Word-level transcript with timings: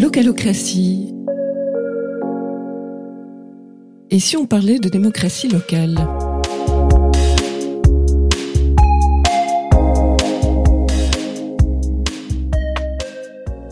Localocratie. 0.00 1.14
Et 4.08 4.18
si 4.18 4.34
on 4.38 4.46
parlait 4.46 4.78
de 4.78 4.88
démocratie 4.88 5.46
locale? 5.46 5.94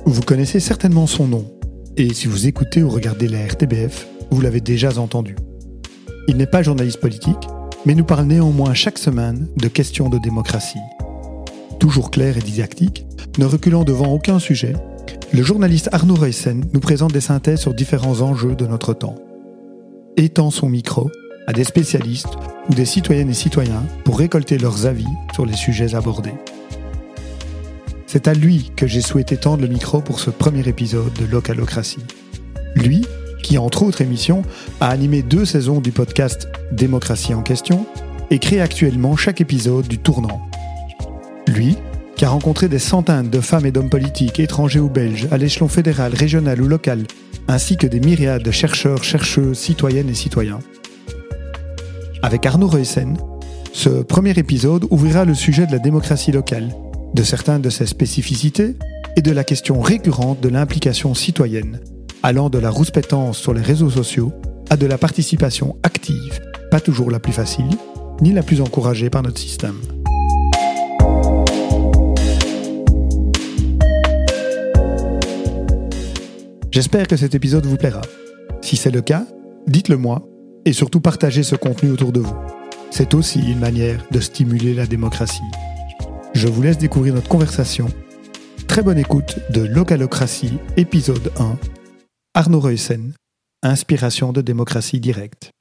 Vous 0.05 0.21
connaissez 0.21 0.61
certainement 0.61 1.07
son 1.07 1.29
nom, 1.29 1.47
et 1.97 2.13
si 2.13 2.27
vous 2.27 2.47
écoutez 2.47 2.83
ou 2.83 2.91
regardez 2.91 3.27
la 3.27 3.47
RTBF, 3.47 4.07
vous 4.31 4.43
l'avez 4.43 4.61
déjà 4.61 4.99
entendu. 4.99 5.35
Il 6.29 6.37
n'est 6.37 6.45
pas 6.45 6.63
journaliste 6.63 7.01
politique, 7.01 7.49
mais 7.87 7.95
nous 7.95 8.05
parle 8.05 8.27
néanmoins 8.27 8.75
chaque 8.75 8.99
semaine 8.99 9.49
de 9.57 9.69
questions 9.69 10.11
de 10.11 10.19
démocratie. 10.19 10.77
Toujours 11.79 12.11
clair 12.11 12.37
et 12.37 12.43
didactique, 12.43 13.07
ne 13.39 13.47
reculant 13.47 13.85
devant 13.85 14.13
aucun 14.13 14.39
sujet, 14.39 14.75
le 15.33 15.43
journaliste 15.43 15.91
Arnaud 15.93 16.15
Reyssen 16.15 16.65
nous 16.73 16.81
présente 16.81 17.13
des 17.13 17.21
synthèses 17.21 17.61
sur 17.61 17.75
différents 17.75 18.23
enjeux 18.23 18.55
de 18.55 18.67
notre 18.67 18.95
temps. 18.95 19.17
Étend 20.17 20.51
son 20.51 20.69
micro 20.69 21.11
à 21.47 21.53
des 21.53 21.65
spécialistes 21.65 22.35
ou 22.69 22.75
des 22.75 22.87
citoyennes 22.87 23.31
et 23.31 23.35
citoyens 23.35 23.85
pour 24.05 24.19
récolter 24.19 24.59
leurs 24.59 24.87
avis 24.87 25.07
sur 25.35 25.45
les 25.45 25.55
sujets 25.55 25.95
abordés. 25.95 26.35
C'est 28.07 28.27
à 28.27 28.35
lui 28.35 28.73
que 28.75 28.87
j'ai 28.87 29.03
souhaité 29.03 29.37
tendre 29.37 29.63
le 29.63 29.69
micro 29.69 30.01
pour 30.01 30.19
ce 30.19 30.31
premier 30.31 30.67
épisode 30.67 31.13
de 31.13 31.27
Localocratie. 31.27 32.05
Lui, 32.75 33.07
qui 33.43 33.59
entre 33.59 33.83
autres 33.83 34.01
émissions 34.01 34.43
a 34.81 34.89
animé 34.89 35.23
deux 35.23 35.45
saisons 35.45 35.81
du 35.81 35.93
podcast 35.93 36.49
Démocratie 36.73 37.35
en 37.35 37.43
question 37.43 37.87
et 38.31 38.39
crée 38.39 38.61
actuellement 38.61 39.17
chaque 39.17 39.41
épisode 39.41 39.89
du 39.89 39.99
tournant. 39.99 40.41
Lui, 41.47 41.77
qui 42.19 42.25
a 42.25 42.31
rencontré 42.31 42.69
des 42.69 42.81
centaines 42.81 43.31
de 43.31 43.41
femmes 43.41 43.65
et 43.65 43.71
d'hommes 43.71 43.89
politiques, 43.89 44.41
étrangers 44.41 44.81
ou 44.81 44.91
belges, 44.91 45.29
à 45.31 45.39
l'échelon 45.39 45.69
fédéral, 45.69 46.13
régional 46.13 46.61
ou 46.61 46.67
local, 46.67 47.05
ainsi 47.47 47.77
que 47.77 47.87
des 47.87 48.01
myriades 48.01 48.43
de 48.43 48.51
chercheurs, 48.51 49.05
chercheuses, 49.05 49.57
citoyennes 49.57 50.11
et 50.11 50.15
citoyens. 50.15 50.59
Avec 52.21 52.45
Arnaud 52.45 52.67
Reussen, 52.67 53.17
ce 53.73 54.03
premier 54.03 54.37
épisode 54.37 54.87
ouvrira 54.91 55.25
le 55.25 55.35
sujet 55.35 55.65
de 55.67 55.71
la 55.71 55.79
démocratie 55.79 56.33
locale, 56.33 56.75
de 57.15 57.23
certaines 57.23 57.63
de 57.63 57.71
ses 57.71 57.87
spécificités 57.87 58.75
et 59.17 59.23
de 59.23 59.31
la 59.31 59.45
question 59.45 59.81
récurrente 59.81 60.41
de 60.41 60.49
l'implication 60.49 61.15
citoyenne, 61.15 61.79
allant 62.25 62.51
de 62.51 62.59
la 62.59 62.71
rouspétance 62.71 63.39
sur 63.39 63.55
les 63.55 63.63
réseaux 63.63 63.91
sociaux 63.91 64.33
à 64.71 64.77
de 64.77 64.87
la 64.87 64.99
participation 64.99 65.77
active, 65.85 66.41
pas 66.73 66.81
toujours 66.81 67.13
la 67.13 67.21
plus 67.21 67.33
facile, 67.33 67.71
ni 68.21 68.33
la 68.33 68.43
plus 68.43 68.61
encouragée 68.61 69.09
par 69.09 69.23
notre 69.23 69.39
système. 69.39 69.77
J'espère 76.71 77.07
que 77.07 77.17
cet 77.17 77.35
épisode 77.35 77.65
vous 77.65 77.77
plaira. 77.77 78.03
Si 78.61 78.77
c'est 78.77 78.91
le 78.91 79.01
cas, 79.01 79.27
dites-le 79.67 79.97
moi 79.97 80.29
et 80.65 80.75
surtout 80.75 81.01
partagez 81.01 81.43
ce 81.43 81.57
contenu 81.57 81.91
autour 81.91 82.13
de 82.13 82.21
vous. 82.21 82.37
C'est 82.91 83.15
aussi 83.15 83.41
une 83.41 83.59
manière 83.59 84.05
de 84.11 84.21
stimuler 84.21 84.75
la 84.75 84.87
démocratie. 84.87 85.41
Je 86.35 86.47
vous 86.47 86.61
laisse 86.61 86.79
découvrir 86.79 87.15
notre 87.15 87.29
conversation. 87.29 87.87
Très 88.67 88.83
bonne 88.83 88.99
écoute 88.99 89.39
de 89.51 89.63
Localocratie, 89.63 90.59
épisode 90.77 91.33
1. 91.39 91.57
Arnaud 92.35 92.61
Reussen, 92.61 93.15
Inspiration 93.63 94.33
de 94.33 94.43
démocratie 94.43 95.01
directe. 95.01 95.53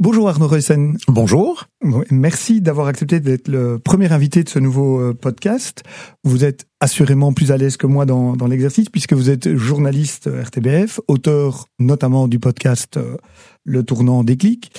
Bonjour 0.00 0.28
Arnaud 0.28 0.48
Reussen. 0.48 0.96
Bonjour. 1.06 1.66
Merci 2.10 2.60
d'avoir 2.60 2.86
accepté 2.86 3.20
d'être 3.20 3.48
le 3.48 3.78
premier 3.78 4.10
invité 4.12 4.42
de 4.42 4.48
ce 4.48 4.58
nouveau 4.58 5.00
euh, 5.00 5.14
podcast. 5.14 5.82
Vous 6.24 6.44
êtes 6.44 6.66
assurément 6.80 7.32
plus 7.32 7.52
à 7.52 7.56
l'aise 7.56 7.76
que 7.76 7.86
moi 7.86 8.06
dans, 8.06 8.34
dans 8.34 8.46
l'exercice 8.46 8.88
puisque 8.88 9.12
vous 9.12 9.30
êtes 9.30 9.54
journaliste 9.54 10.28
RTBF, 10.28 11.00
auteur 11.08 11.66
notamment 11.78 12.26
du 12.26 12.38
podcast 12.38 12.96
euh, 12.96 13.16
Le 13.64 13.82
Tournant 13.84 14.24
Déclic. 14.24 14.72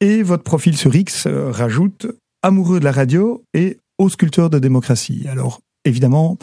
Et 0.00 0.22
votre 0.22 0.42
profil 0.42 0.76
sur 0.76 0.94
X 0.94 1.26
euh, 1.26 1.50
rajoute 1.50 2.06
amoureux 2.42 2.80
de 2.80 2.84
la 2.84 2.92
radio 2.92 3.44
et 3.52 3.78
haut 3.98 4.08
sculpteur 4.08 4.50
de 4.50 4.58
démocratie. 4.58 5.26
Alors 5.28 5.60
évidemment, 5.84 6.38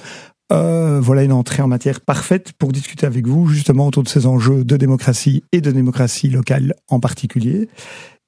euh, 0.52 1.00
voilà 1.02 1.24
une 1.24 1.32
entrée 1.32 1.62
en 1.62 1.68
matière 1.68 2.02
parfaite 2.02 2.52
pour 2.54 2.72
discuter 2.72 3.06
avec 3.06 3.26
vous 3.26 3.48
justement 3.48 3.88
autour 3.88 4.04
de 4.04 4.10
ces 4.10 4.26
enjeux 4.26 4.64
de 4.66 4.78
démocratie 4.78 5.44
et 5.52 5.62
de 5.62 5.72
démocratie 5.72 6.30
locale 6.30 6.76
en 6.90 7.00
particulier. 7.00 7.70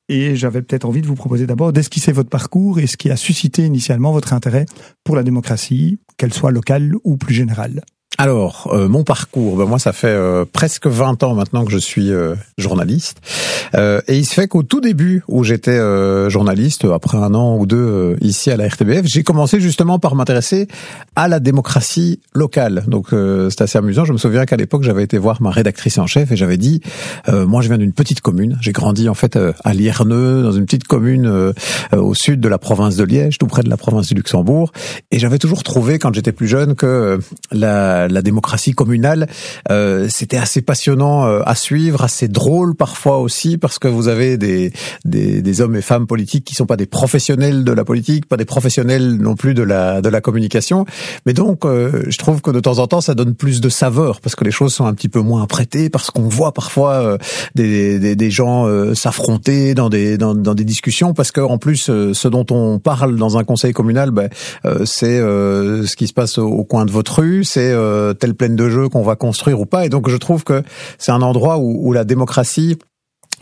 Et 0.10 0.36
j'avais 0.36 0.62
peut-être 0.62 0.86
envie 0.86 1.02
de 1.02 1.08
vous 1.08 1.16
proposer 1.16 1.46
d'abord 1.46 1.74
d'esquisser 1.74 2.12
votre 2.12 2.30
parcours 2.30 2.80
et 2.80 2.88
ce 2.88 2.98
qui 2.98 3.10
a 3.10 3.16
suscité 3.16 3.66
initialement 3.66 4.12
votre 4.12 4.34
intérêt 4.34 4.66
pour 5.04 5.16
la 5.16 5.24
démocratie, 5.24 6.00
qu'elle 6.18 6.34
soit 6.34 6.52
locale 6.52 6.94
ou 7.04 7.18
plus 7.18 7.34
générale. 7.34 7.84
Alors, 8.20 8.70
euh, 8.72 8.88
mon 8.88 9.04
parcours, 9.04 9.58
ben 9.58 9.66
moi 9.66 9.80
ça 9.80 9.92
fait 9.92 10.08
euh, 10.08 10.46
presque 10.46 10.86
20 10.86 11.24
ans 11.24 11.34
maintenant 11.34 11.66
que 11.66 11.72
je 11.72 11.80
suis 11.80 12.12
euh, 12.12 12.36
journaliste. 12.60 13.18
et 13.76 14.18
il 14.18 14.26
se 14.26 14.36
fait 14.36 14.48
qu'au 14.48 14.62
tout 14.62 14.82
début 14.82 15.24
où 15.28 15.44
j'étais 15.44 15.80
journaliste, 16.30 16.86
après 16.86 17.18
un 17.18 17.34
an 17.34 17.58
ou 17.58 17.66
deux 17.66 18.18
ici 18.22 18.52
à 18.52 18.58
la 18.58 18.68
RTBF, 18.68 19.06
j'ai 19.06 19.24
commencé 19.24 19.60
justement 19.60 19.98
par 19.98 20.14
m'intéresser 20.14 20.68
à 21.16 21.28
la 21.28 21.40
démocratie 21.40 22.20
locale. 22.36 22.84
Donc 22.88 23.08
c'est 23.50 23.62
assez 23.62 23.80
amusant. 23.80 24.06
Je 24.06 24.14
me 24.14 24.20
souviens 24.20 24.46
qu'à 24.46 24.58
l'époque 24.58 24.84
j'avais 24.84 25.04
été 25.04 25.18
voir 25.18 25.42
ma 25.42 25.50
rédactrice 25.50 25.98
en 25.98 26.06
chef 26.06 26.32
et 26.32 26.36
j'avais 26.36 26.58
dit, 26.58 26.82
moi 27.28 27.64
je 27.64 27.68
viens 27.68 27.80
d'une 27.80 27.94
petite 27.94 28.22
commune. 28.22 28.60
J'ai 28.62 28.74
grandi 28.74 29.10
en 29.10 29.16
fait 29.16 29.40
à 29.64 29.74
Lierneux, 29.74 30.44
dans 30.44 30.52
une 30.52 30.66
petite 30.66 30.86
commune 30.86 31.54
au 31.92 32.14
sud 32.14 32.40
de 32.40 32.48
la 32.48 32.60
province 32.60 32.96
de 32.96 33.04
Liège, 33.04 33.40
tout 33.40 33.48
près 33.48 33.64
de 33.64 33.70
la 33.70 33.78
province 33.78 34.08
du 34.08 34.14
Luxembourg. 34.14 34.72
Et 35.10 35.18
j'avais 35.18 35.40
toujours 35.40 35.64
trouvé 35.64 35.98
quand 35.98 36.14
j'étais 36.14 36.32
plus 36.32 36.48
jeune 36.48 36.76
que 36.76 37.20
la 37.52 38.03
la, 38.08 38.22
démocratie 38.22 38.74
communale, 38.74 39.28
euh, 39.70 40.08
c'était 40.10 40.38
assez 40.38 40.62
passionnant 40.62 41.26
euh, 41.26 41.42
à 41.46 41.56
suivre, 41.56 42.04
assez 42.04 42.28
drôle 42.28 42.76
parfois 42.76 43.20
aussi, 43.20 43.58
parce 43.58 43.80
que 43.80 43.88
vous 43.88 44.08
avez 44.08 44.38
des, 44.38 44.72
des, 45.06 45.42
des, 45.42 45.62
hommes 45.62 45.76
et 45.76 45.82
femmes 45.82 46.08
politiques 46.08 46.46
qui 46.46 46.56
sont 46.56 46.66
pas 46.66 46.78
des 46.78 46.86
professionnels 46.86 47.64
de 47.64 47.72
la 47.72 47.84
politique, 47.84 48.28
pas 48.28 48.38
des 48.38 48.46
professionnels 48.46 49.18
non 49.18 49.36
plus 49.36 49.54
de 49.54 49.64
la, 49.64 50.02
de 50.02 50.10
la 50.10 50.22
communication. 50.22 50.86
Mais 51.26 51.34
donc, 51.34 51.66
euh, 51.66 52.04
je 52.08 52.18
trouve 52.18 52.42
que 52.42 52.52
de 52.52 52.60
temps 52.60 52.80
en 52.80 52.88
temps, 52.88 53.02
ça 53.02 53.16
donne 53.16 53.36
plus 53.36 53.62
de 53.62 53.70
saveur, 53.70 54.22
parce 54.22 54.36
que 54.36 54.44
les 54.44 54.52
choses 54.52 54.74
sont 54.74 54.86
un 54.86 54.94
petit 54.94 55.10
peu 55.10 55.20
moins 55.20 55.44
apprêtées, 55.44 55.90
parce 55.90 56.10
qu'on 56.12 56.28
voit 56.28 56.54
parfois 56.54 57.18
des, 57.56 58.00
des, 58.00 58.16
des, 58.16 58.32
gens 58.32 58.68
s'affronter 58.96 59.74
dans 59.74 59.90
des, 59.90 60.18
dans, 60.18 60.34
dans, 60.34 60.56
des 60.56 60.64
discussions, 60.64 61.14
parce 61.14 61.32
que 61.32 61.42
en 61.42 61.58
plus, 61.58 61.92
ce 62.14 62.28
dont 62.28 62.46
on 62.50 62.80
parle 62.80 63.18
dans 63.18 63.38
un 63.38 63.44
conseil 63.44 63.74
communal, 63.74 64.12
ben, 64.12 64.30
c'est 64.86 65.20
ce 65.20 65.96
qui 65.96 66.08
se 66.08 66.14
passe 66.14 66.38
au, 66.38 66.48
au 66.48 66.64
coin 66.64 66.86
de 66.86 66.92
votre 66.92 67.20
rue, 67.20 67.44
c'est 67.44 67.72
euh, 67.72 67.93
telle 68.20 68.36
plaine 68.36 68.56
de 68.56 68.70
jeu 68.70 68.90
qu'on 68.90 69.04
va 69.04 69.16
construire 69.16 69.60
ou 69.60 69.66
pas. 69.66 69.86
Et 69.86 69.90
donc 69.90 70.10
je 70.10 70.18
trouve 70.18 70.44
que 70.44 70.64
c'est 70.98 71.12
un 71.12 71.22
endroit 71.22 71.58
où, 71.58 71.88
où 71.88 71.94
la 71.94 72.04
démocratie 72.04 72.78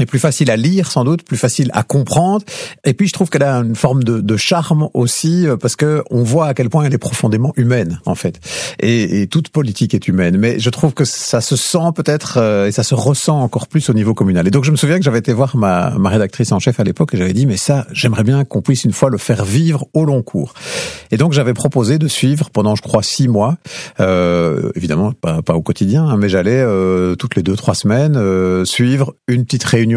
est 0.02 0.06
plus 0.06 0.20
facile 0.20 0.52
à 0.52 0.58
lire 0.58 0.92
sans 0.92 1.04
doute, 1.04 1.24
plus 1.24 1.38
facile 1.38 1.70
à 1.74 1.84
comprendre. 1.84 2.46
Et 2.84 2.94
puis 2.94 3.08
je 3.08 3.14
trouve 3.14 3.30
qu'elle 3.30 3.44
a 3.44 3.58
une 3.58 3.76
forme 3.76 4.04
de, 4.04 4.20
de, 4.20 4.38
charme 4.38 4.90
aussi 4.94 5.48
euh, 5.48 5.58
parce 5.58 5.76
que 5.76 6.04
on 6.10 6.24
voit 6.24 6.48
à 6.48 6.54
quel 6.54 6.70
point 6.70 6.84
elle 6.84 6.94
est 6.94 6.98
profondément 6.98 7.54
humaine 7.56 8.00
en 8.06 8.16
fait. 8.16 8.40
Et, 8.80 9.22
et 9.22 9.28
toute 9.28 9.50
politique 9.50 9.94
est 9.94 10.08
humaine, 10.08 10.38
mais 10.38 10.60
je 10.60 10.70
trouve 10.70 10.94
que 10.94 11.06
ça 11.06 11.42
se 11.42 11.56
sent 11.56 11.92
peut-être 11.96 12.38
euh, 12.38 12.68
et 12.68 12.72
ça 12.72 12.84
se 12.84 12.96
ressent 12.96 13.40
encore 13.40 13.68
plus 13.68 13.90
au 13.90 13.94
niveau 13.94 14.14
communal. 14.14 14.48
Et 14.48 14.52
donc 14.52 14.64
je 14.64 14.72
me 14.72 14.78
souviens 14.78 14.98
que 14.98 15.04
j'avais 15.04 15.20
été 15.20 15.34
voir 15.34 15.56
ma, 15.56 15.92
ma 15.92 16.10
rédactrice 16.10 16.52
en 16.52 16.60
chef 16.60 16.80
à 16.80 16.84
l'époque 16.84 17.14
et 17.14 17.18
j'avais 17.18 17.34
dit 17.34 17.46
mais 17.46 17.58
ça 17.58 17.86
j'aimerais 17.92 18.24
bien 18.24 18.44
qu'on 18.44 18.62
puisse 18.62 18.84
une 18.84 18.94
fois 18.94 19.10
le 19.10 19.18
faire 19.18 19.46
vivre 19.46 19.86
au 19.94 20.06
long 20.06 20.22
cours. 20.22 20.54
Et 21.12 21.18
donc 21.18 21.34
j'avais 21.34 21.54
proposé 21.54 22.00
de 22.00 22.08
suivre 22.08 22.50
pendant 22.50 22.76
je 22.76 22.82
crois 22.82 23.04
six 23.04 23.28
mois, 23.28 23.58
euh, 24.00 24.72
évidemment 24.76 25.12
pas, 25.12 25.42
pas, 25.42 25.56
au 25.56 25.62
quotidien, 25.62 26.06
hein, 26.06 26.18
mais 26.18 26.30
j'allais 26.30 26.62
euh, 26.62 27.16
toutes 27.16 27.36
les 27.36 27.44
deux 27.44 27.56
trois 27.56 27.76
semaines 27.76 28.16
euh, 28.16 28.66
suivre 28.66 29.14
une 29.28 29.46
petite 29.46 29.64
réunion 29.64 29.91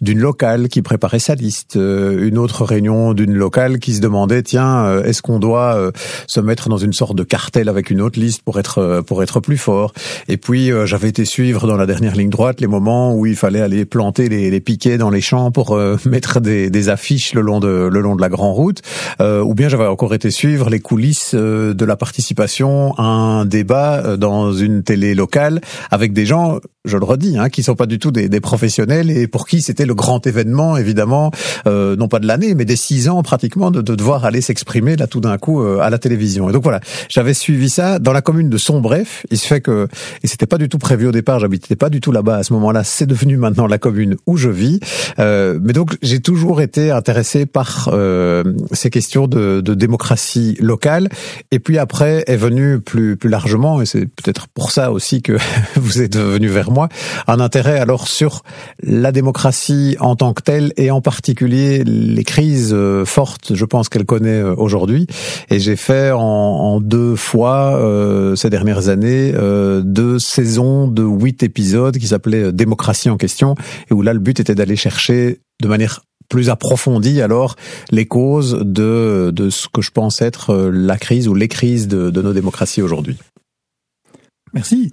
d'une 0.00 0.18
locale 0.18 0.68
qui 0.68 0.82
préparait 0.82 1.18
sa 1.18 1.34
liste, 1.34 1.76
euh, 1.76 2.26
une 2.26 2.38
autre 2.38 2.64
réunion 2.64 3.14
d'une 3.14 3.34
locale 3.34 3.78
qui 3.78 3.94
se 3.94 4.00
demandait 4.00 4.42
tiens 4.42 4.84
euh, 4.84 5.04
est-ce 5.04 5.22
qu'on 5.22 5.38
doit 5.38 5.74
euh, 5.74 5.90
se 6.26 6.40
mettre 6.40 6.68
dans 6.68 6.76
une 6.76 6.92
sorte 6.92 7.16
de 7.16 7.22
cartel 7.22 7.68
avec 7.68 7.90
une 7.90 8.00
autre 8.00 8.20
liste 8.20 8.42
pour 8.42 8.58
être 8.58 9.02
pour 9.06 9.22
être 9.22 9.40
plus 9.40 9.56
fort? 9.56 9.92
Et 10.28 10.36
puis 10.36 10.70
j'avais 10.84 11.08
été 11.08 11.24
suivre 11.24 11.66
dans 11.66 11.76
la 11.76 11.86
dernière 11.86 12.16
ligne 12.16 12.30
droite 12.30 12.60
les 12.60 12.66
moments 12.66 13.14
où 13.14 13.26
il 13.26 13.36
fallait 13.36 13.60
aller 13.60 13.84
planter 13.84 14.28
les, 14.28 14.50
les 14.50 14.60
piquets 14.60 14.98
dans 14.98 15.10
les 15.10 15.20
champs 15.20 15.50
pour 15.50 15.78
mettre 16.06 16.40
des, 16.40 16.70
des, 16.70 16.88
affiches 16.88 17.34
le 17.34 17.40
long 17.40 17.60
de 17.60 17.88
le 17.90 18.00
long 18.00 18.16
de 18.16 18.20
la 18.20 18.28
grande 18.28 18.54
route. 18.54 18.82
ou 19.20 19.54
bien 19.54 19.68
j'avais 19.68 19.86
encore 19.86 20.14
été 20.14 20.30
suivre 20.30 20.70
les 20.70 20.80
coulisses 20.80 21.34
de 21.34 21.84
la 21.84 21.96
participation 21.96 22.94
à 22.94 23.02
un 23.02 23.44
débat 23.44 24.16
dans 24.16 24.52
une 24.52 24.82
télé 24.82 25.14
locale 25.14 25.60
avec 25.90 26.12
des 26.12 26.26
gens 26.26 26.58
je 26.86 26.96
le 26.96 27.04
redis, 27.04 27.36
hein, 27.36 27.50
qui 27.50 27.62
sont 27.62 27.74
pas 27.74 27.84
du 27.84 27.98
tout 27.98 28.10
des, 28.10 28.30
des 28.30 28.40
professionnels 28.40 29.10
et 29.10 29.26
pour 29.26 29.46
qui 29.46 29.60
c'était 29.60 29.84
le 29.84 29.94
grand 29.94 30.26
événement, 30.26 30.78
évidemment, 30.78 31.30
euh, 31.66 31.94
non 31.94 32.08
pas 32.08 32.20
de 32.20 32.26
l'année, 32.26 32.54
mais 32.54 32.64
des 32.64 32.76
six 32.76 33.10
ans 33.10 33.22
pratiquement, 33.22 33.70
de, 33.70 33.82
de 33.82 33.94
devoir 33.94 34.24
aller 34.24 34.40
s'exprimer 34.40 34.96
là 34.96 35.06
tout 35.06 35.20
d'un 35.20 35.36
coup 35.36 35.62
euh, 35.62 35.80
à 35.80 35.90
la 35.90 35.98
télévision. 35.98 36.48
Et 36.48 36.52
donc 36.52 36.62
voilà, 36.62 36.80
j'avais 37.10 37.34
suivi 37.34 37.68
ça 37.68 37.98
dans 37.98 38.12
la 38.12 38.22
commune 38.22 38.48
de 38.48 38.56
Sombref. 38.56 39.26
Il 39.30 39.36
se 39.36 39.46
fait 39.46 39.60
que, 39.60 39.88
et 40.22 40.26
c'était 40.26 40.46
pas 40.46 40.56
du 40.56 40.70
tout 40.70 40.78
prévu 40.78 41.06
au 41.06 41.12
départ, 41.12 41.38
j'habitais 41.38 41.76
pas 41.76 41.90
du 41.90 42.00
tout 42.00 42.12
là-bas 42.12 42.36
à 42.36 42.42
ce 42.44 42.54
moment-là, 42.54 42.82
c'est 42.82 43.06
devenu 43.06 43.36
maintenant 43.36 43.66
la 43.66 43.78
commune 43.78 44.16
où 44.26 44.38
je 44.38 44.48
vis. 44.48 44.80
Euh, 45.18 45.58
mais 45.62 45.74
donc 45.74 45.98
j'ai 46.00 46.20
toujours 46.20 46.62
été 46.62 46.90
intéressé 46.90 47.44
par 47.44 47.90
euh, 47.92 48.42
ces 48.72 48.88
questions 48.88 49.26
de, 49.26 49.60
de 49.60 49.74
démocratie 49.74 50.56
locale. 50.60 51.10
Et 51.50 51.58
puis 51.58 51.76
après 51.76 52.24
est 52.26 52.36
venu 52.36 52.80
plus, 52.80 53.18
plus 53.18 53.28
largement, 53.28 53.82
et 53.82 53.86
c'est 53.86 54.06
peut-être 54.06 54.48
pour 54.48 54.70
ça 54.70 54.92
aussi 54.92 55.20
que 55.20 55.36
vous 55.76 56.00
êtes 56.00 56.16
venu 56.16 56.46
vers 56.46 56.69
moi, 56.70 56.88
un 57.26 57.40
intérêt 57.40 57.78
alors 57.78 58.08
sur 58.08 58.42
la 58.82 59.12
démocratie 59.12 59.96
en 60.00 60.16
tant 60.16 60.32
que 60.32 60.42
telle 60.42 60.72
et 60.76 60.90
en 60.90 61.00
particulier 61.00 61.84
les 61.84 62.24
crises 62.24 62.72
euh, 62.72 63.04
fortes, 63.04 63.54
je 63.54 63.64
pense 63.64 63.88
qu'elle 63.88 64.06
connaît 64.06 64.40
euh, 64.40 64.54
aujourd'hui. 64.56 65.06
Et 65.50 65.58
j'ai 65.58 65.76
fait 65.76 66.10
en, 66.10 66.20
en, 66.20 66.80
deux 66.80 67.16
fois 67.16 67.76
euh, 67.76 68.36
ces 68.36 68.50
dernières 68.50 68.88
années 68.88 69.32
euh, 69.34 69.82
deux 69.84 70.18
saisons 70.18 70.88
de 70.88 71.02
huit 71.02 71.42
épisodes 71.42 71.96
qui 71.98 72.08
s'appelaient 72.08 72.52
Démocratie 72.52 73.10
en 73.10 73.16
question 73.16 73.54
et 73.90 73.94
où 73.94 74.02
là 74.02 74.12
le 74.12 74.18
but 74.18 74.40
était 74.40 74.54
d'aller 74.54 74.76
chercher 74.76 75.40
de 75.62 75.68
manière 75.68 76.00
plus 76.28 76.48
approfondie 76.48 77.20
alors 77.20 77.56
les 77.90 78.06
causes 78.06 78.58
de, 78.60 79.32
de 79.34 79.50
ce 79.50 79.66
que 79.72 79.82
je 79.82 79.90
pense 79.90 80.22
être 80.22 80.54
la 80.72 80.96
crise 80.96 81.28
ou 81.28 81.34
les 81.34 81.48
crises 81.48 81.88
de, 81.88 82.10
de 82.10 82.22
nos 82.22 82.32
démocraties 82.32 82.82
aujourd'hui. 82.82 83.16
Merci. 84.52 84.90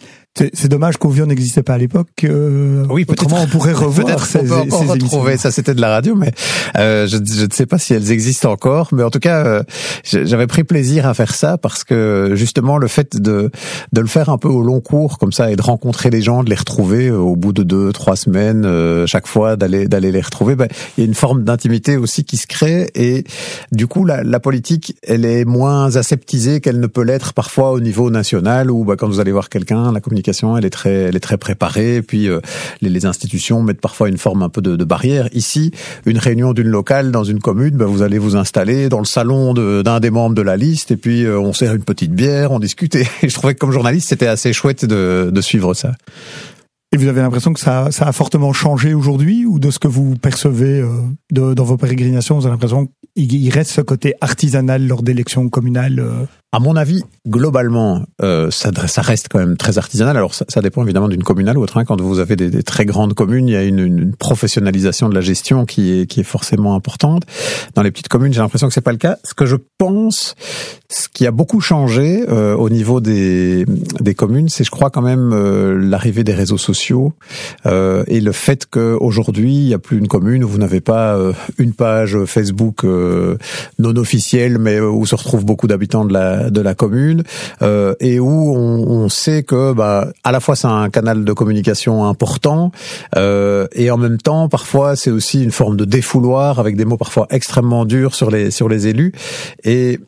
C'est 0.54 0.68
dommage 0.68 0.98
qu'Ovio 0.98 1.26
n'existait 1.26 1.64
pas 1.64 1.74
à 1.74 1.78
l'époque. 1.78 2.10
Euh, 2.24 2.86
oui, 2.90 3.06
autrement 3.08 3.42
on 3.42 3.48
pourrait 3.48 3.74
revoir 3.74 4.26
ces, 4.26 4.40
on 4.40 4.44
peut 4.44 4.54
encore 4.54 4.84
ces 4.84 4.92
retrouver. 4.92 5.38
Ça, 5.38 5.52
c'était 5.52 5.74
de 5.74 5.82
la 5.82 5.90
radio, 5.90 6.16
mais 6.16 6.32
euh, 6.78 7.08
je, 7.08 7.18
je, 7.18 7.46
ne 7.46 7.52
sais 7.52 7.66
pas 7.66 7.78
si 7.78 7.94
elles 7.94 8.12
existent 8.12 8.52
encore. 8.52 8.90
Mais 8.92 9.04
en 9.04 9.10
tout 9.10 9.20
cas, 9.20 9.46
euh, 9.46 9.64
j'avais 10.04 10.48
pris 10.48 10.64
plaisir 10.64 11.08
à 11.08 11.14
faire 11.14 11.34
ça 11.34 11.58
parce 11.58 11.84
que 11.84 12.32
justement 12.36 12.78
le 12.78 12.88
fait 12.88 13.18
de 13.18 13.50
de 13.94 14.02
le 14.02 14.08
faire 14.08 14.30
un 14.30 14.38
peu 14.38 14.48
au 14.48 14.62
long 14.62 14.80
cours 14.80 15.18
comme 15.18 15.32
ça 15.32 15.52
et 15.52 15.56
de 15.56 15.62
rencontrer 15.62 16.10
les 16.10 16.22
gens, 16.22 16.44
de 16.44 16.50
les 16.50 16.56
retrouver 16.56 17.08
euh, 17.08 17.18
au 17.18 17.36
bout 17.36 17.54
de 17.54 17.64
deux, 17.64 17.92
trois 17.92 18.16
semaines, 18.16 18.66
euh, 18.66 19.08
chaque 19.08 19.28
fois 19.28 19.56
d'aller 19.56 19.88
d'aller 19.88 20.12
les 20.12 20.22
retrouver, 20.22 20.56
ben, 20.56 20.68
il 20.98 21.02
y 21.02 21.04
a 21.04 21.08
une 21.08 21.16
forme 21.16 21.44
d'intimité 21.44 21.98
aussi 21.98 22.24
qui 22.24 22.38
se 22.38 22.48
crée 22.48 22.90
et 22.96 23.24
du 23.72 23.88
coup 23.88 24.06
la, 24.06 24.24
la 24.24 24.40
politique, 24.40 24.96
elle 25.04 25.26
est 25.26 25.46
moins 25.46 25.96
aseptisée 25.96 26.62
qu'elle 26.62 26.80
ne 26.80 26.88
peut 26.88 27.04
l'être 27.04 27.34
parfois 27.34 27.72
au 27.72 27.80
niveau 27.80 28.10
national 28.10 28.70
où 28.70 28.84
ben, 28.84 28.96
quand 28.96 29.08
vous 29.08 29.20
allez 29.20 29.32
voir 29.32 29.50
quelqu'un, 29.50 29.92
la 29.92 30.00
communication 30.00 30.27
elle 30.58 30.66
est 30.66 30.70
très, 30.70 30.94
elle 30.94 31.16
est 31.16 31.22
très 31.22 31.38
préparée. 31.38 32.02
Puis 32.02 32.28
euh, 32.28 32.40
les, 32.82 32.90
les, 32.90 33.06
institutions 33.06 33.62
mettent 33.62 33.82
parfois 33.82 34.10
une 34.10 34.18
forme 34.18 34.44
un 34.44 34.50
peu 34.50 34.62
de, 34.62 34.76
de 34.76 34.84
barrière. 34.84 35.30
Ici, 35.34 35.72
une 36.06 36.18
réunion 36.18 36.54
d'une 36.54 36.68
locale 36.68 37.12
dans 37.12 37.24
une 37.24 37.40
commune, 37.40 37.78
ben, 37.78 37.86
vous 37.86 38.02
allez 38.02 38.18
vous 38.18 38.36
installer 38.36 38.90
dans 38.90 39.00
le 39.00 39.06
salon 39.06 39.54
d'un 39.54 40.00
des 40.00 40.10
membres 40.10 40.36
de 40.36 40.42
la 40.42 40.58
liste, 40.58 40.92
et 40.92 40.98
puis 40.98 41.24
euh, 41.24 41.40
on 41.40 41.54
sert 41.54 41.74
une 41.74 41.84
petite 41.84 42.12
bière, 42.12 42.52
on 42.52 42.60
discute. 42.60 42.96
Et 42.96 43.08
je 43.28 43.34
trouvais 43.34 43.54
que 43.54 43.60
comme 43.60 43.72
journaliste, 43.72 44.10
c'était 44.10 44.28
assez 44.28 44.54
chouette 44.54 44.86
de, 44.86 45.30
de 45.34 45.42
suivre 45.42 45.74
ça. 45.74 45.94
Et 46.94 46.98
vous 46.98 47.08
avez 47.08 47.22
l'impression 47.22 47.52
que 47.52 47.60
ça, 47.60 47.92
ça, 47.92 48.08
a 48.08 48.12
fortement 48.14 48.54
changé 48.54 48.94
aujourd'hui 48.94 49.46
ou 49.46 49.60
de 49.60 49.72
ce 49.72 49.80
que 49.80 49.90
vous 49.90 50.16
percevez 50.16 50.80
euh, 50.80 51.54
dans 51.54 51.64
vos 51.66 51.76
pérégrinations, 51.76 52.36
vous 52.36 52.46
avez 52.46 52.54
l'impression 52.54 52.88
qu'il 53.16 53.50
reste 53.50 53.72
ce 53.72 53.82
côté 53.82 54.14
artisanal 54.22 54.88
lors 54.88 55.04
d'élections 55.04 55.50
communales 55.50 56.00
euh 56.00 56.26
à 56.54 56.60
mon 56.60 56.78
avis, 56.78 57.04
globalement, 57.28 58.04
euh, 58.22 58.50
ça, 58.52 58.72
reste 59.02 59.28
quand 59.30 59.38
même 59.38 59.58
très 59.58 59.78
artisanal. 59.78 60.16
Alors, 60.16 60.34
ça, 60.34 60.62
dépend 60.62 60.82
évidemment 60.82 61.10
d'une 61.10 61.22
commune 61.22 61.50
à 61.50 61.54
l'autre. 61.54 61.76
Hein. 61.76 61.84
Quand 61.84 62.00
vous 62.00 62.20
avez 62.20 62.38
des, 62.38 62.64
très 62.64 62.86
grandes 62.86 63.14
communes, 63.14 63.50
il 63.50 63.52
y 63.52 63.58
a 63.58 63.64
une, 63.64 63.80
une, 63.80 64.16
professionnalisation 64.16 65.10
de 65.10 65.14
la 65.14 65.20
gestion 65.20 65.66
qui 65.66 66.00
est, 66.00 66.06
qui 66.06 66.22
est 66.22 66.24
forcément 66.24 66.74
importante. 66.74 67.24
Dans 67.76 67.84
les 67.84 67.92
petites 67.92 68.08
communes, 68.08 68.32
j'ai 68.32 68.40
l'impression 68.40 68.68
que 68.68 68.74
c'est 68.74 68.80
pas 68.80 68.94
le 68.94 68.98
cas. 68.98 69.18
Ce 69.26 69.34
que 69.34 69.46
je 69.46 69.58
pense, 69.78 70.36
ce 70.90 71.10
qui 71.10 71.28
a 71.28 71.32
beaucoup 71.32 71.60
changé 71.60 72.24
euh, 72.30 72.56
au 72.56 72.70
niveau 72.70 73.02
des, 73.02 73.66
des 74.00 74.16
communes, 74.16 74.48
c'est, 74.48 74.64
je 74.64 74.72
crois, 74.72 74.90
quand 74.90 75.02
même 75.02 75.36
l'arrivée 75.76 76.24
des 76.24 76.34
réseaux 76.34 76.58
sociaux 76.58 76.77
euh, 77.66 78.04
et 78.08 78.22
le 78.22 78.32
fait 78.32 78.66
qu'aujourd'hui, 78.66 79.54
il 79.54 79.68
n'y 79.68 79.74
a 79.74 79.80
plus 79.80 79.98
une 79.98 80.08
commune 80.08 80.44
où 80.44 80.48
vous 80.48 80.58
n'avez 80.58 80.82
pas 80.82 81.16
euh, 81.16 81.34
une 81.58 81.74
page 81.74 82.18
Facebook 82.26 82.84
euh, 82.84 83.38
non 83.80 83.96
officielle, 83.96 84.58
mais 84.58 84.80
où 84.80 85.06
se 85.06 85.16
retrouvent 85.16 85.46
beaucoup 85.46 85.68
d'habitants 85.68 86.06
de 86.06 86.14
la 86.14 86.50
de 86.50 86.62
la 86.62 86.76
commune 86.76 87.24
et 87.62 88.20
où 88.20 88.56
on, 88.56 89.04
on, 89.04 89.10
sait 89.10 89.44
que 89.44 89.74
bah, 89.74 90.10
à 90.24 90.32
la 90.32 90.40
fois 90.40 90.56
c'est 90.56 90.68
un 90.68 90.90
canal 90.90 91.24
de 91.24 91.34
communication 91.34 92.06
important 92.06 92.72
et 93.16 93.92
en 93.92 93.98
même 93.98 94.18
temps 94.18 94.50
parfois 94.50 94.96
c'est 94.96 95.12
aussi 95.12 95.44
une 95.44 95.52
forme 95.52 95.78
de 95.78 95.86
défouloir 95.86 96.60
avec 96.60 96.76
des 96.76 96.86
mots 96.86 96.98
parfois 96.98 97.28
extrêmement 97.30 97.86
durs 97.86 98.16
sur 98.16 98.30
les 98.32 98.52
sur 98.52 98.70
les 98.70 98.88
élus 98.88 99.14
et 99.64 100.00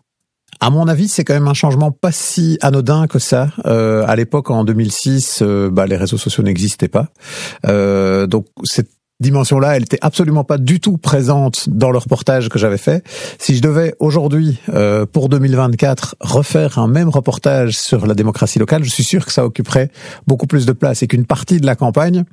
à 0.61 0.69
mon 0.69 0.87
avis, 0.87 1.07
c'est 1.07 1.23
quand 1.23 1.33
même 1.33 1.47
un 1.47 1.53
changement 1.53 1.91
pas 1.91 2.11
si 2.11 2.57
anodin 2.61 3.07
que 3.07 3.19
ça. 3.19 3.49
Euh, 3.65 4.03
à 4.07 4.15
l'époque, 4.15 4.51
en 4.51 4.63
2006, 4.63 5.39
euh, 5.41 5.69
bah, 5.69 5.85
les 5.85 5.95
réseaux 5.95 6.17
sociaux 6.17 6.43
n'existaient 6.43 6.89
pas. 6.89 7.07
Euh, 7.65 8.27
donc, 8.27 8.45
c'est 8.63 8.87
dimension-là, 9.19 9.75
elle 9.75 9.83
était 9.83 9.99
absolument 10.01 10.43
pas 10.43 10.57
du 10.57 10.79
tout 10.79 10.97
présente 10.97 11.69
dans 11.69 11.91
le 11.91 11.97
reportage 11.97 12.47
que 12.49 12.57
j'avais 12.57 12.77
fait. 12.77 13.03
Si 13.37 13.55
je 13.55 13.61
devais 13.61 13.93
aujourd'hui, 13.99 14.59
euh, 14.69 15.05
pour 15.05 15.27
2024, 15.27 16.15
refaire 16.21 16.79
un 16.79 16.87
même 16.87 17.09
reportage 17.09 17.77
sur 17.77 18.07
la 18.07 18.13
démocratie 18.13 18.59
locale, 18.59 18.83
je 18.83 18.89
suis 18.89 19.03
sûr 19.03 19.25
que 19.25 19.33
ça 19.33 19.45
occuperait 19.45 19.91
beaucoup 20.25 20.47
plus 20.47 20.65
de 20.65 20.71
place 20.71 21.03
et 21.03 21.07
qu'une 21.07 21.25
partie 21.25 21.59
de 21.59 21.65
la 21.65 21.75
campagne 21.75 22.23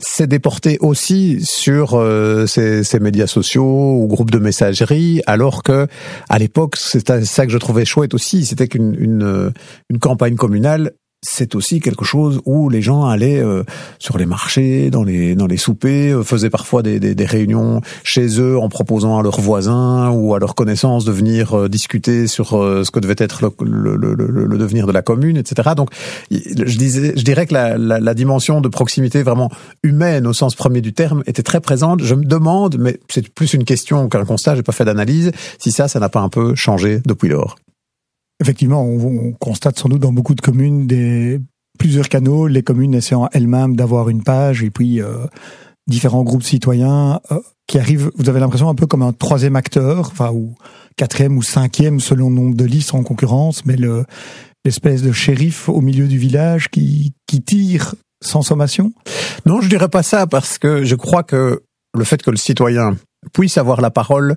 s'est 0.00 0.26
déportée 0.26 0.78
aussi 0.80 1.40
sur 1.44 1.94
euh, 1.94 2.46
ces, 2.46 2.84
ces, 2.84 3.00
médias 3.00 3.26
sociaux 3.26 4.02
ou 4.02 4.06
groupes 4.06 4.30
de 4.30 4.38
messagerie, 4.38 5.22
alors 5.26 5.62
que 5.62 5.86
à 6.28 6.38
l'époque, 6.38 6.76
c'est 6.76 7.24
ça 7.24 7.46
que 7.46 7.52
je 7.52 7.58
trouvais 7.58 7.84
chouette 7.84 8.14
aussi, 8.14 8.44
c'était 8.44 8.68
qu'une 8.68 8.94
une, 8.98 9.52
une 9.88 9.98
campagne 9.98 10.36
communale 10.36 10.92
c'est 11.22 11.54
aussi 11.54 11.80
quelque 11.80 12.04
chose 12.04 12.40
où 12.46 12.70
les 12.70 12.80
gens 12.80 13.04
allaient 13.04 13.42
euh, 13.42 13.62
sur 13.98 14.16
les 14.16 14.24
marchés, 14.24 14.90
dans 14.90 15.02
les 15.02 15.34
dans 15.34 15.46
les 15.46 15.58
soupers, 15.58 16.12
euh, 16.12 16.22
faisaient 16.22 16.48
parfois 16.50 16.82
des, 16.82 16.98
des, 16.98 17.14
des, 17.14 17.26
réunions 17.26 17.82
chez 18.04 18.40
eux 18.40 18.58
en 18.58 18.68
proposant 18.70 19.18
à 19.18 19.22
leurs 19.22 19.40
voisins 19.40 20.10
ou 20.10 20.34
à 20.34 20.38
leurs 20.38 20.54
connaissances 20.54 21.04
de 21.04 21.12
venir 21.12 21.54
euh, 21.54 21.68
discuter 21.68 22.26
sur 22.26 22.56
euh, 22.56 22.84
ce 22.84 22.90
que 22.90 23.00
devait 23.00 23.16
être 23.18 23.42
le, 23.62 23.96
le, 23.96 24.14
le, 24.14 24.26
le, 24.26 24.58
devenir 24.58 24.86
de 24.86 24.92
la 24.92 25.02
commune, 25.02 25.36
etc. 25.36 25.70
Donc, 25.76 25.90
je 26.30 26.78
disais, 26.78 27.12
je 27.16 27.22
dirais 27.22 27.46
que 27.46 27.54
la, 27.54 27.76
la, 27.76 28.00
la, 28.00 28.14
dimension 28.14 28.60
de 28.60 28.68
proximité 28.68 29.22
vraiment 29.22 29.50
humaine 29.82 30.26
au 30.26 30.32
sens 30.32 30.54
premier 30.54 30.80
du 30.80 30.94
terme 30.94 31.22
était 31.26 31.42
très 31.42 31.60
présente. 31.60 32.02
Je 32.02 32.14
me 32.14 32.24
demande, 32.24 32.76
mais 32.78 32.98
c'est 33.10 33.28
plus 33.28 33.52
une 33.52 33.64
question 33.64 34.08
qu'un 34.08 34.24
constat, 34.24 34.56
j'ai 34.56 34.62
pas 34.62 34.72
fait 34.72 34.84
d'analyse, 34.84 35.32
si 35.58 35.70
ça, 35.70 35.86
ça 35.86 36.00
n'a 36.00 36.08
pas 36.08 36.20
un 36.20 36.28
peu 36.28 36.54
changé 36.54 37.00
depuis 37.04 37.28
lors. 37.28 37.56
Effectivement, 38.40 38.82
on, 38.82 39.28
on, 39.28 39.32
constate 39.32 39.78
sans 39.78 39.88
doute 39.88 40.00
dans 40.00 40.12
beaucoup 40.12 40.34
de 40.34 40.40
communes 40.40 40.86
des 40.86 41.40
plusieurs 41.78 42.08
canaux, 42.08 42.46
les 42.46 42.62
communes 42.62 42.94
essayant 42.94 43.28
elles-mêmes 43.32 43.76
d'avoir 43.76 44.08
une 44.08 44.22
page 44.22 44.62
et 44.62 44.70
puis 44.70 45.00
euh, 45.00 45.26
différents 45.86 46.22
groupes 46.22 46.42
citoyens 46.42 47.20
euh, 47.32 47.40
qui 47.66 47.78
arrivent. 47.78 48.10
Vous 48.16 48.28
avez 48.28 48.40
l'impression 48.40 48.68
un 48.68 48.74
peu 48.74 48.86
comme 48.86 49.02
un 49.02 49.12
troisième 49.12 49.56
acteur, 49.56 50.10
enfin 50.10 50.30
ou 50.30 50.54
quatrième 50.96 51.36
ou 51.36 51.42
cinquième 51.42 52.00
selon 52.00 52.28
le 52.28 52.34
nombre 52.34 52.54
de 52.54 52.64
listes 52.64 52.94
en 52.94 53.02
concurrence, 53.02 53.64
mais 53.64 53.76
le 53.76 54.04
l'espèce 54.64 55.02
de 55.02 55.12
shérif 55.12 55.70
au 55.70 55.80
milieu 55.80 56.06
du 56.06 56.18
village 56.18 56.68
qui 56.68 57.14
qui 57.26 57.42
tire 57.42 57.94
sans 58.22 58.42
sommation. 58.42 58.92
Non, 59.46 59.60
je 59.60 59.68
dirais 59.68 59.88
pas 59.88 60.02
ça 60.02 60.26
parce 60.26 60.58
que 60.58 60.84
je 60.84 60.94
crois 60.94 61.22
que 61.22 61.62
le 61.96 62.04
fait 62.04 62.22
que 62.22 62.30
le 62.30 62.36
citoyen 62.36 62.96
puisse 63.32 63.58
avoir 63.58 63.80
la 63.80 63.90
parole 63.90 64.36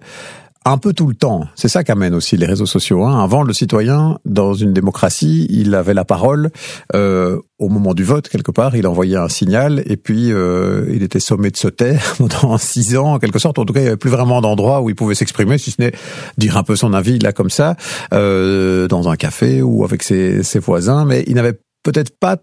un 0.65 0.77
peu 0.77 0.93
tout 0.93 1.07
le 1.07 1.15
temps. 1.15 1.47
C'est 1.55 1.67
ça 1.67 1.83
qu'amènent 1.83 2.15
aussi 2.15 2.37
les 2.37 2.45
réseaux 2.45 2.65
sociaux. 2.65 3.03
Hein. 3.03 3.21
Avant, 3.23 3.43
le 3.43 3.53
citoyen, 3.53 4.19
dans 4.25 4.53
une 4.53 4.73
démocratie, 4.73 5.45
il 5.49 5.75
avait 5.75 5.93
la 5.93 6.05
parole 6.05 6.51
euh, 6.95 7.39
au 7.59 7.69
moment 7.69 7.93
du 7.93 8.03
vote, 8.03 8.29
quelque 8.29 8.51
part. 8.51 8.75
Il 8.75 8.87
envoyait 8.87 9.17
un 9.17 9.29
signal 9.29 9.83
et 9.85 9.97
puis 9.97 10.31
euh, 10.31 10.85
il 10.93 11.03
était 11.03 11.19
sommé 11.19 11.51
de 11.51 11.57
se 11.57 11.67
taire 11.67 12.15
pendant 12.17 12.57
six 12.57 12.97
ans, 12.97 13.13
en 13.13 13.19
quelque 13.19 13.39
sorte. 13.39 13.59
En 13.59 13.65
tout 13.65 13.73
cas, 13.73 13.81
il 13.81 13.83
n'y 13.83 13.89
avait 13.89 13.97
plus 13.97 14.09
vraiment 14.09 14.41
d'endroit 14.41 14.81
où 14.81 14.89
il 14.89 14.95
pouvait 14.95 15.15
s'exprimer, 15.15 15.57
si 15.57 15.71
ce 15.71 15.81
n'est 15.81 15.93
dire 16.37 16.57
un 16.57 16.63
peu 16.63 16.75
son 16.75 16.93
avis, 16.93 17.19
là, 17.19 17.33
comme 17.33 17.49
ça, 17.49 17.75
euh, 18.13 18.87
dans 18.87 19.09
un 19.09 19.15
café 19.15 19.61
ou 19.61 19.83
avec 19.83 20.03
ses, 20.03 20.43
ses 20.43 20.59
voisins. 20.59 21.05
Mais 21.05 21.23
il 21.27 21.35
n'avait 21.35 21.59
peut-être 21.83 22.17
pas 22.17 22.37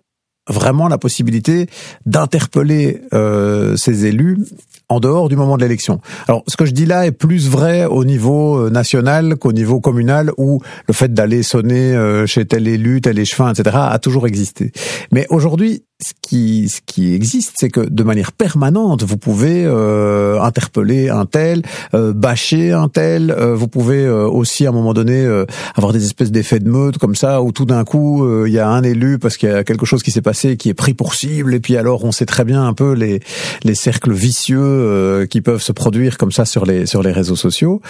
vraiment 0.49 0.89
la 0.89 0.99
possibilité 0.99 1.69
d'interpeller 2.07 3.03
euh, 3.15 3.77
élus 3.87 4.39
en 4.91 5.01
dehors 5.01 5.29
du 5.29 5.37
moment 5.37 5.57
de 5.57 5.63
l'élection. 5.63 6.01
Alors, 6.29 6.43
ce 6.47 6.57
que 6.57 6.67
je 6.67 6.73
dis 6.73 6.85
là 6.85 7.07
est 7.07 7.13
plus 7.13 7.49
vrai 7.49 7.87
au 7.87 8.05
niveau 8.05 8.59
euh, 8.59 8.71
national 8.71 9.37
qu'au 9.37 9.53
niveau 9.53 9.81
communal, 9.81 10.33
où 10.37 10.61
le 10.87 10.93
fait 10.93 11.15
d'aller 11.15 11.43
sonner 11.43 11.95
euh, 11.95 12.27
chez 12.27 12.45
tel 12.45 12.69
élu, 12.69 13.01
tel 13.01 13.19
échevin, 13.19 13.53
etc., 13.53 13.77
a 13.81 13.99
toujours 13.99 14.27
existé. 14.27 14.73
Mais 15.13 15.27
aujourd'hui, 15.31 15.85
ce 16.03 16.13
qui, 16.23 16.69
ce 16.69 16.81
qui 16.85 17.15
existe, 17.15 17.55
c'est 17.59 17.69
que 17.69 17.81
de 17.81 18.03
manière 18.03 18.33
permanente, 18.33 19.03
vous 19.03 19.17
pouvez 19.17 19.65
euh, 19.65 20.41
interpeller 20.41 21.09
un 21.09 21.27
tel, 21.27 21.63
euh, 21.95 22.13
bâcher 22.13 22.73
un 22.73 22.89
tel. 22.89 23.31
Euh, 23.31 23.55
vous 23.55 23.69
pouvez 23.69 24.05
euh, 24.05 24.27
aussi, 24.27 24.67
à 24.67 24.71
un 24.71 24.73
moment 24.73 24.95
donné, 24.95 25.27
avoir 25.77 25.93
des 25.93 26.05
espèces 26.05 26.31
d'effets 26.31 26.59
de 26.59 26.69
meute 26.69 26.99
comme 26.99 27.15
ça, 27.15 27.43
où 27.43 27.53
tout 27.53 27.65
d'un 27.65 27.85
coup, 27.85 28.47
il 28.47 28.53
y 28.53 28.59
a 28.59 28.69
un 28.69 28.83
élu 28.83 29.19
parce 29.19 29.37
qu'il 29.37 29.49
y 29.49 29.53
a 29.53 29.65
quelque 29.65 29.87
chose 29.87 30.03
qui 30.03 30.11
s'est 30.11 30.23
passé 30.23 30.57
qui 30.57 30.69
est 30.69 30.75
pris 30.75 30.95
pour 30.95 31.15
cible, 31.15 31.55
et 31.55 31.61
puis 31.61 31.77
alors 31.77 32.05
on 32.05 32.13
sait 32.13 32.27
très 32.27 32.45
bien 32.45 32.67
un 32.67 32.73
peu 32.73 32.93
les 32.93 33.21
les 33.65 33.75
cercles 33.75 34.13
vicieux 34.13 35.27
qui 35.31 35.41
peuvent 35.41 35.63
se 35.63 35.73
produire 35.73 36.19
comme 36.19 36.33
ça 36.33 36.45
sur 36.45 36.65
les 36.65 36.87
sur 36.87 37.03
les 37.03 37.13
réseaux 37.13 37.37
sociaux. 37.37 37.81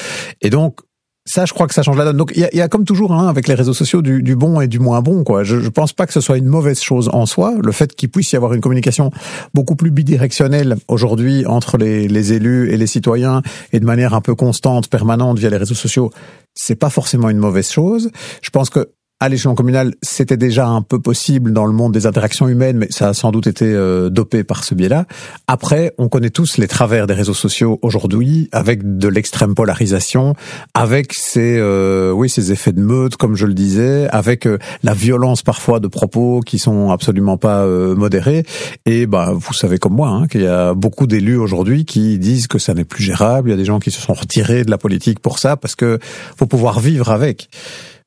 Et 0.41 0.51
donc 0.51 0.81
ça, 1.27 1.45
je 1.45 1.53
crois 1.53 1.67
que 1.67 1.75
ça 1.75 1.83
change 1.83 1.97
la 1.97 2.05
donne. 2.05 2.17
Donc, 2.17 2.33
il 2.35 2.41
y 2.41 2.45
a, 2.45 2.55
y 2.55 2.61
a, 2.61 2.69
comme 2.69 2.85
toujours 2.85 3.13
hein, 3.13 3.29
avec 3.29 3.47
les 3.47 3.55
réseaux 3.55 3.75
sociaux 3.75 4.01
du, 4.01 4.23
du, 4.23 4.37
bon 4.37 4.61
et 4.61 4.69
du 4.69 4.79
moins 4.79 5.03
bon. 5.03 5.23
Quoi. 5.23 5.45
Je, 5.45 5.61
je 5.61 5.69
pense 5.69 5.93
pas 5.93 6.07
que 6.07 6.13
ce 6.13 6.21
soit 6.21 6.39
une 6.39 6.47
mauvaise 6.47 6.81
chose 6.81 7.11
en 7.13 7.27
soi. 7.27 7.55
Le 7.63 7.73
fait 7.73 7.95
qu'il 7.95 8.11
puisse 8.11 8.33
y 8.33 8.37
avoir 8.37 8.55
une 8.55 8.61
communication 8.61 9.11
beaucoup 9.53 9.77
plus 9.77 9.91
bidirectionnelle 9.91 10.77
aujourd'hui 10.89 11.45
entre 11.47 11.77
les, 11.77 12.09
les, 12.09 12.33
élus 12.33 12.73
et 12.73 12.77
les 12.77 12.87
citoyens 12.87 13.43
et 13.73 13.81
de 13.81 13.85
manière 13.85 14.15
un 14.15 14.21
peu 14.23 14.35
constante, 14.35 14.89
permanente 14.89 15.39
via 15.39 15.51
les 15.51 15.59
réseaux 15.59 15.75
sociaux, 15.75 16.11
c'est 16.55 16.75
pas 16.75 16.91
forcément 16.91 17.29
une 17.29 17.39
mauvaise 17.39 17.71
chose. 17.71 18.11
Je 18.43 18.51
pense 18.51 18.71
que 18.71 18.89
à 19.23 19.29
l'échelon 19.29 19.55
communal, 19.55 19.95
c'était 20.01 20.39
déjà 20.39 20.67
un 20.67 20.81
peu 20.81 20.99
possible 20.99 21.53
dans 21.53 21.67
le 21.67 21.75
monde 21.75 21.93
des 21.93 22.07
interactions 22.07 22.49
humaines, 22.49 22.79
mais 22.79 22.87
ça 22.89 23.09
a 23.09 23.13
sans 23.13 23.31
doute 23.33 23.47
été 23.47 23.67
euh, 23.67 24.09
dopé 24.09 24.45
par 24.45 24.65
ce 24.65 24.75
biais-là. 24.75 25.05
Après, 25.47 25.93
on 25.99 26.09
connaît 26.09 26.31
tous 26.31 26.57
les 26.57 26.67
travers 26.67 27.07
des 27.07 27.13
réseaux 27.13 27.35
sociaux 27.35 27.79
aujourd'hui, 27.83 28.49
avec 28.51 28.97
de 28.97 29.09
l'extrême 29.09 29.55
polarisation, 29.55 30.35
avec 30.73 31.13
ces, 31.13 31.59
euh, 31.59 32.13
oui, 32.13 32.31
ces 32.31 32.51
effets 32.51 32.73
de 32.73 32.81
meute, 32.81 33.17
comme 33.17 33.37
je 33.37 33.45
le 33.45 33.53
disais, 33.53 34.09
avec 34.09 34.47
euh, 34.47 34.59
la 34.83 34.95
violence 34.95 35.43
parfois 35.43 35.81
de 35.81 35.89
propos 35.89 36.41
qui 36.41 36.59
sont 36.59 36.91
absolument 36.91 37.37
pas 37.37 37.67
modérés. 37.67 38.47
Et 38.87 39.07
bah, 39.07 39.33
vous 39.35 39.53
savez 39.53 39.79
comme 39.79 39.95
moi 39.95 40.09
hein, 40.09 40.29
qu'il 40.29 40.43
y 40.43 40.47
a 40.47 40.73
beaucoup 40.73 41.07
d'élus 41.07 41.37
aujourd'hui 41.37 41.85
qui 41.85 42.19
disent 42.19 42.47
que 42.47 42.59
ça 42.59 42.73
n'est 42.73 42.85
plus 42.85 43.05
gérable. 43.05 43.51
Il 43.51 43.53
y 43.53 43.55
a 43.55 43.59
des 43.59 43.67
gens 43.67 43.81
qui 43.81 43.91
se 43.91 44.01
sont 44.01 44.15
retirés 44.15 44.65
de 44.65 44.71
la 44.71 44.79
politique 44.79 45.21
pour 45.21 45.39
ça, 45.39 45.59
parce 45.59 45.75
que 45.75 45.99
faut 46.39 46.47
pouvoir 46.47 46.81
vivre 46.81 47.11
avec. 47.11 47.51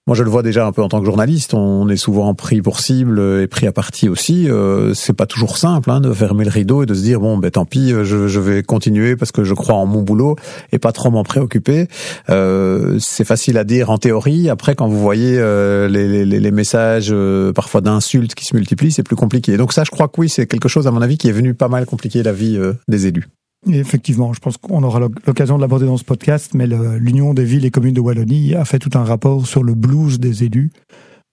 Moi, 0.05 0.17
je 0.17 0.23
le 0.23 0.29
vois 0.29 0.43
déjà 0.43 0.65
un 0.65 0.73
peu 0.73 0.83
en 0.83 0.89
tant 0.89 0.99
que 0.99 1.05
journaliste. 1.05 1.53
On 1.53 1.87
est 1.87 1.95
souvent 1.95 2.33
pris 2.33 2.61
pour 2.61 2.81
cible 2.81 3.21
et 3.41 3.47
pris 3.47 3.67
à 3.67 3.71
partie 3.71 4.09
aussi. 4.09 4.49
Euh, 4.49 4.93
c'est 4.93 5.13
pas 5.13 5.25
toujours 5.25 5.57
simple 5.57 5.89
hein, 5.89 6.01
de 6.01 6.11
fermer 6.11 6.43
le 6.43 6.49
rideau 6.49 6.83
et 6.83 6.85
de 6.85 6.93
se 6.93 7.01
dire 7.01 7.21
bon, 7.21 7.37
ben 7.37 7.49
tant 7.49 7.63
pis, 7.63 7.91
je, 7.91 8.27
je, 8.27 8.39
vais 8.41 8.63
continuer 8.63 9.15
parce 9.15 9.31
que 9.31 9.45
je 9.45 9.53
crois 9.53 9.75
en 9.75 9.85
mon 9.85 10.01
boulot 10.01 10.35
et 10.73 10.79
pas 10.79 10.91
trop 10.91 11.09
m'en 11.09 11.23
préoccuper. 11.23 11.87
Euh, 12.29 12.97
c'est 12.99 13.23
facile 13.23 13.57
à 13.57 13.63
dire 13.63 13.91
en 13.91 13.97
théorie. 13.97 14.49
Après, 14.49 14.75
quand 14.75 14.89
vous 14.89 14.99
voyez 14.99 15.37
euh, 15.39 15.87
les, 15.87 16.25
les, 16.25 16.39
les, 16.39 16.51
messages 16.51 17.09
euh, 17.11 17.53
parfois 17.53 17.79
d'insultes 17.79 18.35
qui 18.35 18.43
se 18.43 18.57
multiplient, 18.57 18.91
c'est 18.91 19.03
plus 19.03 19.15
compliqué. 19.15 19.55
Donc 19.55 19.71
ça, 19.71 19.85
je 19.85 19.91
crois 19.91 20.09
que 20.09 20.19
oui, 20.19 20.27
c'est 20.27 20.47
quelque 20.47 20.67
chose 20.67 20.85
à 20.85 20.91
mon 20.91 21.01
avis 21.01 21.17
qui 21.17 21.29
est 21.29 21.33
venu 21.33 21.53
pas 21.53 21.69
mal 21.69 21.85
compliquer 21.85 22.23
la 22.23 22.33
vie 22.33 22.57
euh, 22.57 22.73
des 22.89 23.07
élus. 23.07 23.29
Effectivement, 23.67 24.33
je 24.33 24.39
pense 24.39 24.57
qu'on 24.57 24.83
aura 24.83 24.99
l'occasion 24.99 25.55
de 25.55 25.61
l'aborder 25.61 25.85
dans 25.85 25.97
ce 25.97 26.03
podcast, 26.03 26.51
mais 26.53 26.67
l'Union 26.67 27.33
des 27.33 27.45
villes 27.45 27.65
et 27.65 27.71
communes 27.71 27.93
de 27.93 28.01
Wallonie 28.01 28.55
a 28.55 28.65
fait 28.65 28.79
tout 28.79 28.91
un 28.95 29.03
rapport 29.03 29.47
sur 29.47 29.63
le 29.63 29.73
blues 29.73 30.19
des 30.19 30.43
élus, 30.43 30.71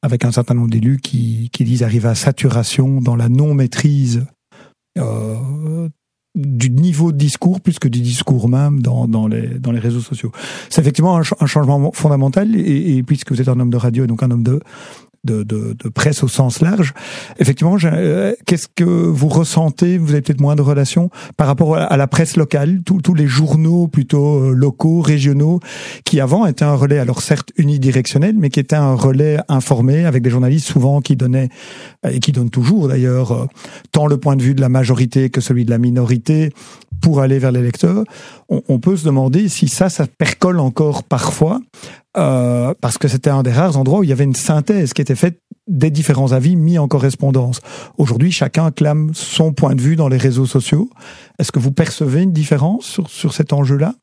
avec 0.02 0.24
un 0.24 0.32
certain 0.32 0.54
nombre 0.54 0.70
d'élus 0.70 0.98
qui, 0.98 1.50
qui 1.52 1.64
disent 1.64 1.82
arriver 1.82 2.08
à 2.08 2.14
saturation 2.14 3.00
dans 3.00 3.16
la 3.16 3.28
non-maîtrise 3.28 4.26
euh, 4.98 5.88
du 6.36 6.70
niveau 6.70 7.10
de 7.10 7.16
discours 7.16 7.60
plus 7.60 7.78
que 7.78 7.88
du 7.88 8.00
discours 8.00 8.48
même 8.48 8.80
dans, 8.80 9.08
dans, 9.08 9.26
les, 9.26 9.48
dans 9.58 9.72
les 9.72 9.80
réseaux 9.80 10.00
sociaux. 10.00 10.30
C'est 10.68 10.80
effectivement 10.80 11.16
un, 11.16 11.46
changement 11.46 11.90
fondamental 11.92 12.54
et, 12.54 13.02
puisque 13.02 13.32
vous 13.32 13.40
êtes 13.40 13.48
un 13.48 13.58
homme 13.58 13.70
de 13.70 13.76
radio 13.76 14.04
et 14.04 14.06
donc 14.06 14.22
un 14.22 14.30
homme 14.30 14.44
de, 14.44 14.60
de, 15.24 15.42
de, 15.42 15.74
de, 15.78 15.88
presse 15.88 16.22
au 16.22 16.28
sens 16.28 16.60
large. 16.60 16.94
Effectivement, 17.38 17.76
euh, 17.84 18.32
qu'est-ce 18.46 18.68
que 18.74 18.84
vous 18.84 19.28
ressentez 19.28 19.98
Vous 19.98 20.12
avez 20.12 20.22
peut-être 20.22 20.40
moins 20.40 20.56
de 20.56 20.62
relations 20.62 21.10
par 21.36 21.46
rapport 21.46 21.76
à 21.76 21.96
la 21.96 22.06
presse 22.06 22.36
locale, 22.36 22.80
tous 22.84 23.14
les 23.14 23.26
journaux 23.26 23.86
plutôt 23.86 24.40
euh, 24.40 24.52
locaux, 24.52 25.00
régionaux, 25.00 25.60
qui 26.04 26.20
avant 26.20 26.46
étaient 26.46 26.64
un 26.64 26.74
relais, 26.74 26.98
alors 26.98 27.20
certes 27.20 27.50
unidirectionnel, 27.56 28.34
mais 28.38 28.48
qui 28.48 28.60
étaient 28.60 28.76
un 28.76 28.94
relais 28.94 29.38
informé 29.48 30.04
avec 30.06 30.22
des 30.22 30.30
journalistes 30.30 30.66
souvent 30.66 31.00
qui 31.00 31.16
donnaient 31.16 31.48
et 32.08 32.20
qui 32.20 32.32
donnent 32.32 32.50
toujours 32.50 32.88
d'ailleurs 32.88 33.32
euh, 33.32 33.46
tant 33.92 34.06
le 34.06 34.16
point 34.16 34.36
de 34.36 34.42
vue 34.42 34.54
de 34.54 34.60
la 34.60 34.68
majorité 34.68 35.28
que 35.28 35.40
celui 35.40 35.64
de 35.64 35.70
la 35.70 35.78
minorité 35.78 36.50
pour 37.00 37.20
aller 37.20 37.38
vers 37.38 37.52
les 37.52 37.62
lecteurs. 37.62 38.04
On, 38.48 38.62
on 38.68 38.78
peut 38.78 38.96
se 38.96 39.04
demander 39.04 39.48
si 39.48 39.68
ça, 39.68 39.88
ça 39.88 40.06
percole 40.06 40.60
encore 40.60 41.02
parfois 41.04 41.60
euh, 42.16 42.74
parce 42.80 42.98
que 42.98 43.06
c'était 43.06 43.30
un 43.30 43.44
des 43.44 43.52
rares 43.52 43.76
endroits 43.76 44.00
où 44.00 44.02
il 44.02 44.10
y 44.10 44.12
avait 44.12 44.24
une 44.24 44.34
synthèse 44.34 44.92
qui 44.92 45.00
était 45.00 45.14
faite 45.14 45.40
des 45.68 45.90
différents 45.90 46.32
avis 46.32 46.56
mis 46.56 46.76
en 46.76 46.88
correspondance. 46.88 47.60
Aujourd'hui, 47.98 48.32
chacun 48.32 48.72
clame 48.72 49.10
son 49.14 49.52
point 49.52 49.76
de 49.76 49.80
vue 49.80 49.94
dans 49.94 50.08
les 50.08 50.16
réseaux 50.16 50.46
sociaux. 50.46 50.90
Est-ce 51.40 51.52
que 51.52 51.58
vous 51.58 51.72
percevez 51.72 52.20
une 52.20 52.32
différence 52.32 52.84
sur, 52.84 53.08
sur 53.08 53.32
cet 53.32 53.54
enjeu-là? 53.54 53.94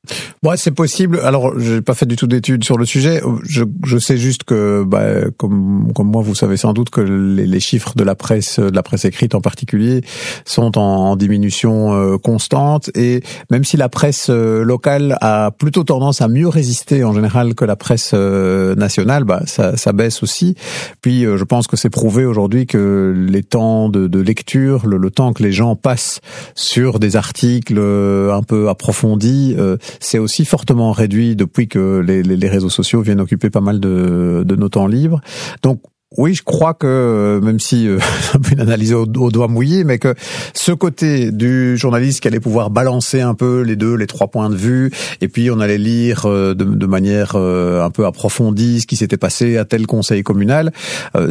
Moi, 0.42 0.58
c'est 0.58 0.72
possible. 0.72 1.20
Alors, 1.24 1.60
j'ai 1.60 1.84
pas 1.84 1.94
fait 1.94 2.08
du 2.08 2.16
tout 2.16 2.26
d'études 2.26 2.64
sur 2.64 2.80
le 2.80 2.86
sujet. 2.86 3.22
Je, 3.44 3.64
je 3.86 3.98
sais 4.00 4.18
juste 4.18 4.44
que, 4.44 4.84
bah, 4.84 5.30
comme, 5.38 5.94
comme 5.94 6.08
moi, 6.08 6.24
vous 6.24 6.34
savez 6.34 6.58
sans 6.58 6.74
doute 6.74 6.90
que 6.90 7.00
les, 7.00 7.60
chiffres 7.60 7.94
de 7.96 8.04
la 8.04 8.16
presse, 8.16 8.60
de 8.60 8.74
la 8.76 8.82
presse 8.82 9.06
écrite 9.06 9.36
en 9.36 9.42
particulier, 9.42 10.02
sont 10.46 10.80
en, 10.80 10.82
en 11.12 11.16
diminution 11.16 11.94
euh, 11.94 12.18
constante. 12.18 12.90
Et 12.96 13.22
même 13.52 13.64
si 13.64 13.78
la 13.78 13.88
presse 13.88 14.32
euh, 14.32 14.64
locale 14.64 15.16
a 15.22 15.52
plutôt 15.52 15.84
tendance 15.84 16.22
à 16.22 16.30
mieux 16.30 16.48
résister 16.48 17.04
en 17.04 17.14
général 17.14 17.54
que 17.54 17.66
la 17.66 17.76
presse 17.76 18.14
euh, 18.16 18.74
nationale, 18.74 19.26
bah, 19.26 19.44
ça, 19.46 19.78
ça 19.78 19.94
baisse 19.94 20.24
aussi. 20.24 20.56
Puis, 21.02 21.22
je 21.22 21.44
pense 21.44 21.68
que 21.68 21.78
c'est 21.78 21.92
prouvé 21.92 22.26
aujourd'hui 22.26 22.66
que 22.66 23.14
les 23.16 23.44
temps 23.44 23.90
de, 23.90 24.08
de 24.08 24.20
lecture, 24.20 24.88
le, 24.88 24.98
le 24.98 25.12
temps 25.12 25.34
que 25.34 25.44
les 25.44 25.52
gens 25.52 25.76
passent 25.76 26.20
sur 26.56 26.98
des 26.98 27.16
articles 27.16 27.27
articles 27.28 27.78
euh, 27.78 28.34
un 28.34 28.42
peu 28.42 28.70
approfondis, 28.70 29.56
euh, 29.58 29.78
c'est 30.00 30.18
aussi 30.18 30.46
fortement 30.46 30.92
réduit 30.92 31.36
depuis 31.36 31.68
que 31.68 32.00
les, 32.00 32.48
réseaux 32.48 32.70
sociaux 32.70 33.02
viennent 33.02 33.20
occuper 33.20 33.50
pas 33.50 33.62
mal 33.62 33.80
de, 33.80 34.56
nos 34.58 34.70
temps 34.70 34.88
libres. 34.88 35.20
Donc 35.62 35.82
oui, 36.18 36.34
je 36.34 36.42
crois 36.42 36.74
que 36.74 36.88
euh, 36.88 37.42
même 37.42 37.60
si 37.60 37.86
peu 38.42 38.54
une 38.54 38.62
analyse 38.62 38.94
au, 38.94 39.06
doigt 39.06 39.50
mouillé, 39.50 39.84
mais 39.84 40.00
que 40.00 40.16
ce 40.54 40.72
côté 40.72 41.34
du 41.34 41.76
journaliste 41.76 42.22
qui 42.22 42.30
allait 42.30 42.40
pouvoir 42.40 42.70
balancer 42.70 43.20
un 43.20 43.34
peu 43.34 43.62
les 43.62 43.76
deux, 43.76 43.96
les 43.96 44.08
trois 44.08 44.28
points 44.28 44.50
de 44.50 44.56
vue, 44.56 44.90
et 45.20 45.28
puis 45.28 45.52
on 45.52 45.60
allait 45.60 45.78
lire 45.78 46.24
de, 46.24 46.86
manière 46.86 47.36
un 47.36 47.90
peu 47.90 48.06
approfondie 48.06 48.80
ce 48.80 48.88
qui 48.88 48.96
s'était 48.96 49.18
passé 49.18 49.58
à 49.58 49.66
tel 49.66 49.86
conseil 49.86 50.24
communal, 50.24 50.72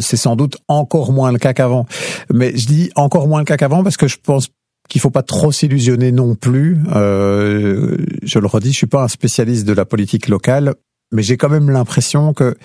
c'est 0.00 0.18
sans 0.18 0.36
doute 0.36 0.58
encore 0.68 1.12
moins 1.12 1.32
le 1.32 1.38
cas 1.38 1.54
qu'avant. 1.54 1.86
Mais 2.32 2.54
je 2.54 2.66
dis 2.66 2.90
encore 2.96 3.28
moins 3.28 3.38
le 3.38 3.46
cas 3.46 3.56
qu'avant 3.56 3.82
parce 3.82 3.96
que 3.96 4.08
je 4.08 4.18
pense 4.22 4.50
qu'il 4.88 5.00
faut 5.00 5.10
pas 5.10 5.22
trop 5.22 5.52
s'illusionner 5.52 6.12
non 6.12 6.34
plus. 6.34 6.78
Euh, 6.94 7.96
je 8.22 8.38
le 8.38 8.46
redis, 8.46 8.72
je 8.72 8.78
suis 8.78 8.86
pas 8.86 9.02
un 9.02 9.08
spécialiste 9.08 9.66
de 9.66 9.72
la 9.72 9.84
politique 9.84 10.28
locale, 10.28 10.74
mais 11.12 11.22
j'ai 11.22 11.36
quand 11.36 11.48
même 11.48 11.70
l'impression 11.70 12.32
que 12.32 12.56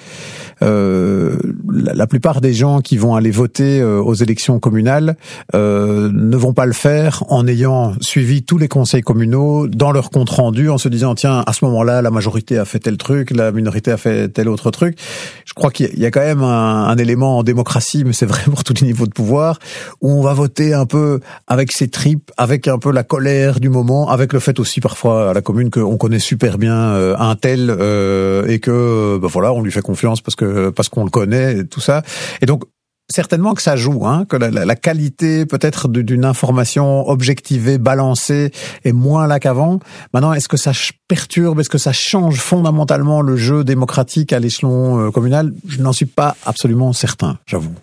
euh, 0.63 1.37
la, 1.71 2.07
plupart 2.07 2.41
des 2.41 2.53
gens 2.53 2.81
qui 2.81 2.97
vont 2.97 3.15
aller 3.15 3.31
voter 3.31 3.79
euh, 3.81 4.01
aux 4.01 4.13
élections 4.13 4.59
communales 4.59 5.15
euh, 5.55 6.09
ne 6.13 6.35
vont 6.37 6.53
pas 6.53 6.65
le 6.65 6.73
faire 6.73 7.23
en 7.29 7.47
ayant 7.47 7.93
suivi 8.01 8.43
tous 8.43 8.57
les 8.57 8.67
conseils 8.67 9.01
communaux 9.01 9.67
dans 9.67 9.91
leur 9.91 10.09
compte 10.09 10.29
rendu, 10.29 10.69
en 10.69 10.77
se 10.77 10.89
disant 10.89 11.15
tiens 11.15 11.43
à 11.45 11.53
ce 11.53 11.65
moment-là 11.65 12.01
la 12.01 12.11
majorité 12.11 12.57
a 12.57 12.65
fait 12.65 12.79
tel 12.79 12.97
truc, 12.97 13.31
la 13.31 13.51
minorité 13.51 13.91
a 13.91 13.97
fait 13.97 14.29
tel 14.29 14.49
autre 14.49 14.71
truc. 14.71 14.97
Je 15.45 15.53
crois 15.53 15.71
qu'il 15.71 15.97
y 15.97 16.05
a 16.05 16.11
quand 16.11 16.21
même 16.21 16.41
un, 16.41 16.85
un 16.85 16.97
élément 16.97 17.39
en 17.39 17.43
démocratie, 17.43 18.03
mais 18.05 18.13
c'est 18.13 18.25
vrai 18.25 18.41
pour 18.45 18.63
tous 18.63 18.73
les 18.81 18.87
niveaux 18.87 19.07
de 19.07 19.13
pouvoir, 19.13 19.59
où 20.01 20.11
on 20.11 20.21
va 20.21 20.33
voter 20.33 20.73
un 20.73 20.85
peu 20.85 21.19
avec 21.47 21.71
ses 21.71 21.89
tripes, 21.89 22.31
avec 22.37 22.67
un 22.67 22.77
peu 22.77 22.91
la 22.91 23.03
colère 23.03 23.59
du 23.59 23.69
moment, 23.69 24.09
avec 24.09 24.33
le 24.33 24.39
fait 24.39 24.59
aussi 24.59 24.81
parfois 24.81 25.29
à 25.29 25.33
la 25.33 25.41
commune 25.41 25.69
qu'on 25.69 25.97
connaît 25.97 26.19
super 26.19 26.57
bien 26.57 26.75
euh, 26.75 27.15
un 27.17 27.35
tel 27.35 27.69
euh, 27.69 28.30
et 28.47 28.59
que 28.59 29.17
ben 29.21 29.27
voilà 29.27 29.53
on 29.53 29.61
lui 29.61 29.71
fait 29.71 29.81
confiance 29.81 30.21
parce 30.21 30.35
que 30.35 30.45
euh, 30.45 30.71
parce 30.71 30.89
qu'on 30.89 31.03
le 31.03 31.09
connaît, 31.09 31.59
et 31.59 31.67
tout 31.67 31.81
ça. 31.81 32.01
Et 32.41 32.45
donc 32.45 32.63
certainement 33.11 33.53
que 33.53 33.61
ça 33.61 33.75
joue, 33.75 34.05
hein, 34.07 34.25
que 34.25 34.37
la, 34.37 34.49
la 34.49 34.75
qualité 34.75 35.45
peut-être 35.45 35.89
d'une 35.89 36.23
information 36.23 37.07
objectivée, 37.09 37.77
balancée, 37.77 38.51
est 38.85 38.93
moins 38.93 39.27
là 39.27 39.39
qu'avant. 39.39 39.79
Maintenant, 40.13 40.33
est-ce 40.33 40.47
que 40.47 40.57
ça 40.57 40.71
perturbe, 41.07 41.59
est-ce 41.59 41.69
que 41.69 41.77
ça 41.77 41.91
change 41.91 42.37
fondamentalement 42.39 43.21
le 43.21 43.35
jeu 43.35 43.63
démocratique 43.63 44.31
à 44.33 44.39
l'échelon 44.39 45.07
euh, 45.07 45.11
communal? 45.11 45.53
Je 45.67 45.81
n'en 45.81 45.91
suis 45.91 46.05
pas 46.05 46.35
absolument 46.45 46.93
certain, 46.93 47.37
j'avoue. 47.45 47.75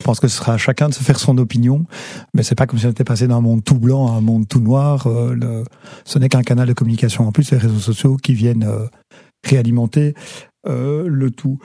Je 0.00 0.04
pense 0.04 0.20
que 0.20 0.28
ce 0.28 0.36
sera 0.36 0.54
à 0.54 0.58
chacun 0.58 0.88
de 0.88 0.94
se 0.94 1.02
faire 1.02 1.18
son 1.18 1.38
opinion, 1.38 1.84
mais 2.32 2.44
c'est 2.44 2.54
pas 2.54 2.66
comme 2.66 2.78
si 2.78 2.86
on 2.86 2.90
était 2.90 3.02
passé 3.02 3.26
d'un 3.26 3.40
monde 3.40 3.64
tout 3.64 3.78
blanc 3.78 4.12
à 4.12 4.18
un 4.18 4.20
monde 4.20 4.46
tout 4.46 4.60
noir. 4.60 5.08
Euh, 5.08 5.34
le, 5.34 5.64
ce 6.04 6.20
n'est 6.20 6.28
qu'un 6.28 6.42
canal 6.42 6.68
de 6.68 6.72
communication. 6.72 7.26
En 7.26 7.32
plus, 7.32 7.50
les 7.50 7.58
réseaux 7.58 7.80
sociaux 7.80 8.16
qui 8.16 8.34
viennent 8.34 8.64
euh, 8.64 8.86
réalimenter 9.48 10.14
euh, 10.66 11.06
le 11.08 11.30
tout. 11.30 11.58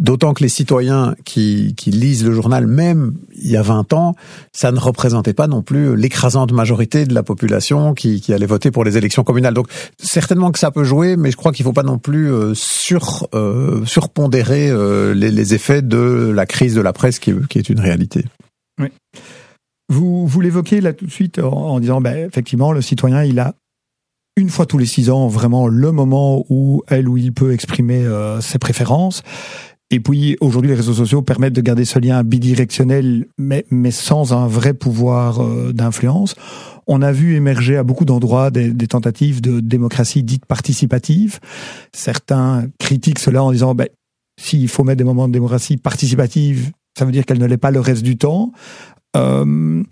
D'autant 0.00 0.34
que 0.34 0.42
les 0.42 0.48
citoyens 0.48 1.14
qui, 1.24 1.74
lisent 1.86 2.24
le 2.24 2.32
journal, 2.32 2.66
même 2.66 3.14
il 3.34 3.50
y 3.50 3.56
a 3.56 3.62
20 3.62 3.92
ans, 3.92 4.14
ça 4.52 4.72
ne 4.72 4.80
représentait 4.80 5.32
pas 5.32 5.46
non 5.46 5.62
plus 5.62 5.96
l'écrasante 5.96 6.52
majorité 6.52 7.06
de 7.06 7.14
la 7.14 7.22
population 7.22 7.94
qui, 7.94 8.20
allait 8.32 8.46
voter 8.46 8.70
pour 8.70 8.84
les 8.84 8.98
élections 8.98 9.22
communales. 9.22 9.54
Donc 9.54 9.68
certainement 9.96 10.50
que 10.50 10.58
ça 10.58 10.70
peut 10.72 10.84
jouer, 10.84 11.16
mais 11.16 11.30
je 11.30 11.36
crois 11.36 11.52
qu'il 11.52 11.64
ne 11.64 11.70
faut 11.70 11.72
pas 11.72 11.84
non 11.84 11.98
plus 11.98 12.32
euh, 12.32 12.52
sur, 12.54 13.28
euh, 13.32 13.84
surpondérer 13.86 14.70
les, 15.14 15.54
effets 15.54 15.82
de 15.82 16.32
la 16.34 16.44
crise 16.44 16.74
de 16.74 16.80
la 16.80 16.92
presse 16.92 17.20
qui, 17.20 17.30
est 17.30 17.68
une 17.68 17.80
réalité. 17.80 18.24
Oui. 18.80 18.88
Vous, 19.88 20.26
vous 20.26 20.40
l'évoquez 20.40 20.80
là 20.80 20.92
tout 20.92 21.06
de 21.06 21.10
suite 21.10 21.38
en, 21.38 21.78
disant, 21.78 22.00
ben, 22.00 22.26
effectivement, 22.28 22.72
le 22.72 22.82
citoyen, 22.82 23.22
il 23.24 23.38
a 23.38 23.54
une 24.36 24.48
fois 24.48 24.66
tous 24.66 24.78
les 24.78 24.86
six 24.86 25.10
ans 25.10 25.28
vraiment 25.28 25.66
le 25.66 25.92
moment 25.92 26.44
où 26.48 26.82
elle 26.88 27.08
ou 27.08 27.16
il 27.16 27.32
peut 27.32 27.52
exprimer 27.52 28.04
euh, 28.04 28.40
ses 28.40 28.58
préférences. 28.58 29.22
Et 29.90 30.00
puis 30.00 30.38
aujourd'hui, 30.40 30.70
les 30.70 30.76
réseaux 30.76 30.94
sociaux 30.94 31.20
permettent 31.20 31.52
de 31.52 31.60
garder 31.60 31.84
ce 31.84 31.98
lien 31.98 32.24
bidirectionnel, 32.24 33.26
mais, 33.36 33.64
sans 33.90 34.32
un 34.32 34.46
vrai 34.46 34.72
pouvoir 34.72 35.40
euh, 35.40 35.72
d'influence. 35.74 36.34
On 36.86 37.02
a 37.02 37.12
vu 37.12 37.36
émerger 37.36 37.76
à 37.76 37.82
beaucoup 37.82 38.06
d'endroits 38.06 38.50
des, 38.50 38.70
des, 38.70 38.86
tentatives 38.86 39.42
de 39.42 39.60
démocratie 39.60 40.22
dite 40.22 40.46
participative. 40.46 41.40
Certains 41.92 42.64
critiquent 42.78 43.18
cela 43.18 43.44
en 43.44 43.52
disant, 43.52 43.74
ben, 43.74 43.88
s'il 44.40 44.68
faut 44.68 44.82
mettre 44.82 44.96
des 44.96 45.04
moments 45.04 45.28
de 45.28 45.32
démocratie 45.34 45.76
participative, 45.76 46.70
ça 46.98 47.04
veut 47.04 47.12
dire 47.12 47.26
qu'elle 47.26 47.38
ne 47.38 47.46
l'est 47.46 47.58
pas 47.58 47.70
le 47.70 47.80
reste 47.80 48.02
du 48.02 48.16
temps. 48.16 48.52
Euh, 49.14 49.82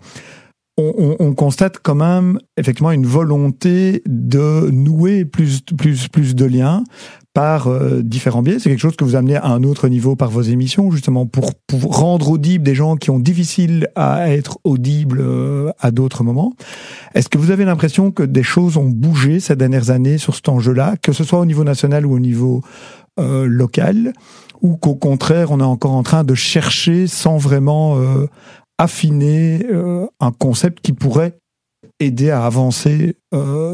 on, 0.77 1.15
on, 1.19 1.33
constate 1.33 1.79
quand 1.83 1.95
même 1.95 2.39
effectivement 2.57 2.91
une 2.91 3.05
volonté 3.05 4.01
de 4.07 4.69
nouer 4.71 5.25
plus, 5.25 5.61
plus, 5.61 6.07
plus 6.07 6.33
de 6.33 6.45
liens 6.45 6.83
par 7.33 7.67
euh, 7.67 8.01
différents 8.01 8.41
biais. 8.41 8.59
C'est 8.59 8.69
quelque 8.69 8.79
chose 8.79 8.95
que 8.95 9.03
vous 9.03 9.15
amenez 9.15 9.35
à 9.35 9.47
un 9.47 9.63
autre 9.63 9.87
niveau 9.87 10.15
par 10.15 10.29
vos 10.29 10.41
émissions, 10.41 10.91
justement 10.91 11.25
pour, 11.25 11.53
pour 11.67 11.97
rendre 11.97 12.31
audibles 12.31 12.63
des 12.63 12.75
gens 12.75 12.95
qui 12.97 13.09
ont 13.09 13.19
difficile 13.19 13.87
à 13.95 14.29
être 14.29 14.59
audibles 14.63 15.21
euh, 15.21 15.71
à 15.79 15.91
d'autres 15.91 16.23
moments. 16.23 16.53
Est-ce 17.15 17.29
que 17.29 17.37
vous 17.37 17.51
avez 17.51 17.65
l'impression 17.65 18.11
que 18.11 18.23
des 18.23 18.43
choses 18.43 18.77
ont 18.77 18.89
bougé 18.89 19.39
ces 19.39 19.55
dernières 19.55 19.91
années 19.91 20.17
sur 20.17 20.35
cet 20.35 20.49
enjeu-là, 20.49 20.95
que 21.01 21.13
ce 21.13 21.23
soit 21.23 21.39
au 21.39 21.45
niveau 21.45 21.63
national 21.63 22.05
ou 22.05 22.13
au 22.13 22.19
niveau 22.19 22.61
euh, 23.19 23.45
local, 23.45 24.13
ou 24.61 24.75
qu'au 24.75 24.95
contraire, 24.95 25.51
on 25.51 25.59
est 25.59 25.63
encore 25.63 25.93
en 25.93 26.03
train 26.03 26.23
de 26.23 26.35
chercher 26.35 27.07
sans 27.07 27.37
vraiment 27.37 27.97
affiner 28.81 29.65
un 30.19 30.31
concept 30.31 30.81
qui 30.81 30.93
pourrait 30.93 31.37
aider 31.99 32.31
à 32.31 32.45
avancer 32.45 33.15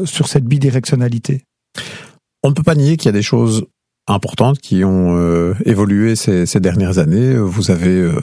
sur 0.04 0.28
cette 0.28 0.44
bidirectionnalité 0.44 1.44
on 2.42 2.50
ne 2.50 2.54
peut 2.54 2.62
pas 2.62 2.74
nier 2.74 2.96
qu'il 2.96 3.06
y 3.06 3.08
a 3.10 3.12
des 3.12 3.22
choses 3.22 3.66
importantes 4.06 4.58
qui 4.58 4.84
ont 4.84 5.16
euh, 5.16 5.54
évolué 5.64 6.16
ces, 6.16 6.46
dernières 6.60 6.98
années. 6.98 7.36
Vous 7.36 7.70
avez 7.70 8.00
euh, 8.00 8.20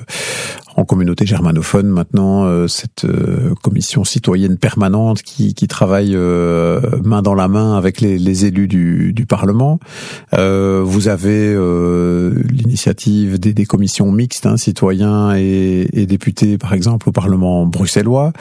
en 0.75 0.83
communauté 0.83 1.25
germanophone 1.25 1.87
maintenant 1.87 2.45
euh, 2.45 2.67
cette 2.67 3.05
euh, 3.05 3.53
commission 3.61 4.03
citoyenne 4.03 4.57
permanente 4.57 5.21
qui, 5.21 5.53
qui 5.53 5.67
travaille 5.67 6.15
euh, 6.15 6.81
main 7.03 7.21
dans 7.21 7.33
la 7.33 7.47
main 7.47 7.77
avec 7.77 8.01
les, 8.01 8.19
les 8.19 8.45
élus 8.45 8.67
du, 8.67 9.13
du 9.13 9.25
Parlement. 9.25 9.79
vous 10.33 11.07
avez 11.07 11.55
l'initiative 12.49 13.39
des, 13.39 13.53
des, 13.53 13.65
commissions 13.65 14.11
mixtes, 14.11 14.45
hein, 14.45 14.57
citoyens 14.57 15.35
et, 15.35 15.87
et, 15.93 16.05
députés 16.05 16.57
par 16.57 16.73
exemple 16.73 17.09
au 17.09 17.11
Parlement 17.11 17.65
bruxellois. 17.65 18.33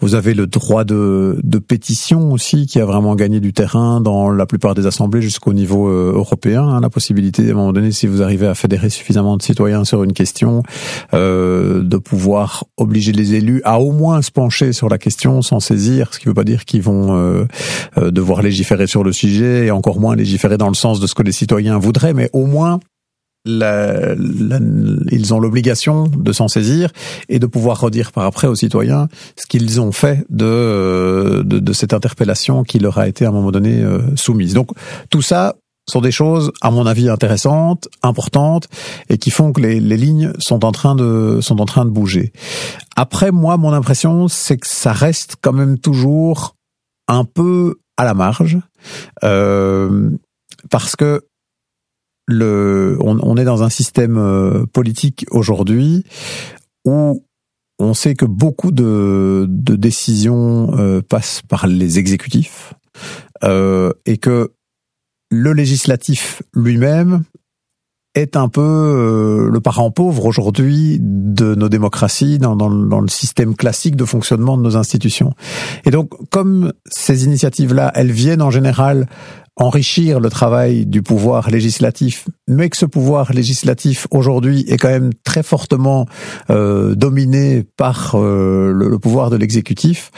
Vous 0.00 0.14
avez 0.14 0.34
le 0.34 0.46
droit 0.46 0.84
de, 0.84 1.40
de 1.42 1.58
pétition 1.58 2.32
aussi 2.32 2.66
qui 2.66 2.80
a 2.80 2.84
vraiment 2.84 3.14
gagné 3.14 3.40
du 3.40 3.52
terrain 3.52 4.00
dans 4.00 4.30
la 4.30 4.46
plupart 4.46 4.74
des 4.74 4.86
assemblées 4.86 5.22
jusqu'au 5.22 5.52
niveau 5.52 5.88
européen. 5.88 6.66
Hein, 6.66 6.80
la 6.80 6.90
possibilité 6.90 7.48
à 7.48 7.52
un 7.52 7.54
moment 7.54 7.72
donné, 7.72 7.92
si 7.92 8.06
vous 8.06 8.22
arrivez 8.22 8.46
à 8.46 8.54
fédérer 8.54 8.90
suffisamment 8.90 9.36
de 9.36 9.42
citoyens 9.42 9.84
sur 9.84 10.02
une 10.02 10.12
question, 10.12 10.62
euh, 11.14 11.75
de 11.82 11.96
pouvoir 11.96 12.64
obliger 12.76 13.12
les 13.12 13.34
élus 13.34 13.60
à 13.64 13.80
au 13.80 13.92
moins 13.92 14.22
se 14.22 14.30
pencher 14.30 14.72
sur 14.72 14.88
la 14.88 14.98
question 14.98 15.42
sans 15.42 15.60
saisir, 15.60 16.12
ce 16.12 16.18
qui 16.18 16.26
ne 16.26 16.30
veut 16.30 16.34
pas 16.34 16.44
dire 16.44 16.64
qu'ils 16.64 16.82
vont 16.82 17.16
euh, 17.16 17.44
euh, 17.98 18.10
devoir 18.10 18.42
légiférer 18.42 18.86
sur 18.86 19.04
le 19.04 19.12
sujet 19.12 19.66
et 19.66 19.70
encore 19.70 20.00
moins 20.00 20.16
légiférer 20.16 20.58
dans 20.58 20.68
le 20.68 20.74
sens 20.74 21.00
de 21.00 21.06
ce 21.06 21.14
que 21.14 21.22
les 21.22 21.32
citoyens 21.32 21.78
voudraient, 21.78 22.14
mais 22.14 22.30
au 22.32 22.46
moins 22.46 22.80
la, 23.46 24.14
ils 25.10 25.32
ont 25.32 25.38
l'obligation 25.38 26.08
de 26.08 26.32
s'en 26.32 26.48
saisir 26.48 26.90
et 27.28 27.38
de 27.38 27.46
pouvoir 27.46 27.80
redire 27.80 28.12
par 28.12 28.24
après 28.24 28.48
aux 28.48 28.54
citoyens 28.54 29.08
ce 29.36 29.46
qu'ils 29.46 29.80
ont 29.80 29.92
fait 29.92 30.24
de, 30.28 31.42
de, 31.44 31.58
de, 31.60 31.72
cette 31.72 31.94
interpellation 31.94 32.64
qui 32.64 32.78
leur 32.78 32.98
a 32.98 33.08
été 33.08 33.24
à 33.24 33.28
un 33.28 33.32
moment 33.32 33.52
donné 33.52 33.82
euh, 33.82 34.00
soumise. 34.16 34.54
Donc 34.54 34.70
tout 35.10 35.22
ça, 35.22 35.54
sont 35.88 36.00
des 36.00 36.10
choses, 36.10 36.52
à 36.60 36.70
mon 36.70 36.86
avis, 36.86 37.08
intéressantes, 37.08 37.88
importantes, 38.02 38.68
et 39.08 39.18
qui 39.18 39.30
font 39.30 39.52
que 39.52 39.60
les, 39.60 39.80
les, 39.80 39.96
lignes 39.96 40.32
sont 40.38 40.64
en 40.64 40.72
train 40.72 40.94
de 40.94 41.38
sont 41.40 41.60
en 41.60 41.64
train 41.64 41.84
de 41.84 41.90
bouger. 41.90 42.32
Après, 42.96 43.30
moi, 43.30 43.56
mon 43.56 43.72
impression, 43.72 44.28
c'est 44.28 44.56
que 44.56 44.66
ça 44.66 44.92
reste 44.92 45.36
quand 45.40 45.52
même 45.52 45.78
toujours 45.78 46.56
un 47.08 47.24
peu 47.24 47.76
à 47.96 48.04
la 48.04 48.14
marge, 48.14 48.58
euh, 49.24 50.10
parce 50.70 50.96
que 50.96 51.22
le, 52.26 52.98
on, 53.00 53.18
on, 53.22 53.36
est 53.36 53.44
dans 53.44 53.62
un 53.62 53.70
système 53.70 54.18
euh, 54.18 54.66
politique 54.66 55.24
aujourd'hui 55.30 56.04
où 56.84 57.24
on 57.78 57.94
sait 57.94 58.14
que 58.14 58.24
beaucoup 58.24 58.70
de, 58.70 59.46
de 59.48 59.76
décisions 59.76 60.76
euh, 60.78 61.02
passent 61.02 61.42
par 61.48 61.66
les 61.66 61.98
exécutifs 61.98 62.74
euh, 63.44 63.92
et 64.06 64.16
que 64.16 64.52
le 65.30 65.52
législatif 65.52 66.42
lui-même 66.54 67.24
est 68.16 68.36
un 68.36 68.48
peu 68.48 68.62
euh, 68.62 69.50
le 69.50 69.60
parent 69.60 69.90
pauvre 69.90 70.24
aujourd'hui 70.24 70.98
de 71.00 71.54
nos 71.54 71.68
démocraties 71.68 72.38
dans, 72.38 72.56
dans, 72.56 72.70
dans, 72.70 73.00
le 73.00 73.08
système 73.08 73.54
classique 73.54 73.94
de 73.94 74.06
fonctionnement 74.06 74.56
de 74.56 74.62
nos 74.62 74.76
institutions. 74.76 75.34
Et 75.84 75.90
donc, 75.90 76.10
comme 76.30 76.72
ces 76.86 77.26
initiatives-là, 77.26 77.92
elles 77.94 78.12
viennent 78.12 78.42
en 78.42 78.50
général 78.50 79.06
enrichir 79.58 80.20
le 80.20 80.28
travail 80.28 80.86
du 80.86 81.02
pouvoir 81.02 81.50
législatif, 81.50 82.28
mais 82.48 82.68
que 82.68 82.76
ce 82.76 82.86
pouvoir 82.86 83.32
législatif 83.32 84.06
aujourd'hui 84.10 84.64
est 84.68 84.76
quand 84.76 84.88
même 84.88 85.12
très 85.24 85.42
fortement 85.42 86.06
euh, 86.50 86.94
dominé 86.94 87.64
par 87.76 88.14
euh, 88.14 88.72
le, 88.72 88.88
le, 88.88 88.98
pouvoir 88.98 89.30
de 89.30 89.36
l'exécutif, 89.36 90.10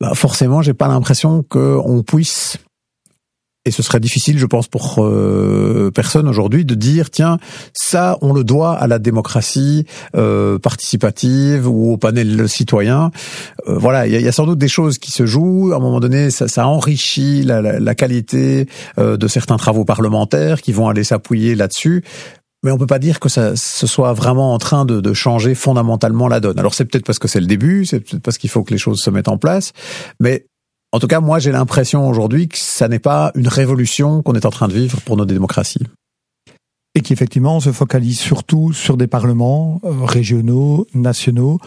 bah 0.00 0.14
forcément, 0.14 0.62
j'ai 0.62 0.74
pas 0.74 0.88
l'impression 0.88 1.42
qu'on 1.42 2.02
puisse 2.02 2.58
et 3.68 3.70
ce 3.70 3.82
serait 3.82 4.00
difficile, 4.00 4.38
je 4.38 4.46
pense, 4.46 4.66
pour 4.66 4.96
euh, 4.98 5.90
personne 5.94 6.26
aujourd'hui 6.26 6.64
de 6.64 6.74
dire 6.74 7.10
tiens, 7.10 7.38
ça, 7.74 8.18
on 8.22 8.32
le 8.32 8.42
doit 8.42 8.72
à 8.72 8.86
la 8.86 8.98
démocratie 8.98 9.84
euh, 10.16 10.58
participative 10.58 11.68
ou 11.68 11.92
au 11.92 11.98
panel 11.98 12.48
citoyen. 12.48 13.10
Euh, 13.68 13.76
voilà, 13.78 14.06
il 14.06 14.14
y, 14.14 14.22
y, 14.22 14.28
a 14.28 14.32
sans 14.32 14.46
doute 14.46 14.58
des 14.58 14.68
choses 14.68 14.98
qui 14.98 15.10
se 15.10 15.26
jouent. 15.26 15.72
À 15.72 15.76
un 15.76 15.80
moment 15.80 16.00
donné, 16.00 16.30
ça, 16.30 16.48
ça 16.48 16.66
enrichit 16.66 17.42
la, 17.42 17.60
la, 17.60 17.78
la 17.78 17.94
qualité 17.94 18.66
euh, 18.98 19.16
de 19.16 19.28
certains 19.28 19.58
travaux 19.58 19.84
parlementaires 19.84 20.62
qui 20.62 20.72
vont 20.72 20.88
aller 20.88 21.04
s'appuyer 21.04 21.54
là-dessus. 21.54 22.02
Mais 22.64 22.72
on 22.72 22.78
peut 22.78 22.86
pas 22.86 22.98
dire 22.98 23.20
que 23.20 23.28
ça 23.28 23.54
ce 23.54 23.86
soit 23.86 24.12
vraiment 24.14 24.52
en 24.52 24.58
train 24.58 24.84
de, 24.84 25.00
de 25.00 25.12
changer 25.12 25.54
fondamentalement 25.54 26.26
la 26.26 26.40
donne. 26.40 26.58
Alors 26.58 26.74
c'est 26.74 26.86
peut-être 26.86 27.06
parce 27.06 27.20
que 27.20 27.28
c'est 27.28 27.38
le 27.38 27.46
début, 27.46 27.84
c'est 27.84 28.00
peut-être 28.00 28.22
parce 28.22 28.36
qu'il 28.36 28.50
faut 28.50 28.64
que 28.64 28.72
les 28.72 28.78
choses 28.78 28.98
se 28.98 29.10
mettent 29.10 29.28
en 29.28 29.38
place, 29.38 29.72
mais 30.18 30.47
en 30.92 30.98
tout 30.98 31.06
cas, 31.06 31.20
moi, 31.20 31.38
j'ai 31.38 31.52
l'impression 31.52 32.08
aujourd'hui 32.08 32.48
que 32.48 32.58
ça 32.58 32.88
n'est 32.88 32.98
pas 32.98 33.32
une 33.34 33.48
révolution 33.48 34.22
qu'on 34.22 34.34
est 34.34 34.46
en 34.46 34.50
train 34.50 34.68
de 34.68 34.74
vivre 34.74 35.00
pour 35.02 35.16
nos 35.16 35.26
démocraties. 35.26 35.86
Et 36.94 37.02
qu'effectivement, 37.02 37.56
on 37.56 37.60
se 37.60 37.72
focalise 37.72 38.18
surtout 38.18 38.72
sur 38.72 38.96
des 38.96 39.06
parlements 39.06 39.80
euh, 39.84 40.04
régionaux, 40.04 40.86
nationaux, 40.94 41.58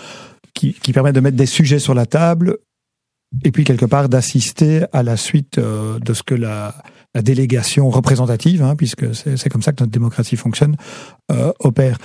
qui, 0.53 0.73
qui, 0.73 0.91
permettent 0.91 1.15
de 1.15 1.21
mettre 1.21 1.37
des 1.37 1.45
sujets 1.45 1.79
sur 1.79 1.93
la 1.93 2.05
table 2.05 2.57
et 3.43 3.51
puis 3.51 3.63
quelque 3.63 3.85
part 3.85 4.09
d'assister 4.09 4.83
à 4.91 5.03
la 5.03 5.17
suite 5.17 5.57
euh, 5.57 5.99
de 5.99 6.13
ce 6.13 6.23
que 6.23 6.35
la, 6.35 6.75
délégation 7.13 7.89
représentative, 7.89 8.63
hein, 8.63 8.77
puisque 8.77 9.13
c'est 9.13 9.49
comme 9.49 9.61
ça 9.61 9.73
que 9.73 9.83
notre 9.83 9.91
démocratie 9.91 10.37
fonctionne, 10.37 10.77
euh, 11.29 11.51
opère. 11.59 11.97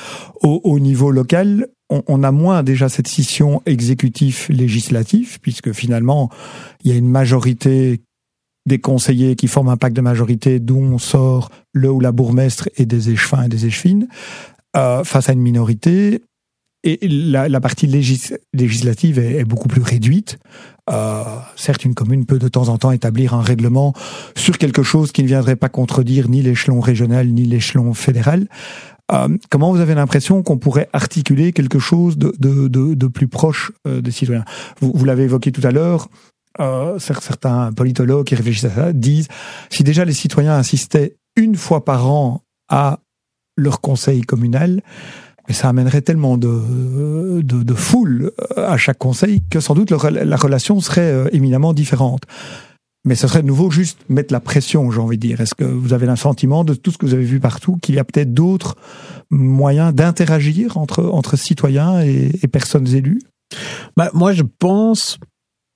Au, 0.43 0.81
niveau 0.81 1.13
local, 1.13 1.69
on, 1.91 2.03
on, 2.07 2.23
a 2.23 2.33
moins 2.33 2.63
déjà 2.63 2.89
cette 2.89 3.09
scission 3.09 3.63
exécutif-législatif, 3.67 5.39
puisque 5.41 5.73
finalement, 5.73 6.31
il 6.85 6.91
y 6.91 6.95
a 6.95 6.97
une 6.97 7.09
majorité 7.09 8.01
des 8.67 8.79
conseillers 8.79 9.37
qui 9.37 9.47
forment 9.47 9.69
un 9.69 9.77
pacte 9.77 9.97
de 9.97 10.01
majorité 10.01 10.59
d'où 10.59 10.77
on 10.77 10.99
sort 10.99 11.51
le 11.73 11.91
ou 11.91 12.01
la 12.01 12.13
bourgmestre 12.13 12.69
et 12.77 12.85
des 12.85 13.11
échevins 13.11 13.45
et 13.45 13.49
des 13.49 13.67
échevines, 13.67 14.09
euh, 14.77 15.05
face 15.05 15.29
à 15.29 15.33
une 15.33 15.41
minorité. 15.41 16.23
Et 16.85 16.99
la, 17.09 17.49
la 17.49 17.61
partie 17.61 17.87
légis, 17.87 18.35
législative 18.53 19.19
est, 19.19 19.39
est, 19.39 19.45
beaucoup 19.45 19.67
plus 19.67 19.83
réduite. 19.83 20.39
Euh, 20.91 21.23
certes, 21.57 21.85
une 21.85 21.95
commune 21.95 22.27
peut 22.27 22.39
de 22.39 22.49
temps 22.49 22.69
en 22.69 22.79
temps 22.79 22.93
établir 22.93 23.35
un 23.35 23.43
règlement 23.43 23.93
sur 24.37 24.59
quelque 24.59 24.83
chose 24.83 25.11
qui 25.11 25.23
ne 25.23 25.29
viendrait 25.29 25.57
pas 25.57 25.69
contredire 25.69 26.29
ni 26.29 26.43
l'échelon 26.43 26.81
régional 26.81 27.29
ni 27.29 27.45
l'échelon 27.45 27.95
fédéral. 27.95 28.47
Euh, 29.13 29.29
comment 29.51 29.71
vous 29.71 29.81
avez 29.81 29.95
l'impression 29.95 30.43
qu'on 30.43 30.59
pourrait 30.59 30.89
articuler 30.93 31.53
quelque 31.53 31.79
chose 31.79 32.19
de, 32.19 32.35
de, 32.39 32.69
de, 32.69 32.95
de 32.95 33.07
plus 33.07 33.29
proche 33.29 33.73
euh, 33.87 34.01
des 34.01 34.11
citoyens? 34.11 34.45
Vous, 34.81 34.93
vous 34.95 35.05
l'avez 35.05 35.25
évoqué 35.25 35.53
tout 35.53 35.61
à 35.65 35.71
l'heure, 35.71 36.09
euh, 36.61 36.99
certains 36.99 37.73
politologues 37.73 38.27
qui 38.27 38.35
réfléchissent 38.35 38.65
à 38.65 38.71
ça 38.71 38.93
disent 38.93 39.29
si 39.71 39.85
déjà 39.85 40.05
les 40.05 40.13
citoyens 40.13 40.57
assistaient 40.57 41.17
une 41.37 41.55
fois 41.55 41.85
par 41.85 42.11
an 42.11 42.43
à 42.69 42.99
leur 43.57 43.81
conseil 43.81 44.23
communal, 44.23 44.83
mais 45.47 45.55
ça 45.55 45.69
amènerait 45.69 46.03
tellement 46.03 46.37
de, 46.37 47.41
de, 47.43 47.63
de, 47.63 47.75
foule 47.75 48.33
à 48.57 48.77
chaque 48.77 48.99
conseil 48.99 49.43
que 49.49 49.61
sans 49.61 49.75
doute 49.75 49.93
la 49.93 50.37
relation 50.37 50.81
serait 50.81 51.29
éminemment 51.33 51.73
différente. 51.73 52.23
Mais 53.07 53.15
ce 53.15 53.29
serait 53.29 53.43
de 53.43 53.47
nouveau 53.47 53.71
juste 53.71 54.01
mettre 54.09 54.33
la 54.33 54.41
pression, 54.41 54.91
j'ai 54.91 55.01
envie 55.01 55.17
de 55.17 55.27
dire. 55.27 55.41
Est-ce 55.41 55.55
que 55.55 55.65
vous 55.65 55.93
avez 55.93 56.07
sentiment 56.17 56.65
de 56.65 56.75
tout 56.75 56.91
ce 56.91 56.99
que 56.99 57.07
vous 57.07 57.15
avez 57.15 57.25
vu 57.25 57.41
partout 57.41 57.79
qu'il 57.81 57.95
y 57.95 57.99
a 57.99 58.05
peut-être 58.05 58.35
d'autres 58.35 58.77
moyens 59.31 59.95
d'interagir 59.95 60.77
entre, 60.77 61.05
entre 61.05 61.37
citoyens 61.37 62.03
et, 62.03 62.31
et 62.43 62.49
personnes 62.49 62.89
élues? 62.89 63.21
Bah, 63.97 64.11
Moi, 64.13 64.33
je 64.33 64.43
pense 64.43 65.19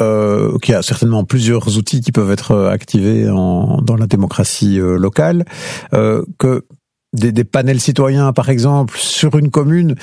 euh, 0.03 0.59
qu'il 0.59 0.73
y 0.73 0.77
a 0.77 0.83
certainement 0.83 1.25
plusieurs 1.25 1.77
outils 1.77 2.01
qui 2.01 2.11
peuvent 2.11 2.31
être 2.31 2.57
activés 2.67 3.29
en, 3.29 3.83
dans 3.83 3.97
la 3.97 4.07
démocratie 4.07 4.81
euh, 4.81 4.97
locale, 4.97 5.45
euh, 5.93 6.25
que 6.39 6.65
des, 7.13 7.33
des, 7.33 7.45
panels 7.45 7.81
citoyens, 7.81 8.33
par 8.33 8.49
exemple, 8.49 8.97
sur 8.97 9.37
une 9.37 9.51
commune, 9.51 9.97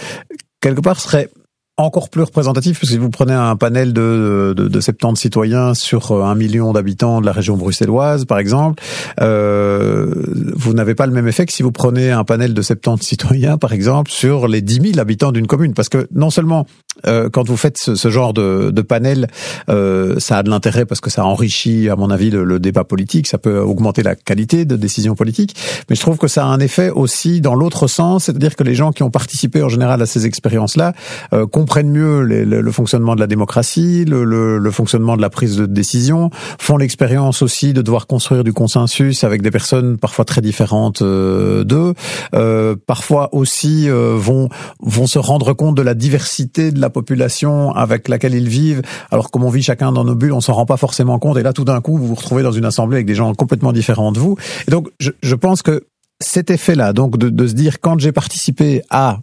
quelque 0.61 0.81
part, 0.81 0.99
seraient 0.99 1.29
encore 1.77 2.09
plus 2.09 2.23
représentatif, 2.23 2.79
parce 2.79 2.89
que 2.89 2.95
si 2.95 2.97
vous 2.97 3.11
prenez 3.11 3.33
un 3.33 3.55
panel 3.55 3.93
de, 3.93 4.55
de, 4.57 4.67
de 4.67 4.81
70 4.81 5.21
citoyens 5.21 5.73
sur 5.75 6.11
un 6.11 6.33
million 6.33 6.73
d'habitants 6.73 7.21
de 7.21 7.25
la 7.27 7.31
région 7.31 7.55
bruxelloise, 7.55 8.25
par 8.25 8.39
exemple, 8.39 8.81
euh, 9.21 10.11
vous 10.55 10.73
n'avez 10.73 10.95
pas 10.95 11.05
le 11.05 11.13
même 11.13 11.27
effet 11.27 11.45
que 11.45 11.53
si 11.53 11.61
vous 11.61 11.71
prenez 11.71 12.09
un 12.09 12.23
panel 12.23 12.55
de 12.55 12.61
70 12.63 13.05
citoyens, 13.05 13.57
par 13.59 13.73
exemple, 13.73 14.09
sur 14.09 14.47
les 14.47 14.61
10 14.61 14.91
000 14.93 14.99
habitants 14.99 15.31
d'une 15.31 15.45
commune. 15.45 15.75
Parce 15.75 15.89
que 15.89 16.07
non 16.15 16.31
seulement, 16.31 16.65
euh, 17.05 17.29
quand 17.29 17.47
vous 17.47 17.57
faites 17.57 17.77
ce, 17.77 17.93
ce 17.93 18.09
genre 18.09 18.33
de, 18.33 18.71
de 18.71 18.81
panel, 18.81 19.27
euh, 19.69 20.19
ça 20.19 20.39
a 20.39 20.43
de 20.43 20.49
l'intérêt 20.49 20.85
parce 20.85 20.99
que 21.01 21.11
ça 21.11 21.25
enrichit, 21.25 21.89
à 21.89 21.95
mon 21.95 22.09
avis, 22.09 22.31
le, 22.31 22.43
le, 22.43 22.59
débat 22.59 22.85
politique, 22.85 23.27
ça 23.27 23.37
peut 23.37 23.59
augmenter 23.59 24.01
la 24.01 24.15
qualité 24.15 24.65
de 24.65 24.75
décision 24.75 25.13
politique, 25.13 25.55
mais 25.89 25.95
je 25.95 26.01
trouve 26.01 26.17
que 26.17 26.27
ça 26.27 26.43
a 26.43 26.47
un 26.47 26.59
effet 26.59 26.89
aussi 26.89 27.39
dans 27.39 27.53
l'autre 27.53 27.85
sens, 27.85 28.25
c'est-à-dire 28.25 28.55
que 28.55 28.63
les 28.63 28.73
gens 28.73 28.91
qui 28.91 29.03
ont 29.03 29.11
participé 29.11 29.61
en 29.61 29.69
général 29.69 30.01
à 30.01 30.07
ces 30.07 30.25
expériences-là 30.25 30.93
euh, 31.33 31.45
comprennent 31.67 31.89
mieux 31.89 32.21
le, 32.21 32.45
le, 32.45 32.71
fonctionnement 32.71 33.13
de 33.13 33.19
la 33.19 33.27
démocratie, 33.27 34.05
le, 34.05 34.23
le, 34.23 34.71
fonctionnement 34.71 35.17
de 35.17 35.21
la 35.21 35.29
prise 35.29 35.57
de 35.57 35.65
décision, 35.65 36.29
font 36.59 36.77
l'expérience 36.77 37.41
aussi 37.41 37.73
de 37.73 37.81
devoir 37.81 38.07
construire 38.07 38.45
du 38.45 38.53
consensus 38.53 39.25
avec 39.25 39.41
des 39.41 39.51
personnes 39.51 39.97
parfois 39.97 40.23
très 40.23 40.39
différentes 40.39 41.01
euh, 41.01 41.65
d'eux, 41.65 41.93
euh, 42.35 42.77
parfois 42.85 43.27
aussi 43.35 43.89
euh, 43.89 44.15
vont 44.17 44.47
vont 44.79 45.07
se 45.07 45.19
rendre 45.19 45.51
compte 45.51 45.75
de 45.75 45.81
la 45.81 45.93
diversité 45.93 46.71
de 46.71 46.79
la 46.79 46.89
population 46.89 47.75
avec 47.75 48.07
laquelle 48.07 48.33
ils 48.33 48.47
vivent. 48.47 48.81
Alors 49.11 49.29
comme 49.29 49.43
on 49.43 49.49
vit 49.49 49.61
chacun 49.61 49.91
dans 49.91 50.05
nos 50.05 50.15
bulles, 50.15 50.31
on 50.31 50.39
s'en 50.39 50.53
rend 50.53 50.65
pas 50.65 50.77
forcément 50.77 51.19
compte. 51.19 51.35
Et 51.35 51.43
là, 51.43 51.51
tout 51.51 51.65
d'un 51.65 51.81
coup, 51.81 51.97
vous 51.97 52.07
vous 52.07 52.15
retrouvez 52.15 52.43
dans 52.43 52.53
une 52.53 52.65
assemblée 52.65 52.95
avec 52.95 53.07
des 53.07 53.15
gens 53.15 53.33
complètement 53.33 53.73
différents 53.73 54.13
de 54.13 54.19
vous. 54.19 54.37
Et 54.69 54.71
donc, 54.71 54.87
je, 55.01 55.11
je 55.21 55.35
pense 55.35 55.63
que 55.63 55.83
cet 56.21 56.49
effet-là, 56.49 56.93
donc 56.93 57.17
de, 57.17 57.27
de, 57.27 57.45
se 57.45 57.53
dire 57.53 57.81
quand 57.81 57.99
j'ai 57.99 58.13
participé 58.13 58.83
à 58.89 59.19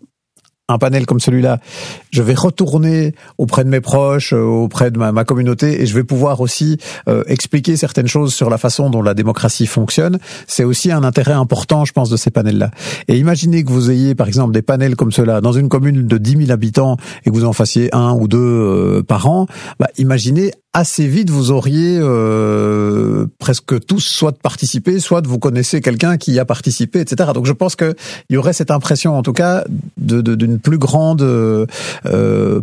un 0.68 0.78
panel 0.78 1.04
comme 1.04 1.20
celui-là, 1.20 1.58
je 2.10 2.22
vais 2.22 2.32
retourner 2.32 3.14
auprès 3.36 3.64
de 3.64 3.68
mes 3.68 3.82
proches, 3.82 4.32
euh, 4.32 4.40
auprès 4.40 4.90
de 4.90 4.98
ma, 4.98 5.24
communauté, 5.24 5.82
et 5.82 5.86
je 5.86 5.94
vais 5.94 6.04
pouvoir 6.04 6.40
aussi 6.40 6.78
euh, 7.06 7.22
expliquer 7.26 7.76
certaines 7.76 8.06
choses 8.06 8.32
sur 8.32 8.48
la 8.48 8.56
façon 8.56 8.88
dont 8.88 9.02
la 9.02 9.12
démocratie 9.12 9.66
fonctionne. 9.66 10.18
C'est 10.46 10.64
aussi 10.64 10.90
un 10.90 11.04
intérêt 11.04 11.32
important, 11.32 11.84
je 11.84 11.92
pense, 11.92 12.08
de 12.08 12.16
ces 12.16 12.30
panels-là. 12.30 12.70
Et 13.08 13.18
imaginez 13.18 13.62
que 13.62 13.70
vous 13.70 13.90
ayez, 13.90 14.14
par 14.14 14.26
exemple, 14.26 14.54
des 14.54 14.62
panels 14.62 14.96
comme 14.96 15.12
cela 15.12 15.42
dans 15.42 15.52
une 15.52 15.68
commune 15.68 16.06
de 16.06 16.16
10 16.16 16.46
000 16.46 16.50
habitants 16.50 16.96
et 17.24 17.30
que 17.30 17.34
vous 17.34 17.44
en 17.44 17.52
fassiez 17.52 17.94
un 17.94 18.14
ou 18.14 18.26
deux 18.26 18.38
euh, 18.38 19.02
par 19.02 19.28
an. 19.28 19.46
Bah, 19.78 19.88
imaginez 19.98 20.52
assez 20.74 21.06
vite, 21.06 21.30
vous 21.30 21.52
auriez 21.52 21.98
euh, 22.00 23.26
presque 23.38 23.86
tous 23.86 24.00
soit 24.00 24.32
de 24.32 24.36
participer, 24.36 24.98
soit 24.98 25.20
de 25.20 25.28
vous 25.28 25.38
connaissez 25.38 25.80
quelqu'un 25.80 26.16
qui 26.16 26.38
a 26.40 26.44
participé, 26.44 27.00
etc. 27.00 27.30
Donc 27.32 27.46
je 27.46 27.52
pense 27.52 27.76
qu'il 27.76 27.94
y 28.28 28.36
aurait 28.36 28.52
cette 28.52 28.72
impression, 28.72 29.16
en 29.16 29.22
tout 29.22 29.32
cas, 29.32 29.64
d'une 29.96 30.22
de, 30.22 30.56
plus 30.56 30.78
grande 30.78 31.22
euh, 31.22 31.66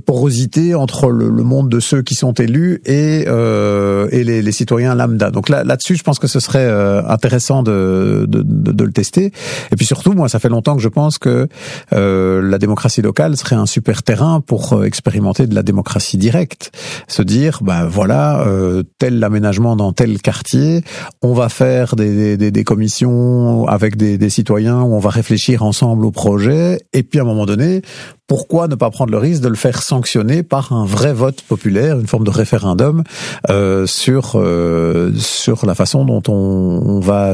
porosité 0.06 0.76
entre 0.76 1.10
le, 1.10 1.30
le, 1.30 1.44
monde 1.44 1.70
de 1.70 1.80
ceux 1.80 2.02
qui 2.02 2.16
sont 2.16 2.34
élus 2.34 2.82
et, 2.86 3.26
euh, 3.28 4.10
et 4.12 4.26
les, 4.26 4.42
les, 4.42 4.52
citoyens 4.52 4.94
lambda. 4.94 5.32
Donc 5.32 5.48
là, 5.48 5.64
là-dessus, 5.64 5.96
je 5.96 6.04
pense 6.04 6.20
que 6.20 6.28
ce 6.28 6.42
serait 6.42 6.66
euh, 6.66 7.02
intéressant 7.08 7.64
de, 7.64 8.26
de, 8.28 8.44
de, 8.44 8.84
le 8.84 8.92
tester. 8.92 9.32
Et 9.72 9.76
puis 9.78 9.86
surtout, 9.86 10.12
moi, 10.12 10.28
ça 10.28 10.40
fait 10.40 10.50
longtemps 10.50 10.76
que 10.76 10.82
je 10.82 10.90
pense 10.90 11.18
que 11.18 11.48
euh, 11.94 12.42
la 12.42 12.58
démocratie 12.58 13.02
locale 13.02 13.38
serait 13.38 13.56
un 13.56 13.66
super 13.66 14.04
terrain 14.04 14.42
pour 14.42 14.84
expérimenter 14.84 15.48
de 15.48 15.56
la 15.56 15.64
démocratie 15.64 16.18
directe. 16.18 16.72
Se 17.08 17.22
dire, 17.22 17.60
bah 17.62 17.86
euh, 18.10 18.84
tel 18.98 19.24
aménagement 19.24 19.76
dans 19.76 19.94
tel 19.94 20.22
quartier, 20.22 20.84
on 21.22 21.34
va 21.34 21.50
faire 21.50 21.96
des, 21.96 22.38
des, 22.38 22.52
des 22.52 22.64
commissions 22.64 23.68
avec 23.68 23.98
des, 23.98 24.18
des, 24.18 24.30
citoyens 24.30 24.82
où 24.82 24.96
on 24.96 25.00
va 25.00 25.10
réfléchir 25.10 25.64
ensemble 25.64 26.06
au 26.06 26.12
projet, 26.12 26.80
et 26.94 27.04
puis 27.04 27.20
à 27.20 27.24
un 27.24 27.26
moment 27.26 27.46
donné, 27.46 27.82
pourquoi 28.28 28.70
ne 28.70 28.76
pas 28.76 28.90
prendre 28.90 29.12
le 29.12 29.18
risque 29.18 29.42
de 29.42 29.50
le 29.50 29.56
faire 29.56 29.82
sanctionner 29.82 30.42
par 30.42 30.72
un 30.72 30.86
vrai 30.86 31.12
vote 31.12 31.42
populaire, 31.42 32.00
une 32.00 32.08
forme 32.08 32.24
de 32.24 32.30
référendum 32.30 33.04
euh, 33.50 33.86
sur 33.86 34.34
euh, 34.36 35.12
sur 35.18 35.66
la 35.66 35.76
façon 35.76 36.06
dont 36.06 36.24
on, 36.30 36.34
on, 36.34 37.00
va 37.02 37.34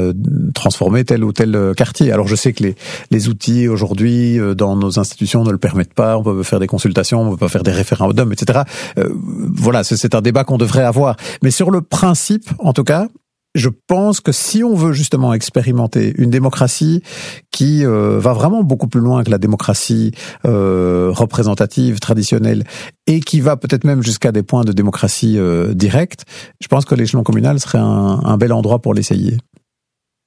transformer 0.54 1.04
tel 1.04 1.22
ou 1.22 1.32
tel 1.32 1.72
quartier. 1.76 2.10
Alors 2.10 2.26
je 2.26 2.34
sais 2.34 2.52
que 2.52 2.64
les 2.64 2.74
les 3.10 3.28
outils 3.28 3.68
aujourd'hui 3.68 4.38
euh, 4.38 4.54
dans 4.54 4.76
nos 4.76 4.98
institutions 4.98 5.44
ne 5.44 5.50
le 5.50 5.58
permettent 5.58 5.94
pas. 5.94 6.18
On 6.18 6.22
peut 6.22 6.42
faire 6.42 6.60
des 6.60 6.66
consultations, 6.66 7.22
on 7.22 7.36
peut 7.36 7.48
faire 7.48 7.62
des 7.62 7.72
référendums, 7.72 8.32
etc. 8.32 8.60
Euh, 8.98 9.08
voilà, 9.14 9.84
c'est 9.84 10.14
un 10.14 10.20
débat 10.20 10.44
qu'on 10.44 10.57
devrait 10.58 10.84
avoir. 10.84 11.16
Mais 11.42 11.50
sur 11.50 11.70
le 11.70 11.80
principe, 11.80 12.50
en 12.58 12.74
tout 12.74 12.84
cas, 12.84 13.08
je 13.54 13.68
pense 13.86 14.20
que 14.20 14.32
si 14.32 14.62
on 14.62 14.74
veut 14.74 14.92
justement 14.92 15.32
expérimenter 15.34 16.14
une 16.16 16.30
démocratie 16.30 17.02
qui 17.50 17.84
euh, 17.84 18.18
va 18.18 18.32
vraiment 18.32 18.62
beaucoup 18.62 18.88
plus 18.88 19.00
loin 19.00 19.24
que 19.24 19.30
la 19.30 19.38
démocratie 19.38 20.12
euh, 20.46 21.10
représentative 21.12 21.98
traditionnelle 21.98 22.64
et 23.06 23.20
qui 23.20 23.40
va 23.40 23.56
peut-être 23.56 23.84
même 23.84 24.02
jusqu'à 24.02 24.32
des 24.32 24.42
points 24.42 24.64
de 24.64 24.72
démocratie 24.72 25.38
euh, 25.38 25.74
directe, 25.74 26.24
je 26.60 26.68
pense 26.68 26.84
que 26.84 26.94
l'échelon 26.94 27.22
communal 27.22 27.58
serait 27.58 27.78
un, 27.78 28.36
bel 28.36 28.52
endroit 28.52 28.80
pour 28.80 28.94
l'essayer. 28.94 29.36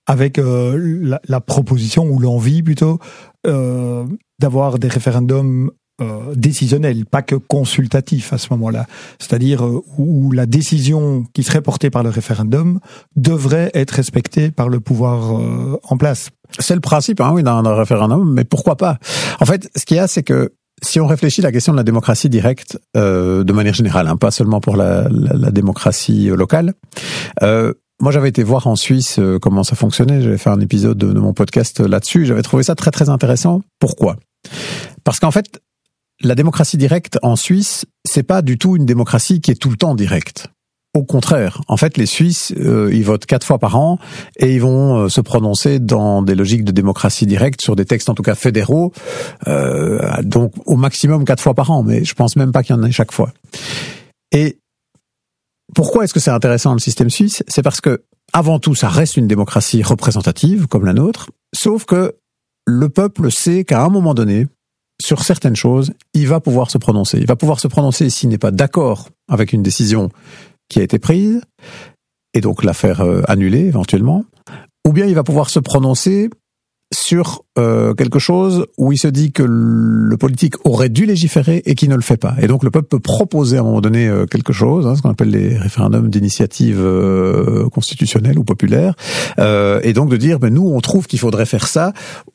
Avec 0.07 0.37
la, 0.37 1.41
proposition 1.41 2.05
ou 2.09 2.19
l'envie 2.19 2.63
plutôt 2.63 2.99
d'avoir 3.45 4.79
des 4.79 4.87
référendums 4.87 5.71
euh, 6.01 6.33
décisionnel, 6.35 7.05
pas 7.05 7.21
que 7.21 7.35
consultatif 7.35 8.33
à 8.33 8.37
ce 8.37 8.47
moment-là. 8.51 8.87
C'est-à-dire 9.19 9.65
euh, 9.65 9.83
où 9.97 10.31
la 10.31 10.45
décision 10.45 11.25
qui 11.33 11.43
serait 11.43 11.61
portée 11.61 11.89
par 11.89 12.03
le 12.03 12.09
référendum 12.09 12.79
devrait 13.15 13.71
être 13.73 13.91
respectée 13.91 14.51
par 14.51 14.69
le 14.69 14.79
pouvoir 14.79 15.37
euh, 15.39 15.79
en 15.83 15.97
place. 15.97 16.29
C'est 16.59 16.75
le 16.75 16.81
principe, 16.81 17.21
hein, 17.21 17.31
oui, 17.33 17.43
d'un 17.43 17.61
référendum, 17.75 18.33
mais 18.33 18.43
pourquoi 18.43 18.75
pas? 18.75 18.97
En 19.39 19.45
fait, 19.45 19.69
ce 19.75 19.85
qu'il 19.85 19.97
y 19.97 19.99
a, 19.99 20.07
c'est 20.07 20.23
que 20.23 20.53
si 20.83 20.99
on 20.99 21.07
réfléchit 21.07 21.41
à 21.41 21.43
la 21.43 21.51
question 21.51 21.73
de 21.73 21.77
la 21.77 21.83
démocratie 21.83 22.29
directe 22.29 22.79
euh, 22.97 23.43
de 23.43 23.53
manière 23.53 23.73
générale, 23.73 24.07
hein, 24.07 24.17
pas 24.17 24.31
seulement 24.31 24.59
pour 24.59 24.75
la, 24.75 25.07
la, 25.09 25.51
démocratie 25.51 26.27
locale, 26.29 26.73
moi, 27.41 28.11
j'avais 28.11 28.29
été 28.29 28.41
voir 28.41 28.65
en 28.65 28.75
Suisse 28.75 29.19
comment 29.43 29.63
ça 29.63 29.75
fonctionnait. 29.75 30.23
J'avais 30.23 30.39
fait 30.39 30.49
un 30.49 30.59
épisode 30.59 30.97
de, 30.97 31.13
de 31.13 31.19
mon 31.19 31.33
podcast 31.33 31.79
là-dessus. 31.79 32.25
J'avais 32.25 32.41
trouvé 32.41 32.63
ça 32.63 32.73
très 32.73 32.89
très 32.89 33.09
intéressant. 33.09 33.61
Pourquoi? 33.77 34.15
Parce 35.03 35.19
qu'en 35.19 35.31
fait, 35.31 35.61
la 36.23 36.35
démocratie 36.35 36.77
directe 36.77 37.17
en 37.21 37.35
Suisse, 37.35 37.85
c'est 38.05 38.23
pas 38.23 38.41
du 38.41 38.57
tout 38.57 38.75
une 38.75 38.85
démocratie 38.85 39.41
qui 39.41 39.51
est 39.51 39.55
tout 39.55 39.69
le 39.69 39.77
temps 39.77 39.95
directe. 39.95 40.47
Au 40.93 41.03
contraire, 41.03 41.61
en 41.69 41.77
fait, 41.77 41.97
les 41.97 42.05
Suisses, 42.05 42.53
euh, 42.57 42.89
ils 42.93 43.05
votent 43.05 43.25
quatre 43.25 43.47
fois 43.47 43.59
par 43.59 43.77
an 43.77 43.97
et 44.35 44.53
ils 44.53 44.61
vont 44.61 44.97
euh, 44.97 45.09
se 45.09 45.21
prononcer 45.21 45.79
dans 45.79 46.21
des 46.21 46.35
logiques 46.35 46.65
de 46.65 46.73
démocratie 46.73 47.25
directe 47.25 47.61
sur 47.61 47.77
des 47.77 47.85
textes, 47.85 48.09
en 48.09 48.13
tout 48.13 48.23
cas 48.23 48.35
fédéraux, 48.35 48.91
euh, 49.47 50.21
donc 50.21 50.51
au 50.65 50.75
maximum 50.75 51.23
quatre 51.23 51.41
fois 51.41 51.53
par 51.53 51.71
an. 51.71 51.83
Mais 51.83 52.03
je 52.03 52.13
pense 52.13 52.35
même 52.35 52.51
pas 52.51 52.61
qu'il 52.61 52.75
y 52.75 52.79
en 52.79 52.83
ait 52.83 52.91
chaque 52.91 53.13
fois. 53.13 53.31
Et 54.33 54.57
pourquoi 55.73 56.03
est-ce 56.03 56.13
que 56.13 56.19
c'est 56.19 56.31
intéressant 56.31 56.73
le 56.73 56.79
système 56.79 57.09
suisse? 57.09 57.41
C'est 57.47 57.61
parce 57.61 57.79
que 57.79 58.03
avant 58.33 58.59
tout, 58.59 58.75
ça 58.75 58.89
reste 58.89 59.15
une 59.15 59.27
démocratie 59.27 59.83
représentative 59.83 60.67
comme 60.67 60.85
la 60.85 60.93
nôtre, 60.93 61.29
sauf 61.55 61.85
que 61.85 62.15
le 62.65 62.89
peuple 62.89 63.31
sait 63.31 63.63
qu'à 63.63 63.81
un 63.81 63.89
moment 63.89 64.13
donné, 64.13 64.47
sur 65.01 65.23
certaines 65.23 65.55
choses, 65.55 65.91
il 66.13 66.27
va 66.27 66.39
pouvoir 66.39 66.69
se 66.69 66.77
prononcer. 66.77 67.17
Il 67.17 67.27
va 67.27 67.35
pouvoir 67.35 67.59
se 67.59 67.67
prononcer 67.67 68.09
s'il 68.09 68.29
n'est 68.29 68.37
pas 68.37 68.51
d'accord 68.51 69.09
avec 69.29 69.53
une 69.53 69.63
décision 69.63 70.09
qui 70.69 70.79
a 70.79 70.83
été 70.83 70.99
prise, 70.99 71.41
et 72.33 72.41
donc 72.41 72.63
la 72.63 72.73
faire 72.73 73.01
euh, 73.01 73.23
annuler 73.27 73.65
éventuellement, 73.65 74.23
ou 74.87 74.93
bien 74.93 75.05
il 75.05 75.15
va 75.15 75.23
pouvoir 75.23 75.49
se 75.49 75.59
prononcer 75.59 76.29
sur 76.93 77.43
euh, 77.57 77.93
quelque 77.93 78.19
chose 78.19 78.65
où 78.77 78.91
il 78.91 78.97
se 78.97 79.07
dit 79.07 79.31
que 79.31 79.43
le 79.43 80.17
politique 80.17 80.55
aurait 80.65 80.89
dû 80.89 81.05
légiférer 81.05 81.61
et 81.65 81.75
qui 81.75 81.87
ne 81.87 81.95
le 81.95 82.01
fait 82.01 82.17
pas. 82.17 82.35
Et 82.41 82.47
donc 82.47 82.63
le 82.63 82.71
peuple 82.71 82.87
peut 82.87 82.99
proposer 82.99 83.57
à 83.57 83.61
un 83.61 83.63
moment 83.63 83.81
donné 83.81 84.07
euh, 84.07 84.25
quelque 84.25 84.53
chose, 84.53 84.85
hein, 84.87 84.95
ce 84.95 85.01
qu'on 85.01 85.09
appelle 85.09 85.29
les 85.29 85.57
référendums 85.57 86.09
d'initiative 86.09 86.79
euh, 86.79 87.69
constitutionnelle 87.69 88.37
ou 88.37 88.43
populaire, 88.43 88.95
euh, 89.39 89.79
et 89.83 89.93
donc 89.93 90.09
de 90.09 90.17
dire, 90.17 90.39
ben 90.39 90.53
nous 90.53 90.69
on 90.69 90.79
trouve 90.81 91.07
qu'il 91.07 91.19
faudrait 91.19 91.45
faire 91.45 91.67
ça, 91.67 91.93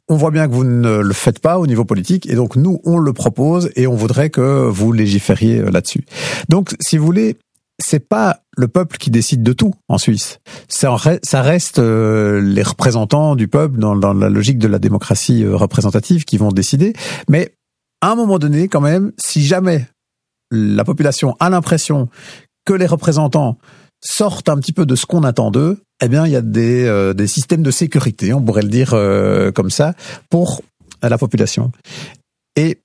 on 0.08 0.16
voit 0.16 0.30
bien 0.30 0.48
que 0.48 0.54
vous 0.54 0.64
ne 0.64 0.98
le 0.98 1.14
faites 1.14 1.40
pas 1.40 1.58
au 1.58 1.66
niveau 1.66 1.84
politique, 1.84 2.26
et 2.28 2.34
donc 2.34 2.56
nous 2.56 2.80
on 2.84 2.98
le 2.98 3.12
propose 3.12 3.70
et 3.76 3.86
on 3.86 3.94
voudrait 3.94 4.30
que 4.30 4.68
vous 4.68 4.92
légifériez 4.92 5.58
euh, 5.58 5.70
là-dessus. 5.70 6.04
Donc 6.48 6.74
si 6.80 6.96
vous 6.96 7.04
voulez, 7.04 7.36
c'est 7.78 8.08
pas 8.08 8.40
le 8.56 8.68
peuple 8.68 8.96
qui 8.96 9.10
décide 9.10 9.42
de 9.42 9.52
tout 9.52 9.74
en 9.88 9.98
Suisse. 9.98 10.38
Ça, 10.68 10.96
reste 10.96 11.78
euh, 11.78 12.40
les 12.40 12.62
représentants 12.62 13.36
du 13.36 13.48
peuple 13.48 13.78
dans, 13.78 13.94
la 13.94 14.28
logique 14.28 14.58
de 14.58 14.68
la 14.68 14.78
démocratie 14.78 15.44
euh, 15.44 15.56
représentative 15.56 16.24
qui 16.24 16.38
vont 16.38 16.48
décider. 16.48 16.94
Mais 17.28 17.54
à 18.00 18.10
un 18.10 18.16
moment 18.16 18.38
donné, 18.38 18.68
quand 18.68 18.80
même, 18.80 19.12
si 19.18 19.44
jamais 19.44 19.86
la 20.50 20.84
population 20.84 21.36
a 21.40 21.50
l'impression 21.50 22.08
que 22.64 22.72
les 22.72 22.86
représentants 22.86 23.58
sortent 24.00 24.48
un 24.48 24.56
petit 24.56 24.72
peu 24.72 24.86
de 24.86 24.94
ce 24.94 25.06
qu'on 25.06 25.22
attend 25.22 25.50
d'eux, 25.50 25.82
eh 26.02 26.08
bien, 26.08 26.26
il 26.26 26.32
y 26.32 26.36
a 26.36 26.42
des, 26.42 26.84
euh, 26.84 27.14
des 27.14 27.26
systèmes 27.26 27.62
de 27.62 27.70
sécurité, 27.70 28.32
on 28.32 28.42
pourrait 28.42 28.62
le 28.62 28.68
dire 28.68 28.90
comme 29.54 29.70
ça, 29.70 29.94
pour 30.30 30.62
la 31.02 31.18
population. 31.18 31.72
Et 32.56 32.80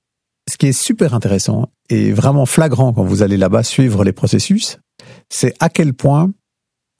ce 0.50 0.56
qui 0.56 0.66
est 0.66 0.72
super 0.72 1.14
intéressant, 1.14 1.68
est 1.88 2.12
vraiment 2.12 2.46
flagrant 2.46 2.92
quand 2.92 3.04
vous 3.04 3.22
allez 3.22 3.36
là-bas 3.36 3.62
suivre 3.62 4.04
les 4.04 4.12
processus, 4.12 4.78
c'est 5.28 5.54
à 5.60 5.68
quel 5.68 5.94
point 5.94 6.30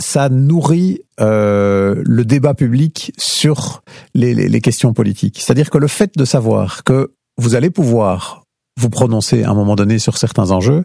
ça 0.01 0.29
nourrit 0.29 1.01
euh, 1.21 2.03
le 2.05 2.25
débat 2.25 2.55
public 2.55 3.12
sur 3.19 3.83
les, 4.15 4.35
les, 4.35 4.49
les 4.49 4.61
questions 4.61 4.93
politiques. 4.93 5.41
C'est-à-dire 5.41 5.71
que 5.71 5.79
le 5.79 5.88
fait 5.88 6.17
de 6.17 6.25
savoir 6.25 6.83
que 6.85 7.12
vous 7.38 7.55
allez 7.55 7.71
pouvoir 7.71 8.43
vous 8.81 8.88
prononcer 8.88 9.45
à 9.45 9.51
un 9.51 9.55
moment 9.55 9.77
donné 9.77 9.99
sur 9.99 10.17
certains 10.17 10.51
enjeux, 10.51 10.85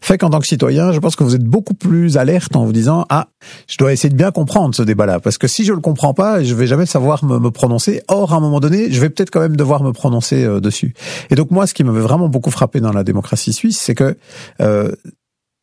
fait 0.00 0.18
qu'en 0.18 0.30
tant 0.30 0.40
que 0.40 0.46
citoyen, 0.46 0.90
je 0.90 0.98
pense 0.98 1.14
que 1.14 1.22
vous 1.22 1.36
êtes 1.36 1.44
beaucoup 1.44 1.74
plus 1.74 2.16
alerte 2.16 2.56
en 2.56 2.64
vous 2.64 2.72
disant 2.72 3.06
ah, 3.08 3.28
je 3.68 3.76
dois 3.78 3.92
essayer 3.92 4.08
de 4.08 4.16
bien 4.16 4.32
comprendre 4.32 4.74
ce 4.74 4.82
débat-là, 4.82 5.20
parce 5.20 5.38
que 5.38 5.46
si 5.46 5.64
je 5.64 5.72
le 5.72 5.80
comprends 5.80 6.12
pas, 6.12 6.42
je 6.42 6.54
vais 6.54 6.66
jamais 6.66 6.86
savoir 6.86 7.24
me, 7.24 7.38
me 7.38 7.50
prononcer. 7.50 8.02
Or, 8.08 8.34
à 8.34 8.36
un 8.36 8.40
moment 8.40 8.58
donné, 8.58 8.90
je 8.90 9.00
vais 9.00 9.10
peut-être 9.10 9.30
quand 9.30 9.40
même 9.40 9.56
devoir 9.56 9.84
me 9.84 9.92
prononcer 9.92 10.44
euh, 10.44 10.60
dessus. 10.60 10.94
Et 11.30 11.36
donc 11.36 11.52
moi, 11.52 11.68
ce 11.68 11.74
qui 11.74 11.84
m'avait 11.84 12.00
vraiment 12.00 12.28
beaucoup 12.28 12.50
frappé 12.50 12.80
dans 12.80 12.92
la 12.92 13.04
démocratie 13.04 13.52
suisse, 13.52 13.78
c'est 13.78 13.94
que 13.94 14.16
euh, 14.60 14.90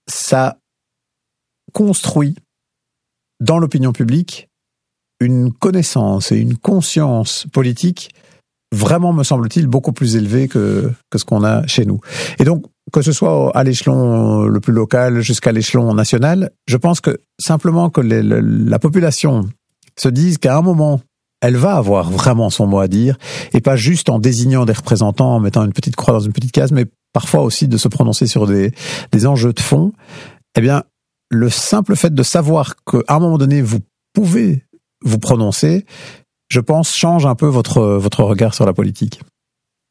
ça 0.08 0.58
construit 1.78 2.34
dans 3.40 3.60
l'opinion 3.60 3.94
publique 3.94 4.50
une 5.20 5.54
connaissance 5.54 6.32
et 6.32 6.38
une 6.38 6.58
conscience 6.58 7.46
politique 7.54 8.10
vraiment, 8.74 9.14
me 9.14 9.24
semble-t-il, 9.24 9.68
beaucoup 9.68 9.94
plus 9.94 10.16
élevé 10.16 10.48
que, 10.48 10.92
que 11.12 11.20
ce 11.20 11.24
qu'on 11.24 11.44
a 11.44 11.68
chez 11.68 11.86
nous. 11.86 12.00
Et 12.40 12.46
donc, 12.46 12.66
que 12.92 13.04
ce 13.04 13.12
soit 13.12 13.56
à 13.56 13.64
l'échelon 13.64 14.46
le 14.46 14.60
plus 14.60 14.74
local 14.74 15.22
jusqu'à 15.22 15.52
l'échelon 15.52 15.94
national, 15.94 16.50
je 16.66 16.78
pense 16.78 17.00
que 17.00 17.20
simplement 17.40 17.92
que 17.92 18.02
la 18.02 18.80
population 18.80 19.48
se 20.00 20.10
dise 20.10 20.40
qu'à 20.40 20.58
un 20.58 20.64
moment, 20.64 21.00
elle 21.42 21.58
va 21.58 21.76
avoir 21.76 22.10
vraiment 22.10 22.50
son 22.50 22.66
mot 22.66 22.80
à 22.80 22.88
dire, 22.88 23.18
et 23.54 23.62
pas 23.62 23.76
juste 23.76 24.10
en 24.10 24.18
désignant 24.18 24.66
des 24.66 24.74
représentants, 24.74 25.36
en 25.36 25.40
mettant 25.40 25.64
une 25.64 25.74
petite 25.74 25.96
croix 25.96 26.16
dans 26.16 26.22
une 26.22 26.34
petite 26.34 26.54
case, 26.54 26.72
mais 26.72 26.88
parfois 27.14 27.44
aussi 27.44 27.68
de 27.68 27.78
se 27.78 27.88
prononcer 27.88 28.26
sur 28.26 28.48
des, 28.48 28.72
des 29.12 29.28
enjeux 29.28 29.54
de 29.54 29.60
fond, 29.60 29.94
eh 30.56 30.62
bien, 30.62 30.84
le 31.30 31.50
simple 31.50 31.96
fait 31.96 32.14
de 32.14 32.24
savoir 32.24 32.76
qu'à 32.86 33.16
un 33.16 33.20
moment 33.20 33.38
donné, 33.38 33.62
vous 33.62 33.80
pouvez 34.14 34.66
vous 35.04 35.20
prononcer, 35.20 35.86
je 36.50 36.60
pense, 36.60 36.96
change 36.96 37.26
un 37.26 37.36
peu 37.36 37.48
votre, 37.48 37.82
votre 37.82 38.24
regard 38.24 38.54
sur 38.54 38.66
la 38.66 38.74
politique. 38.74 39.20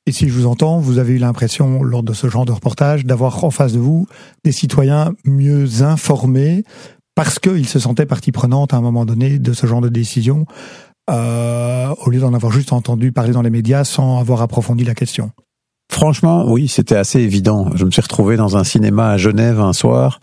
Et 0.06 0.12
si 0.12 0.28
je 0.28 0.32
vous 0.32 0.46
entends, 0.46 0.78
vous 0.78 0.98
avez 0.98 1.14
eu 1.14 1.18
l'impression, 1.18 1.82
lors 1.82 2.04
de 2.04 2.12
ce 2.12 2.28
genre 2.28 2.44
de 2.44 2.52
reportage, 2.52 3.04
d'avoir 3.04 3.42
en 3.44 3.50
face 3.50 3.72
de 3.72 3.80
vous 3.80 4.06
des 4.44 4.52
citoyens 4.52 5.12
mieux 5.24 5.82
informés 5.82 6.64
parce 7.16 7.38
qu'ils 7.38 7.66
se 7.66 7.80
sentaient 7.80 8.06
partie 8.06 8.30
prenante 8.30 8.72
à 8.72 8.76
un 8.76 8.80
moment 8.80 9.04
donné 9.04 9.38
de 9.38 9.52
ce 9.52 9.66
genre 9.66 9.80
de 9.80 9.88
décision, 9.88 10.46
euh, 11.10 11.92
au 12.04 12.10
lieu 12.10 12.20
d'en 12.20 12.34
avoir 12.34 12.52
juste 12.52 12.72
entendu 12.72 13.10
parler 13.10 13.32
dans 13.32 13.42
les 13.42 13.50
médias 13.50 13.84
sans 13.84 14.20
avoir 14.20 14.42
approfondi 14.42 14.84
la 14.84 14.94
question. 14.94 15.32
Franchement, 15.88 16.44
oui, 16.50 16.68
c'était 16.68 16.96
assez 16.96 17.20
évident. 17.20 17.70
Je 17.74 17.84
me 17.84 17.90
suis 17.90 18.02
retrouvé 18.02 18.36
dans 18.36 18.56
un 18.56 18.64
cinéma 18.64 19.10
à 19.10 19.16
Genève 19.16 19.60
un 19.60 19.72
soir 19.72 20.20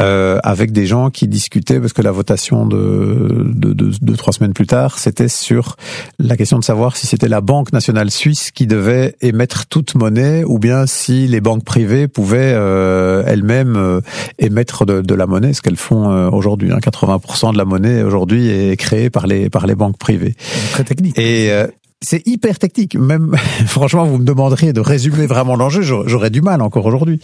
euh, 0.00 0.40
avec 0.42 0.72
des 0.72 0.86
gens 0.86 1.10
qui 1.10 1.28
discutaient 1.28 1.78
parce 1.78 1.92
que 1.92 2.02
la 2.02 2.10
votation 2.10 2.66
de, 2.66 3.52
de, 3.54 3.74
de, 3.74 3.92
de 4.00 4.16
trois 4.16 4.32
semaines 4.32 4.54
plus 4.54 4.66
tard, 4.66 4.98
c'était 4.98 5.28
sur 5.28 5.76
la 6.18 6.36
question 6.36 6.58
de 6.58 6.64
savoir 6.64 6.96
si 6.96 7.06
c'était 7.06 7.28
la 7.28 7.42
Banque 7.42 7.72
nationale 7.72 8.10
suisse 8.10 8.50
qui 8.50 8.66
devait 8.66 9.14
émettre 9.20 9.66
toute 9.66 9.94
monnaie 9.94 10.42
ou 10.42 10.58
bien 10.58 10.86
si 10.86 11.28
les 11.28 11.40
banques 11.40 11.64
privées 11.64 12.08
pouvaient 12.08 12.54
euh, 12.54 13.22
elles-mêmes 13.26 13.76
euh, 13.76 14.00
émettre 14.38 14.84
de, 14.84 15.00
de, 15.00 15.14
la 15.14 15.26
monnaie, 15.26 15.52
ce 15.52 15.62
qu'elles 15.62 15.76
font 15.76 16.10
euh, 16.10 16.28
aujourd'hui. 16.30 16.72
Hein. 16.72 16.78
80% 16.82 17.52
de 17.52 17.58
la 17.58 17.64
monnaie 17.64 18.02
aujourd'hui 18.02 18.48
est 18.48 18.76
créée 18.76 19.10
par 19.10 19.26
les 19.26 19.48
par 19.50 19.66
les 19.66 19.74
banques 19.74 19.98
privées. 19.98 20.34
Très 20.72 20.84
technique. 20.84 21.18
Et 21.18 21.52
euh, 21.52 21.66
c'est 22.04 22.26
hyper 22.26 22.58
technique. 22.58 22.96
Même, 22.96 23.34
franchement, 23.66 24.04
vous 24.04 24.18
me 24.18 24.24
demanderiez 24.24 24.72
de 24.72 24.80
résumer 24.80 25.26
vraiment 25.26 25.56
l'enjeu, 25.56 25.82
j'aurais 25.82 26.30
du 26.30 26.42
mal 26.42 26.62
encore 26.62 26.86
aujourd'hui. 26.86 27.20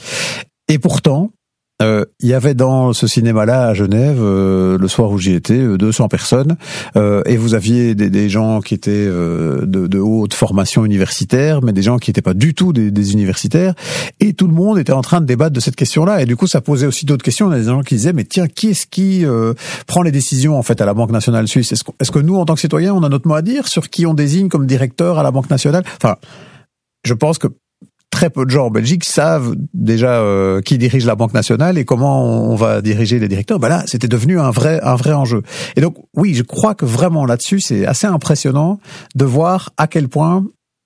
Et 0.69 0.79
pourtant, 0.79 1.31
euh, 1.81 2.05
il 2.21 2.29
y 2.29 2.35
avait 2.35 2.55
dans 2.55 2.93
ce 2.93 3.07
cinéma-là 3.07 3.69
à 3.69 3.75
Genève, 3.75 4.19
euh, 4.21 4.79
le 4.79 4.89
soir 4.89 5.11
où 5.11 5.19
j'y 5.19 5.33
étais, 5.35 5.59
200 5.59 6.05
euh, 6.05 6.09
personnes, 6.09 6.57
euh, 6.97 7.23
et 7.27 7.37
vous 7.37 7.55
aviez 7.55 7.95
des, 7.95 8.11
des 8.11 8.29
gens 8.29 8.61
qui 8.61 8.75
étaient 8.75 8.91
euh, 8.93 9.65
de, 9.67 9.87
de, 9.87 9.99
haute 9.99 10.35
formation 10.35 10.85
universitaire, 10.85 11.63
mais 11.63 11.73
des 11.73 11.83
gens 11.83 11.99
qui 11.99 12.11
n'étaient 12.11 12.23
pas 12.23 12.35
du 12.35 12.55
tout 12.55 12.73
des, 12.73 12.91
des, 12.91 13.13
universitaires, 13.13 13.75
et 14.21 14.35
tout 14.35 14.47
le 14.47 14.55
monde 14.55 14.79
était 14.79 14.93
en 14.93 15.03
train 15.03 15.21
de 15.21 15.27
débattre 15.27 15.53
de 15.53 15.61
cette 15.61 15.77
question-là, 15.77 16.23
et 16.23 16.27
du 16.27 16.37
coup 16.37 16.47
ça 16.47 16.61
posait 16.61 16.87
aussi 16.87 17.07
d'autres 17.07 17.25
questions. 17.25 17.47
On 17.47 17.53
a 17.53 17.59
des 17.59 17.65
gens 17.65 17.83
qui 17.83 17.95
disaient, 17.95 18.13
mais 18.13 18.25
tiens, 18.25 18.47
qui 18.47 18.69
est-ce 18.71 18.87
qui 18.87 19.25
prend 19.87 20.03
les 20.03 20.13
décisions 20.13 20.59
en 20.59 20.63
fait 20.63 20.81
à 20.81 20.87
la 20.87 20.95
Banque 20.95 21.11
nationale 21.11 21.49
suisse? 21.49 21.73
Est-ce 21.73 21.85
que, 21.85 21.91
est 22.01 22.11
que 22.11 22.19
nous, 22.19 22.37
en 22.37 22.45
tant 22.45 22.55
que 22.55 22.61
citoyens, 22.61 22.95
on 22.95 23.03
a 23.03 23.09
notre 23.09 23.29
mot 23.29 23.35
à 23.35 23.43
dire 23.43 23.69
sur 23.69 23.89
qui 23.89 24.07
on 24.07 24.15
désigne 24.15 24.49
comme 24.49 24.67
directeur 24.67 25.19
à 25.19 25.23
la 25.23 25.31
Banque 25.31 25.51
nationale? 25.51 25.85
Enfin, 25.97 26.17
je 27.05 27.15
pense 27.15 27.39
que 27.39 27.49
très 28.11 28.31
peu 28.31 28.45
de 28.45 28.51
gens 28.51 28.67
en 28.67 28.71
Belgique 28.71 29.05
savent 29.05 29.55
déjà 29.73 30.21
euh, 30.21 30.61
qui 30.61 30.79
dirige 30.79 31.07
la 31.07 31.15
Banque 31.15 31.33
nationale 31.33 31.79
et 31.79 31.85
comment 31.85 32.25
on 32.25 32.55
va 32.57 32.83
diriger 32.83 33.19
les 33.19 33.29
directeurs. 33.29 33.59
Ben 33.59 33.69
là, 33.69 33.85
c'était 33.87 34.09
devenu 34.09 34.39
un 34.39 34.51
vrai 34.51 34.81
un 34.83 34.97
vrai 34.97 35.13
enjeu. 35.13 35.43
Et 35.77 35.81
donc 35.81 35.97
oui, 36.17 36.35
je 36.35 36.43
crois 36.43 36.75
que 36.75 36.85
vraiment 36.85 37.25
là-dessus, 37.25 37.61
c'est 37.61 37.87
assez 37.87 38.07
impressionnant 38.07 38.81
de 39.15 39.25
voir 39.25 39.71
à 39.77 39.87
quel 39.87 40.09
point 40.09 40.45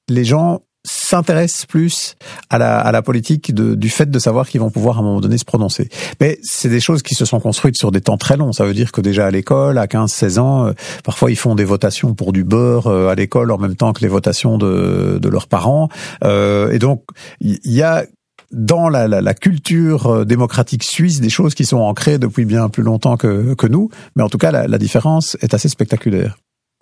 les 0.08 0.24
gens 0.24 0.60
s'intéressent 0.84 1.66
plus 1.66 2.16
à 2.50 2.58
la, 2.58 2.78
à 2.78 2.92
la 2.92 3.02
politique 3.02 3.54
de, 3.54 3.74
du 3.74 3.88
fait 3.88 4.10
de 4.10 4.18
savoir 4.18 4.48
qu'ils 4.48 4.60
vont 4.60 4.70
pouvoir 4.70 4.98
à 4.98 5.00
un 5.00 5.02
moment 5.02 5.20
donné 5.20 5.38
se 5.38 5.44
prononcer. 5.44 5.88
Mais 6.20 6.38
c'est 6.42 6.68
des 6.68 6.80
choses 6.80 7.02
qui 7.02 7.14
se 7.14 7.24
sont 7.24 7.40
construites 7.40 7.76
sur 7.76 7.90
des 7.90 8.02
temps 8.02 8.18
très 8.18 8.36
longs. 8.36 8.52
Ça 8.52 8.64
veut 8.64 8.74
dire 8.74 8.92
que 8.92 9.00
déjà 9.00 9.26
à 9.26 9.30
l'école, 9.30 9.78
à 9.78 9.86
15-16 9.86 10.38
ans, 10.38 10.66
euh, 10.66 10.72
parfois 11.02 11.30
ils 11.30 11.36
font 11.36 11.54
des 11.54 11.64
votations 11.64 12.14
pour 12.14 12.32
du 12.32 12.44
beurre 12.44 12.86
euh, 12.86 13.08
à 13.08 13.14
l'école 13.14 13.50
en 13.50 13.58
même 13.58 13.76
temps 13.76 13.92
que 13.92 14.02
les 14.02 14.08
votations 14.08 14.58
de, 14.58 15.18
de 15.20 15.28
leurs 15.28 15.48
parents. 15.48 15.88
Euh, 16.22 16.70
et 16.70 16.78
donc 16.78 17.04
il 17.40 17.58
y, 17.64 17.76
y 17.76 17.82
a 17.82 18.04
dans 18.52 18.88
la, 18.88 19.08
la, 19.08 19.20
la, 19.20 19.34
culture 19.34 20.24
démocratique 20.24 20.84
suisse 20.84 21.20
des 21.20 21.30
choses 21.30 21.54
qui 21.54 21.64
sont 21.64 21.78
ancrées 21.78 22.18
depuis 22.18 22.44
bien 22.44 22.68
plus 22.68 22.84
longtemps 22.84 23.16
que, 23.16 23.54
que 23.54 23.66
nous, 23.66 23.88
mais 24.14 24.22
en 24.22 24.28
tout 24.28 24.38
cas 24.38 24.52
la, 24.52 24.68
la 24.68 24.78
différence 24.78 25.36
est 25.40 25.54
assez 25.54 25.68
spectaculaire. 25.68 26.36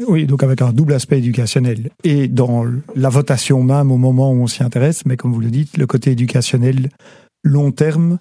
Oui, 0.06 0.26
donc 0.26 0.42
avec 0.42 0.62
un 0.62 0.72
double 0.72 0.94
aspect 0.94 1.18
éducationnel. 1.18 1.90
Et 2.04 2.28
dans 2.28 2.64
la 2.94 3.08
votation 3.08 3.62
même, 3.62 3.90
au 3.90 3.96
moment 3.96 4.32
où 4.32 4.42
on 4.42 4.46
s'y 4.46 4.62
intéresse, 4.62 5.04
mais 5.06 5.16
comme 5.16 5.32
vous 5.32 5.40
le 5.40 5.50
dites, 5.50 5.76
le 5.76 5.86
côté 5.86 6.12
éducationnel 6.12 6.88
long 7.44 7.70
terme, 7.70 8.18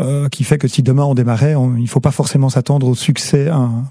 euh, 0.00 0.28
qui 0.28 0.44
fait 0.44 0.58
que 0.58 0.68
si 0.68 0.82
demain 0.82 1.04
on 1.04 1.14
démarrait, 1.14 1.54
il 1.76 1.82
ne 1.82 1.88
faut 1.88 2.00
pas 2.00 2.10
forcément 2.10 2.48
s'attendre 2.48 2.86
au 2.86 2.94
succès, 2.94 3.48
un, 3.48 3.84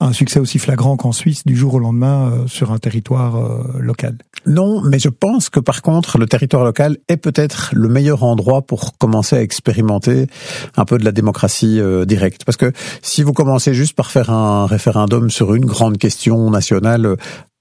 un 0.00 0.12
succès 0.12 0.40
aussi 0.40 0.58
flagrant 0.58 0.96
qu'en 0.96 1.12
Suisse 1.12 1.44
du 1.46 1.56
jour 1.56 1.74
au 1.74 1.78
lendemain 1.78 2.30
euh, 2.30 2.46
sur 2.46 2.70
un 2.70 2.78
territoire 2.78 3.36
euh, 3.36 3.78
local. 3.78 4.18
Non, 4.46 4.82
mais 4.82 4.98
je 4.98 5.08
pense 5.08 5.48
que 5.48 5.60
par 5.60 5.82
contre, 5.82 6.18
le 6.18 6.26
territoire 6.26 6.64
local 6.64 6.98
est 7.08 7.16
peut-être 7.16 7.70
le 7.74 7.88
meilleur 7.88 8.22
endroit 8.22 8.62
pour 8.62 8.98
commencer 8.98 9.36
à 9.36 9.42
expérimenter 9.42 10.26
un 10.76 10.84
peu 10.84 10.98
de 10.98 11.04
la 11.04 11.12
démocratie 11.12 11.80
euh, 11.80 12.04
directe. 12.04 12.44
Parce 12.44 12.56
que 12.56 12.72
si 13.00 13.22
vous 13.22 13.32
commencez 13.32 13.74
juste 13.74 13.94
par 13.94 14.10
faire 14.10 14.30
un 14.30 14.66
référendum 14.66 15.30
sur 15.30 15.54
une 15.54 15.64
grande 15.64 15.98
question 15.98 16.50
nationale, 16.50 17.16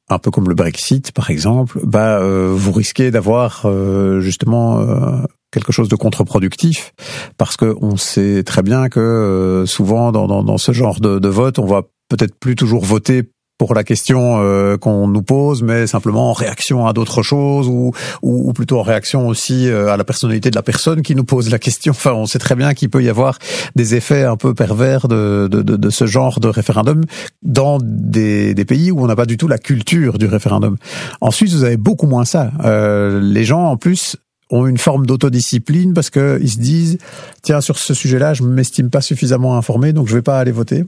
un 0.09 0.19
peu 0.19 0.31
comme 0.31 0.47
le 0.47 0.55
Brexit 0.55 1.11
par 1.11 1.29
exemple, 1.29 1.79
bah 1.83 2.19
euh, 2.19 2.53
vous 2.53 2.71
risquez 2.71 3.11
d'avoir 3.11 3.63
euh, 3.65 4.19
justement 4.19 4.79
euh, 4.79 5.21
quelque 5.51 5.71
chose 5.71 5.89
de 5.89 5.95
contre-productif 5.95 6.93
parce 7.37 7.57
que 7.57 7.75
on 7.81 7.97
sait 7.97 8.43
très 8.43 8.61
bien 8.61 8.89
que 8.89 9.63
souvent 9.65 10.11
dans, 10.11 10.27
dans, 10.27 10.43
dans, 10.43 10.57
ce 10.57 10.73
genre 10.73 10.99
de, 10.99 11.17
de 11.17 11.29
vote, 11.29 11.59
on 11.59 11.65
va 11.65 11.83
peut-être 12.09 12.35
plus 12.39 12.55
toujours 12.55 12.83
voter 12.83 13.23
pour 13.57 13.73
la 13.73 13.83
question 13.83 14.41
euh, 14.41 14.77
qu'on 14.77 15.07
nous 15.07 15.21
pose, 15.21 15.63
mais 15.63 15.87
simplement 15.87 16.29
en 16.29 16.33
réaction 16.33 16.87
à 16.87 16.93
d'autres 16.93 17.23
choses 17.23 17.67
ou, 17.67 17.93
ou, 18.21 18.49
ou, 18.49 18.53
plutôt 18.53 18.79
en 18.79 18.83
réaction 18.83 19.27
aussi 19.27 19.69
euh, 19.69 19.93
à 19.93 19.97
la 19.97 20.03
personnalité 20.03 20.49
de 20.49 20.55
la 20.55 20.63
personne 20.63 21.01
qui 21.01 21.15
nous 21.15 21.23
pose 21.23 21.49
la 21.49 21.59
question. 21.59 21.91
Enfin, 21.91 22.11
on 22.11 22.25
sait 22.25 22.39
très 22.39 22.55
bien 22.55 22.73
qu'il 22.73 22.89
peut 22.89 23.01
y 23.01 23.09
avoir 23.09 23.39
des 23.75 23.95
effets 23.95 24.23
un 24.23 24.35
peu 24.35 24.53
pervers 24.53 25.07
de, 25.07 25.47
de, 25.49 25.61
de, 25.61 25.89
ce 25.89 26.05
genre 26.05 26.39
de 26.39 26.49
référendum 26.49 27.05
dans 27.43 27.79
des, 27.81 28.53
des, 28.53 28.65
pays 28.65 28.91
où 28.91 29.01
on 29.01 29.07
n'a 29.07 29.15
pas 29.15 29.25
du 29.25 29.37
tout 29.37 29.47
la 29.47 29.57
culture 29.57 30.17
du 30.17 30.25
référendum. 30.25 30.75
En 31.21 31.31
Suisse, 31.31 31.53
vous 31.53 31.63
avez 31.63 31.77
beaucoup 31.77 32.07
moins 32.07 32.25
ça. 32.25 32.51
Euh, 32.65 33.21
les 33.21 33.45
gens, 33.45 33.63
en 33.63 33.77
plus, 33.77 34.17
ont 34.49 34.67
une 34.67 34.77
forme 34.77 35.05
d'autodiscipline 35.05 35.93
parce 35.93 36.09
que 36.09 36.39
ils 36.41 36.51
se 36.51 36.59
disent 36.59 36.97
tiens 37.41 37.61
sur 37.61 37.79
ce 37.79 37.95
sujet-là 37.95 38.35
je 38.35 38.43
m'estime 38.43 38.91
pas 38.91 39.01
suffisamment 39.01 39.57
informé 39.57 39.91
donc 39.91 40.07
je 40.07 40.13
vais 40.13 40.21
pas 40.21 40.37
aller 40.37 40.51
voter 40.51 40.83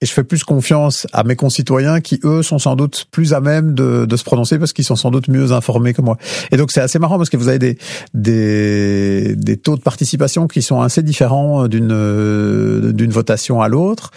et 0.00 0.06
je 0.06 0.12
fais 0.12 0.24
plus 0.24 0.44
confiance 0.44 1.06
à 1.12 1.24
mes 1.24 1.36
concitoyens 1.36 2.00
qui 2.00 2.20
eux 2.24 2.42
sont 2.42 2.58
sans 2.58 2.74
doute 2.74 3.06
plus 3.10 3.34
à 3.34 3.40
même 3.40 3.74
de, 3.74 4.06
de 4.06 4.16
se 4.16 4.24
prononcer 4.24 4.58
parce 4.58 4.72
qu'ils 4.72 4.84
sont 4.84 4.96
sans 4.96 5.10
doute 5.10 5.28
mieux 5.28 5.52
informés 5.52 5.92
que 5.92 6.00
moi. 6.00 6.16
Et 6.50 6.56
donc 6.56 6.70
c'est 6.70 6.80
assez 6.80 6.98
marrant 6.98 7.18
parce 7.18 7.28
que 7.28 7.36
vous 7.36 7.48
avez 7.48 7.58
des, 7.58 7.78
des, 8.14 9.34
des 9.36 9.56
taux 9.56 9.76
de 9.76 9.82
participation 9.82 10.46
qui 10.46 10.62
sont 10.62 10.80
assez 10.80 11.02
différents 11.02 11.68
d'une 11.68 12.92
d'une 12.92 13.10
votation 13.10 13.60
à 13.60 13.68
l'autre 13.68 14.10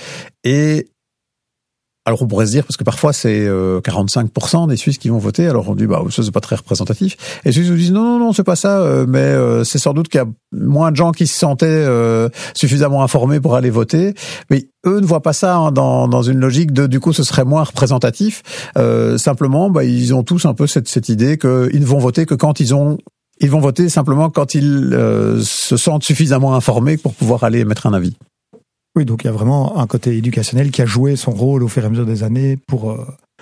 et 0.44 0.88
alors 2.06 2.22
on 2.22 2.28
pourrait 2.28 2.48
se 2.48 2.52
dire 2.52 2.66
parce 2.66 2.76
que 2.76 2.84
parfois 2.84 3.14
c'est 3.14 3.48
45% 3.48 4.68
des 4.68 4.76
Suisses 4.76 4.98
qui 4.98 5.08
vont 5.08 5.20
voter. 5.20 5.48
Alors 5.48 5.70
on 5.70 5.76
dit 5.76 5.88
bah 5.88 6.02
ça 6.10 6.22
c'est 6.22 6.32
pas 6.32 6.42
très 6.42 6.58
représentatif. 6.58 7.16
Et 7.44 7.50
les 7.50 7.52
Suisses 7.54 7.70
nous 7.70 7.78
disent 7.78 7.92
non 7.94 8.04
non 8.04 8.20
non 8.20 8.34
c'est 8.34 8.44
pas 8.44 8.58
ça, 8.58 8.80
euh, 8.80 9.06
mais 9.08 9.20
euh, 9.20 9.64
c'est 9.64 9.80
sans 9.80 9.94
doute 9.94 10.10
qu'il 10.10 10.20
y 10.20 10.24
a 10.24 10.28
moins 10.52 10.92
de 10.92 10.98
gens 10.98 11.12
qui 11.12 11.28
se 11.28 11.38
sentaient 11.38 11.66
euh, 11.68 12.28
suffisamment 12.56 13.04
informés 13.04 13.40
pour 13.40 13.56
aller 13.56 13.70
voter. 13.70 14.16
Mais 14.50 14.68
eux 14.86 15.00
ne 15.00 15.06
voient 15.06 15.22
pas 15.22 15.32
ça 15.32 15.56
hein, 15.56 15.72
dans, 15.72 16.10
dans 16.10 16.24
une 16.24 16.40
logique 16.40 16.74
de 16.74 16.88
du 16.88 17.00
coup 17.00 17.14
ce 17.14 17.24
serait 17.24 17.46
moins 17.46 17.64
représentatif. 17.64 18.44
simplement 19.18 19.70
bah 19.70 19.86
ils 19.86 20.14
ont 20.14 20.24
tous 20.24 20.46
un 20.46 20.54
peu 20.54 20.68
cette, 20.68 20.90
cette 20.90 21.08
idée 21.08 21.38
qu'ils 21.38 21.80
ne 21.80 21.86
vont 21.86 22.00
voter 22.00 22.26
que 22.26 22.36
quand 22.36 22.60
ils 22.60 22.76
ont 22.76 22.98
Ils 23.40 23.50
vont 23.50 23.62
voter 23.62 23.88
simplement 23.88 24.30
quand 24.30 24.56
ils 24.56 24.92
se 25.42 25.78
sentent 25.78 26.04
suffisamment 26.04 26.54
informés 26.54 26.98
pour 26.98 27.14
pouvoir 27.14 27.46
aller 27.46 27.64
mettre 27.64 27.88
un 27.88 27.94
avis. 27.94 28.18
Oui, 28.96 29.06
donc 29.06 29.24
il 29.24 29.28
y 29.28 29.30
a 29.30 29.34
vraiment 29.34 29.80
un 29.80 29.88
côté 29.88 30.16
éducationnel 30.16 30.70
qui 30.70 30.82
a 30.82 30.86
joué 30.86 31.16
son 31.16 31.32
rôle 31.32 31.64
au 31.64 31.68
fur 31.68 31.84
et 31.84 31.86
à 31.88 31.90
mesure 31.90 32.06
des 32.06 32.24
années 32.24 32.58
pour 32.58 32.92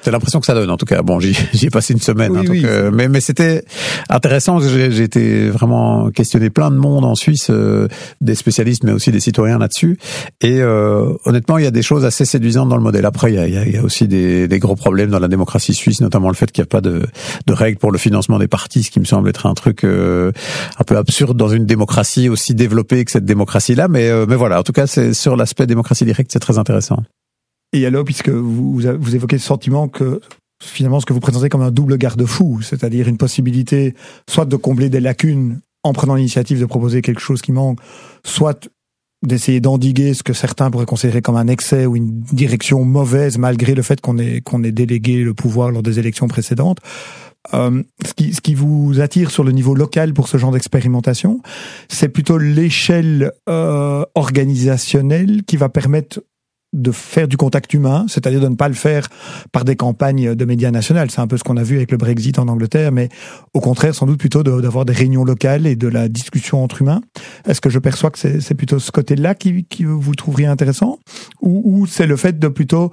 c'est 0.01 0.11
l'impression 0.11 0.39
que 0.39 0.45
ça 0.45 0.53
donne, 0.53 0.69
en 0.69 0.77
tout 0.77 0.85
cas. 0.85 1.01
Bon, 1.01 1.19
j'y 1.19 1.35
ai 1.65 1.69
passé 1.69 1.93
une 1.93 1.99
semaine, 1.99 2.35
hein, 2.35 2.43
donc, 2.43 2.57
euh, 2.63 2.91
mais, 2.91 3.07
mais 3.07 3.21
c'était 3.21 3.63
intéressant. 4.09 4.59
J'ai 4.59 5.03
été 5.03 5.49
vraiment 5.49 6.09
questionné 6.09 6.49
plein 6.49 6.71
de 6.71 6.75
monde 6.75 7.05
en 7.05 7.15
Suisse, 7.15 7.47
euh, 7.49 7.87
des 8.19 8.35
spécialistes, 8.35 8.83
mais 8.83 8.91
aussi 8.91 9.11
des 9.11 9.19
citoyens 9.19 9.59
là-dessus. 9.59 9.97
Et 10.41 10.59
euh, 10.59 11.13
honnêtement, 11.25 11.57
il 11.57 11.63
y 11.63 11.67
a 11.67 11.71
des 11.71 11.83
choses 11.83 12.03
assez 12.05 12.25
séduisantes 12.25 12.69
dans 12.69 12.77
le 12.77 12.83
modèle. 12.83 13.05
Après, 13.05 13.31
il 13.31 13.35
y 13.35 13.39
a, 13.39 13.47
il 13.47 13.71
y 13.71 13.77
a 13.77 13.83
aussi 13.83 14.07
des, 14.07 14.47
des, 14.47 14.59
gros 14.59 14.75
problèmes 14.75 15.11
dans 15.11 15.19
la 15.19 15.27
démocratie 15.27 15.73
suisse, 15.73 16.01
notamment 16.01 16.29
le 16.29 16.35
fait 16.35 16.51
qu'il 16.51 16.63
n'y 16.63 16.67
a 16.67 16.69
pas 16.69 16.81
de, 16.81 17.05
de, 17.45 17.53
règles 17.53 17.77
pour 17.77 17.91
le 17.91 17.97
financement 17.97 18.39
des 18.39 18.47
partis, 18.47 18.83
ce 18.83 18.91
qui 18.91 18.99
me 18.99 19.05
semble 19.05 19.29
être 19.29 19.45
un 19.45 19.53
truc 19.53 19.83
un 19.83 20.83
peu 20.85 20.97
absurde 20.97 21.37
dans 21.37 21.49
une 21.49 21.65
démocratie 21.65 22.29
aussi 22.29 22.55
développée 22.55 23.05
que 23.05 23.11
cette 23.11 23.25
démocratie-là. 23.25 23.87
Mais, 23.87 24.09
mais 24.25 24.35
voilà, 24.35 24.59
en 24.59 24.63
tout 24.63 24.73
cas, 24.73 24.87
c'est 24.87 25.13
sur 25.13 25.35
l'aspect 25.35 25.67
démocratie 25.67 26.05
directe, 26.05 26.31
c'est 26.31 26.39
très 26.39 26.57
intéressant. 26.57 27.03
Et 27.73 27.85
alors, 27.85 28.03
puisque 28.03 28.29
vous, 28.29 28.73
vous 28.73 29.15
évoquez 29.15 29.37
ce 29.37 29.45
sentiment 29.45 29.87
que 29.87 30.19
finalement 30.61 30.99
ce 30.99 31.05
que 31.05 31.13
vous 31.13 31.19
présentez 31.19 31.49
comme 31.49 31.61
un 31.61 31.71
double 31.71 31.97
garde-fou, 31.97 32.61
c'est-à-dire 32.61 33.07
une 33.07 33.17
possibilité 33.17 33.95
soit 34.29 34.45
de 34.45 34.55
combler 34.55 34.89
des 34.89 34.99
lacunes 34.99 35.59
en 35.83 35.93
prenant 35.93 36.15
l'initiative 36.15 36.59
de 36.59 36.65
proposer 36.65 37.01
quelque 37.01 37.21
chose 37.21 37.41
qui 37.41 37.51
manque, 37.51 37.79
soit 38.23 38.69
d'essayer 39.25 39.59
d'endiguer 39.59 40.13
ce 40.13 40.23
que 40.23 40.33
certains 40.33 40.71
pourraient 40.71 40.85
considérer 40.85 41.21
comme 41.21 41.35
un 41.35 41.47
excès 41.47 41.85
ou 41.85 41.95
une 41.95 42.21
direction 42.21 42.83
mauvaise 42.83 43.37
malgré 43.37 43.75
le 43.75 43.81
fait 43.81 44.01
qu'on 44.01 44.17
ait 44.17 44.41
qu'on 44.41 44.63
ait 44.63 44.71
délégué 44.71 45.23
le 45.23 45.33
pouvoir 45.33 45.71
lors 45.71 45.83
des 45.83 45.99
élections 45.99 46.27
précédentes. 46.27 46.79
Euh, 47.55 47.81
ce, 48.05 48.13
qui, 48.13 48.33
ce 48.33 48.41
qui 48.41 48.53
vous 48.53 49.01
attire 49.01 49.31
sur 49.31 49.43
le 49.43 49.51
niveau 49.51 49.73
local 49.73 50.13
pour 50.13 50.27
ce 50.27 50.37
genre 50.37 50.51
d'expérimentation, 50.51 51.41
c'est 51.89 52.09
plutôt 52.09 52.37
l'échelle 52.37 53.31
euh, 53.49 54.05
organisationnelle 54.13 55.41
qui 55.47 55.57
va 55.57 55.67
permettre 55.67 56.21
de 56.73 56.91
faire 56.91 57.27
du 57.27 57.37
contact 57.37 57.73
humain, 57.73 58.05
c'est-à-dire 58.07 58.39
de 58.39 58.47
ne 58.47 58.55
pas 58.55 58.69
le 58.69 58.73
faire 58.73 59.07
par 59.51 59.65
des 59.65 59.75
campagnes 59.75 60.35
de 60.35 60.45
médias 60.45 60.71
nationales. 60.71 61.11
C'est 61.11 61.21
un 61.21 61.27
peu 61.27 61.37
ce 61.37 61.43
qu'on 61.43 61.57
a 61.57 61.63
vu 61.63 61.77
avec 61.77 61.91
le 61.91 61.97
Brexit 61.97 62.39
en 62.39 62.47
Angleterre, 62.47 62.91
mais 62.91 63.09
au 63.53 63.59
contraire, 63.59 63.93
sans 63.93 64.05
doute 64.05 64.19
plutôt 64.19 64.43
d'avoir 64.43 64.85
des 64.85 64.93
réunions 64.93 65.25
locales 65.25 65.67
et 65.67 65.75
de 65.75 65.87
la 65.87 66.07
discussion 66.07 66.63
entre 66.63 66.81
humains. 66.81 67.01
Est-ce 67.45 67.61
que 67.61 67.69
je 67.69 67.79
perçois 67.79 68.11
que 68.11 68.19
c'est 68.19 68.55
plutôt 68.55 68.79
ce 68.79 68.91
côté-là 68.91 69.35
qui, 69.35 69.65
vous 69.83 70.15
trouveriez 70.15 70.47
intéressant 70.47 70.99
Ou, 71.41 71.61
ou 71.65 71.85
c'est 71.87 72.07
le 72.07 72.15
fait 72.15 72.39
de 72.39 72.47
plutôt 72.47 72.91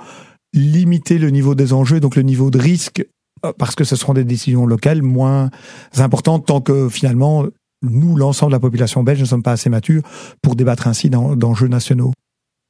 limiter 0.54 1.18
le 1.18 1.30
niveau 1.30 1.54
des 1.54 1.72
enjeux, 1.72 2.00
donc 2.00 2.16
le 2.16 2.22
niveau 2.22 2.50
de 2.50 2.58
risque, 2.58 3.04
euh, 3.44 3.52
parce 3.58 3.74
que 3.74 3.84
ce 3.84 3.96
seront 3.96 4.14
des 4.14 4.24
décisions 4.24 4.66
locales 4.66 5.02
moins 5.02 5.50
importantes 5.96 6.46
tant 6.46 6.60
que 6.60 6.88
finalement 6.88 7.44
nous, 7.82 8.16
l'ensemble 8.16 8.50
de 8.50 8.56
la 8.56 8.60
population 8.60 9.02
belge, 9.02 9.20
ne 9.20 9.24
sommes 9.24 9.42
pas 9.42 9.52
assez 9.52 9.70
matures 9.70 10.02
pour 10.42 10.56
débattre 10.56 10.88
ainsi 10.88 11.10
d'enjeux 11.10 11.68
nationaux? 11.68 12.12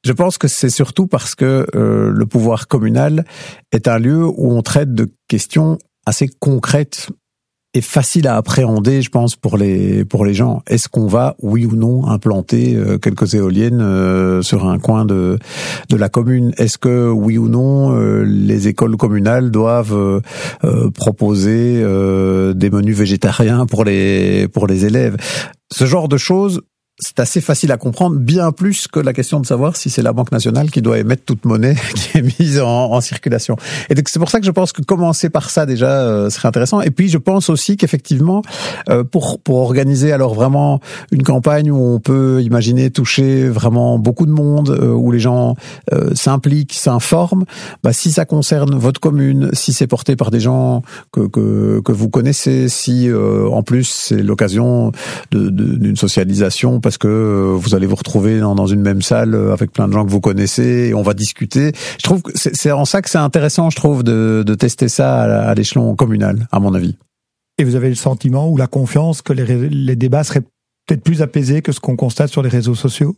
Je 0.03 0.13
pense 0.13 0.37
que 0.37 0.47
c'est 0.47 0.69
surtout 0.69 1.07
parce 1.07 1.35
que 1.35 1.67
euh, 1.75 2.09
le 2.09 2.25
pouvoir 2.25 2.67
communal 2.67 3.25
est 3.71 3.87
un 3.87 3.99
lieu 3.99 4.25
où 4.25 4.51
on 4.51 4.61
traite 4.61 4.93
de 4.93 5.11
questions 5.27 5.77
assez 6.05 6.29
concrètes 6.39 7.09
et 7.75 7.81
faciles 7.81 8.27
à 8.27 8.35
appréhender, 8.35 9.03
je 9.03 9.09
pense, 9.09 9.35
pour 9.35 9.55
les 9.55 10.03
pour 10.03 10.25
les 10.25 10.33
gens. 10.33 10.63
Est-ce 10.65 10.89
qu'on 10.89 11.05
va, 11.05 11.35
oui 11.41 11.67
ou 11.67 11.75
non, 11.75 12.07
implanter 12.07 12.75
euh, 12.75 12.97
quelques 12.97 13.35
éoliennes 13.35 13.81
euh, 13.81 14.41
sur 14.41 14.67
un 14.67 14.79
coin 14.79 15.05
de 15.05 15.37
de 15.89 15.95
la 15.97 16.07
commune? 16.09 16.53
Est-ce 16.57 16.77
que, 16.77 17.09
oui 17.09 17.37
ou 17.37 17.49
non, 17.49 17.91
les 18.23 18.69
écoles 18.69 18.95
communales 18.95 19.51
doivent 19.51 20.21
proposer 20.95 21.83
des 22.55 22.69
menus 22.71 22.97
végétariens 22.97 23.65
pour 23.67 23.83
les 23.83 24.47
pour 24.47 24.65
les 24.65 24.85
élèves? 24.85 25.17
Ce 25.71 25.85
genre 25.85 26.07
de 26.07 26.17
choses, 26.17 26.61
c'est 26.99 27.19
assez 27.19 27.41
facile 27.41 27.71
à 27.71 27.77
comprendre, 27.77 28.17
bien 28.17 28.51
plus 28.51 28.87
que 28.87 28.99
la 28.99 29.13
question 29.13 29.39
de 29.39 29.45
savoir 29.45 29.77
si 29.77 29.89
c'est 29.89 30.01
la 30.01 30.11
Banque 30.11 30.31
nationale 30.31 30.69
qui 30.69 30.81
doit 30.81 30.99
émettre 30.99 31.23
toute 31.23 31.45
monnaie 31.45 31.75
qui 31.95 32.17
est 32.17 32.39
mise 32.39 32.59
en, 32.59 32.91
en 32.91 33.01
circulation. 33.01 33.55
Et 33.89 33.95
donc 33.95 34.09
c'est 34.09 34.19
pour 34.19 34.29
ça 34.29 34.39
que 34.39 34.45
je 34.45 34.51
pense 34.51 34.73
que 34.73 34.81
commencer 34.81 35.29
par 35.29 35.49
ça 35.49 35.65
déjà 35.65 36.01
euh, 36.01 36.29
serait 36.29 36.47
intéressant. 36.47 36.81
Et 36.81 36.91
puis 36.91 37.09
je 37.09 37.17
pense 37.17 37.49
aussi 37.49 37.77
qu'effectivement, 37.77 38.41
euh, 38.89 39.03
pour 39.03 39.39
pour 39.39 39.57
organiser 39.57 40.11
alors 40.11 40.33
vraiment 40.33 40.81
une 41.11 41.23
campagne 41.23 41.71
où 41.71 41.81
on 41.81 41.99
peut 41.99 42.41
imaginer 42.41 42.91
toucher 42.91 43.47
vraiment 43.47 43.97
beaucoup 43.97 44.25
de 44.25 44.31
monde, 44.31 44.69
euh, 44.69 44.91
où 44.91 45.11
les 45.11 45.19
gens 45.19 45.55
s'impliquent, 46.13 46.73
s'informent, 46.73 47.45
bah, 47.83 47.93
si 47.93 48.11
ça 48.11 48.25
concerne 48.25 48.75
votre 48.75 48.99
commune, 48.99 49.49
si 49.53 49.73
c'est 49.73 49.87
porté 49.87 50.15
par 50.15 50.31
des 50.31 50.39
gens 50.39 50.81
que 51.11 51.27
que, 51.27 51.81
que 51.83 51.91
vous 51.91 52.09
connaissez, 52.09 52.67
si 52.69 53.09
en 53.11 53.63
plus 53.63 53.89
c'est 53.89 54.21
l'occasion 54.21 54.91
d'une 55.31 55.93
de, 55.93 55.95
socialisation 55.95 56.79
parce 56.89 56.97
que 56.97 57.07
euh, 57.07 57.55
vous 57.55 57.75
allez 57.75 57.85
vous 57.85 57.95
retrouver 57.95 58.39
dans, 58.39 58.65
une 58.65 58.81
même 58.81 59.03
salle 59.03 59.35
euh, 59.35 59.53
avec 59.53 59.71
plein 59.71 59.87
de 59.87 59.93
gens 59.93 60.03
que 60.03 60.09
vous 60.09 60.21
connaissez 60.21 60.87
et 60.89 60.93
on 60.95 61.03
va 61.03 61.13
discuter. 61.13 61.71
Je 61.99 62.03
trouve 62.03 62.23
que 62.23 62.31
c'est 62.33 62.71
en 62.71 62.83
ça 62.83 63.03
que 63.03 63.11
c'est 63.11 63.19
intéressant, 63.19 63.69
je 63.69 63.75
trouve, 63.75 64.01
de, 64.01 64.55
tester 64.55 64.89
ça 64.89 65.49
à, 65.49 65.53
l'échelon 65.53 65.95
communal, 65.95 66.47
à 66.51 66.59
mon 66.59 66.73
avis. 66.73 66.97
Et 67.59 67.63
vous 67.63 67.75
avez 67.75 67.89
le 67.89 67.95
sentiment 67.95 68.49
ou 68.49 68.57
la 68.57 68.65
confiance 68.65 69.21
que 69.21 69.33
les, 69.33 69.95
débats 69.95 70.23
seraient 70.23 70.41
peut-être 70.87 71.03
plus 71.03 71.21
apaisés 71.21 71.61
que 71.61 71.71
ce 71.73 71.79
qu'on 71.79 71.95
constate 71.95 72.31
sur 72.31 72.41
les 72.41 72.49
réseaux 72.49 72.73
sociaux? 72.73 73.15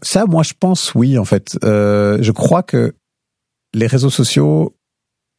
Ça, 0.00 0.24
moi, 0.24 0.42
je 0.42 0.54
pense 0.58 0.94
oui, 0.94 1.18
en 1.18 1.26
fait. 1.26 1.58
Euh, 1.64 2.16
je 2.22 2.32
crois 2.32 2.62
que 2.62 2.94
les 3.74 3.86
réseaux 3.86 4.08
sociaux 4.08 4.74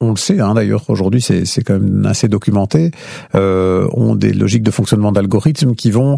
on 0.01 0.11
le 0.11 0.15
sait 0.15 0.39
hein, 0.39 0.53
d'ailleurs 0.53 0.89
aujourd'hui 0.89 1.21
c'est 1.21 1.61
quand 1.61 1.77
même 1.77 2.05
assez 2.05 2.29
documenté 2.29 2.91
ont 3.33 4.15
des 4.15 4.31
logiques 4.31 4.63
de 4.63 4.71
fonctionnement 4.71 5.11
d'algorithmes 5.11 5.75
qui 5.75 5.91
vont 5.91 6.15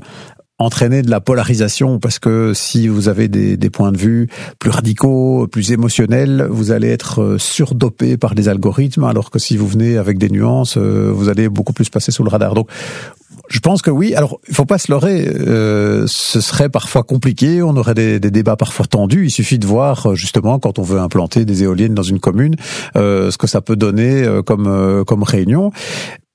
entraîner 0.62 1.02
de 1.02 1.10
la 1.10 1.20
polarisation 1.20 2.00
parce 2.00 2.20
que 2.20 2.54
si 2.54 2.88
vous 2.88 3.10
avez 3.10 3.28
des, 3.28 3.58
des, 3.58 3.70
points 3.70 3.92
de 3.92 3.98
vue 3.98 4.28
plus 4.60 4.70
radicaux, 4.70 5.48
plus 5.52 5.72
émotionnels, 5.72 6.48
vous 6.50 6.72
allez 6.72 6.90
être 6.90 7.22
euh, 7.22 7.38
surdopé 7.38 8.18
par 8.18 8.36
des 8.36 8.50
algorithmes, 8.50 9.04
alors 9.04 9.32
que 9.32 9.40
si 9.40 9.58
vous 9.58 9.68
venez 9.68 9.98
avec 9.98 10.18
des 10.18 10.30
nuances, 10.30 10.78
euh, 10.78 11.12
vous 11.14 11.30
allez 11.30 11.50
beaucoup 11.50 11.74
plus 11.74 11.90
passer 11.90 12.12
sous 12.12 12.24
le 12.24 12.30
radar. 12.30 12.54
Donc, 12.54 12.70
je 13.50 13.60
pense 13.60 13.82
que 13.82 13.92
oui. 13.92 14.16
Alors, 14.16 14.40
il 14.48 14.56
faut 14.56 14.66
pas 14.66 14.78
se 14.78 14.92
leurrer. 14.92 15.28
Euh, 15.28 16.06
ce 16.08 16.40
serait 16.40 16.70
parfois 16.70 17.04
compliqué. 17.04 17.62
On 17.62 17.76
aurait 17.76 17.94
des, 17.94 18.20
des, 18.20 18.32
débats 18.32 18.56
parfois 18.56 18.86
tendus. 18.86 19.26
Il 19.26 19.32
suffit 19.32 19.60
de 19.60 19.68
voir 19.68 20.16
justement 20.16 20.58
quand 20.60 20.80
on 20.80 20.84
veut 20.84 21.00
implanter 21.00 21.44
des 21.44 21.64
éoliennes 21.64 21.94
dans 21.94 22.04
une 22.04 22.20
commune, 22.20 22.56
euh, 22.96 23.30
ce 23.30 23.38
que 23.38 23.48
ça 23.48 23.60
peut 23.62 23.76
donner 23.76 24.26
comme 24.46 25.04
comme 25.06 25.24
réunion 25.24 25.72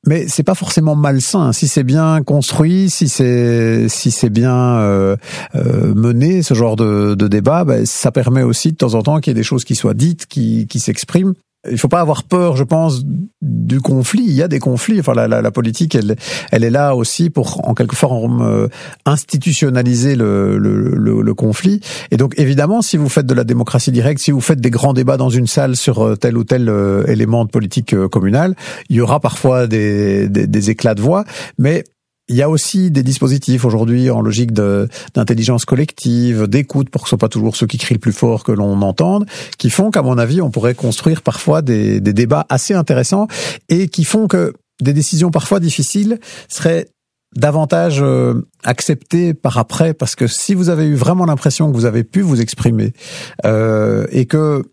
mais 0.07 0.27
c'est 0.29 0.43
pas 0.43 0.55
forcément 0.55 0.97
malsain. 0.97 1.53
Si 1.53 1.69
c'est 1.69 1.85
bien 1.85 2.23
construit, 2.23 2.91
si 2.91 3.09
c'est 3.09 3.89
si 3.89 4.11
c'est 4.11 4.31
bien 4.31 4.57
euh, 4.79 5.17
euh, 5.55 5.95
mené 5.95 6.43
ce 6.43 6.55
genre 6.55 6.77
de, 6.77 7.15
débat, 7.15 7.65
ben, 7.65 7.85
ça 7.87 8.13
permet 8.13 8.43
aussi 8.43 8.73
de 8.73 8.77
temps 8.77 8.95
en 8.95 9.03
temps 9.03 9.21
qu'il 9.21 9.31
y 9.31 9.33
ait 9.33 9.35
des 9.35 9.43
choses 9.43 9.65
qui 9.65 9.75
soient 9.75 9.95
dites, 9.95 10.27
qui 10.27 10.67
s'expriment 10.79 11.35
il 11.71 11.79
faut 11.79 11.89
pas 11.89 12.01
avoir 12.01 12.25
peur, 12.25 12.57
je 12.57 12.65
pense, 12.65 13.05
du 13.43 13.81
conflit. 13.81 14.25
Il 14.25 14.33
y 14.33 14.43
a 14.43 14.49
des 14.49 14.59
conflits. 14.59 15.01
Enfin, 15.01 15.15
la, 15.15 15.29
la, 15.29 15.43
la 15.43 15.51
politique, 15.51 15.95
elle, 15.95 16.17
elle 16.53 16.65
est 16.65 16.71
là 16.71 16.95
aussi 16.95 17.31
pour, 17.31 17.69
en 17.69 17.75
quelque 17.75 17.97
forme, 17.97 18.43
euh, 18.43 18.69
institutionnaliser 19.05 20.17
le, 20.17 20.59
le, 20.59 20.95
le, 20.95 21.23
le, 21.23 21.35
conflit. 21.35 21.81
Et 22.11 22.17
donc, 22.17 22.35
évidemment, 22.39 22.83
si 22.83 22.97
vous 22.97 23.09
faites 23.09 23.27
de 23.27 23.35
la 23.35 23.45
démocratie 23.45 23.93
directe, 23.93 24.21
si 24.21 24.31
vous 24.31 24.41
faites 24.41 24.61
des 24.61 24.71
grands 24.71 24.95
débats 24.95 25.17
dans 25.17 25.31
une 25.31 25.47
salle 25.47 25.77
sur 25.77 26.05
euh, 26.05 26.17
tel 26.17 26.37
ou 26.37 26.45
tel 26.45 26.69
euh, 26.69 27.05
élément 27.07 27.45
de 27.45 27.51
politique 27.51 27.95
communale, 28.09 28.55
il 28.89 28.97
y 28.97 29.01
aura 29.01 29.21
parfois 29.21 29.67
des, 29.67 30.29
des, 30.29 30.47
des 30.47 30.71
éclats 30.71 30.95
de 30.95 31.03
voix, 31.03 31.25
mais 31.59 31.85
il 32.29 32.37
y 32.37 32.43
a 32.43 32.51
aussi 32.51 32.91
des 32.91 33.03
dispositifs 33.03 33.65
aujourd'hui 33.65 34.11
en 34.11 34.21
logique 34.21 34.53
d'intelligence 34.53 35.65
collective, 35.65 36.47
d'écoute 36.49 36.91
pour 36.91 37.03
que 37.03 37.09
ce 37.09 37.11
soit 37.11 37.19
pas 37.19 37.29
toujours 37.29 37.55
ceux 37.55 37.67
qui 37.67 37.79
crient 37.79 37.95
le 37.95 38.01
plus 38.01 38.13
fort 38.13 38.43
que 38.43 38.53
l'on 38.53 38.83
entende, 38.83 39.27
qui 39.59 39.71
font 39.71 39.91
qu'à 39.91 40.03
mon 40.03 40.19
avis, 40.19 40.41
on 40.41 40.51
pourrait 40.51 40.75
construire 40.75 41.23
parfois 41.23 41.63
des, 41.63 42.01
débats 42.01 42.47
assez 42.49 42.75
intéressants 42.75 43.29
et 43.69 43.89
qui 43.89 44.05
font 44.05 44.27
que 44.27 44.55
des 44.81 44.93
décisions 44.93 45.31
parfois 45.31 45.61
difficiles 45.61 46.19
seraient 46.49 46.89
davantage 47.37 47.99
euh, 48.03 48.47
acceptées 48.65 49.35
par 49.35 49.59
après. 49.59 49.95
Parce 49.95 50.17
que 50.17 50.27
si 50.27 50.55
vous 50.55 50.69
avez 50.69 50.87
eu 50.87 50.95
vraiment 50.95 51.27
l'impression 51.27 51.71
que 51.71 51.77
vous 51.77 51.85
avez 51.85 52.03
pu 52.03 52.23
vous 52.23 52.41
exprimer 52.41 52.93
euh, 53.45 54.07
et 54.11 54.27
que 54.27 54.65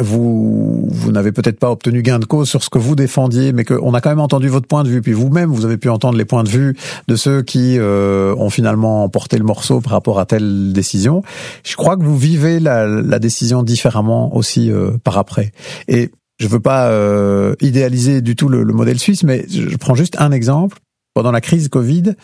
vous, 0.00 0.88
vous 0.90 1.12
n'avez 1.12 1.32
peut-être 1.32 1.58
pas 1.58 1.70
obtenu 1.70 2.02
gain 2.02 2.18
de 2.18 2.24
cause 2.24 2.48
sur 2.48 2.62
ce 2.62 2.70
que 2.70 2.78
vous 2.78 2.96
défendiez, 2.96 3.52
mais 3.52 3.64
qu'on 3.64 3.94
a 3.94 4.00
quand 4.00 4.10
même 4.10 4.20
entendu 4.20 4.48
votre 4.48 4.66
point 4.66 4.82
de 4.82 4.88
vue, 4.88 5.02
puis 5.02 5.12
vous-même, 5.12 5.50
vous 5.50 5.64
avez 5.64 5.76
pu 5.76 5.88
entendre 5.88 6.18
les 6.18 6.24
points 6.24 6.42
de 6.44 6.48
vue 6.48 6.76
de 7.08 7.16
ceux 7.16 7.42
qui 7.42 7.78
euh, 7.78 8.34
ont 8.36 8.50
finalement 8.50 9.08
porté 9.08 9.38
le 9.38 9.44
morceau 9.44 9.80
par 9.80 9.92
rapport 9.92 10.18
à 10.18 10.26
telle 10.26 10.72
décision. 10.72 11.22
Je 11.64 11.76
crois 11.76 11.96
que 11.96 12.02
vous 12.02 12.16
vivez 12.16 12.60
la, 12.60 12.86
la 12.86 13.18
décision 13.18 13.62
différemment 13.62 14.34
aussi 14.36 14.70
euh, 14.70 14.92
par 15.02 15.18
après. 15.18 15.52
Et 15.88 16.10
je 16.38 16.48
veux 16.48 16.60
pas 16.60 16.88
euh, 16.88 17.54
idéaliser 17.60 18.22
du 18.22 18.34
tout 18.36 18.48
le, 18.48 18.62
le 18.62 18.72
modèle 18.72 18.98
suisse, 18.98 19.22
mais 19.22 19.44
je 19.48 19.76
prends 19.76 19.94
juste 19.94 20.16
un 20.18 20.32
exemple. 20.32 20.78
Pendant 21.12 21.32
la 21.32 21.40
crise 21.40 21.68
Covid, 21.68 22.14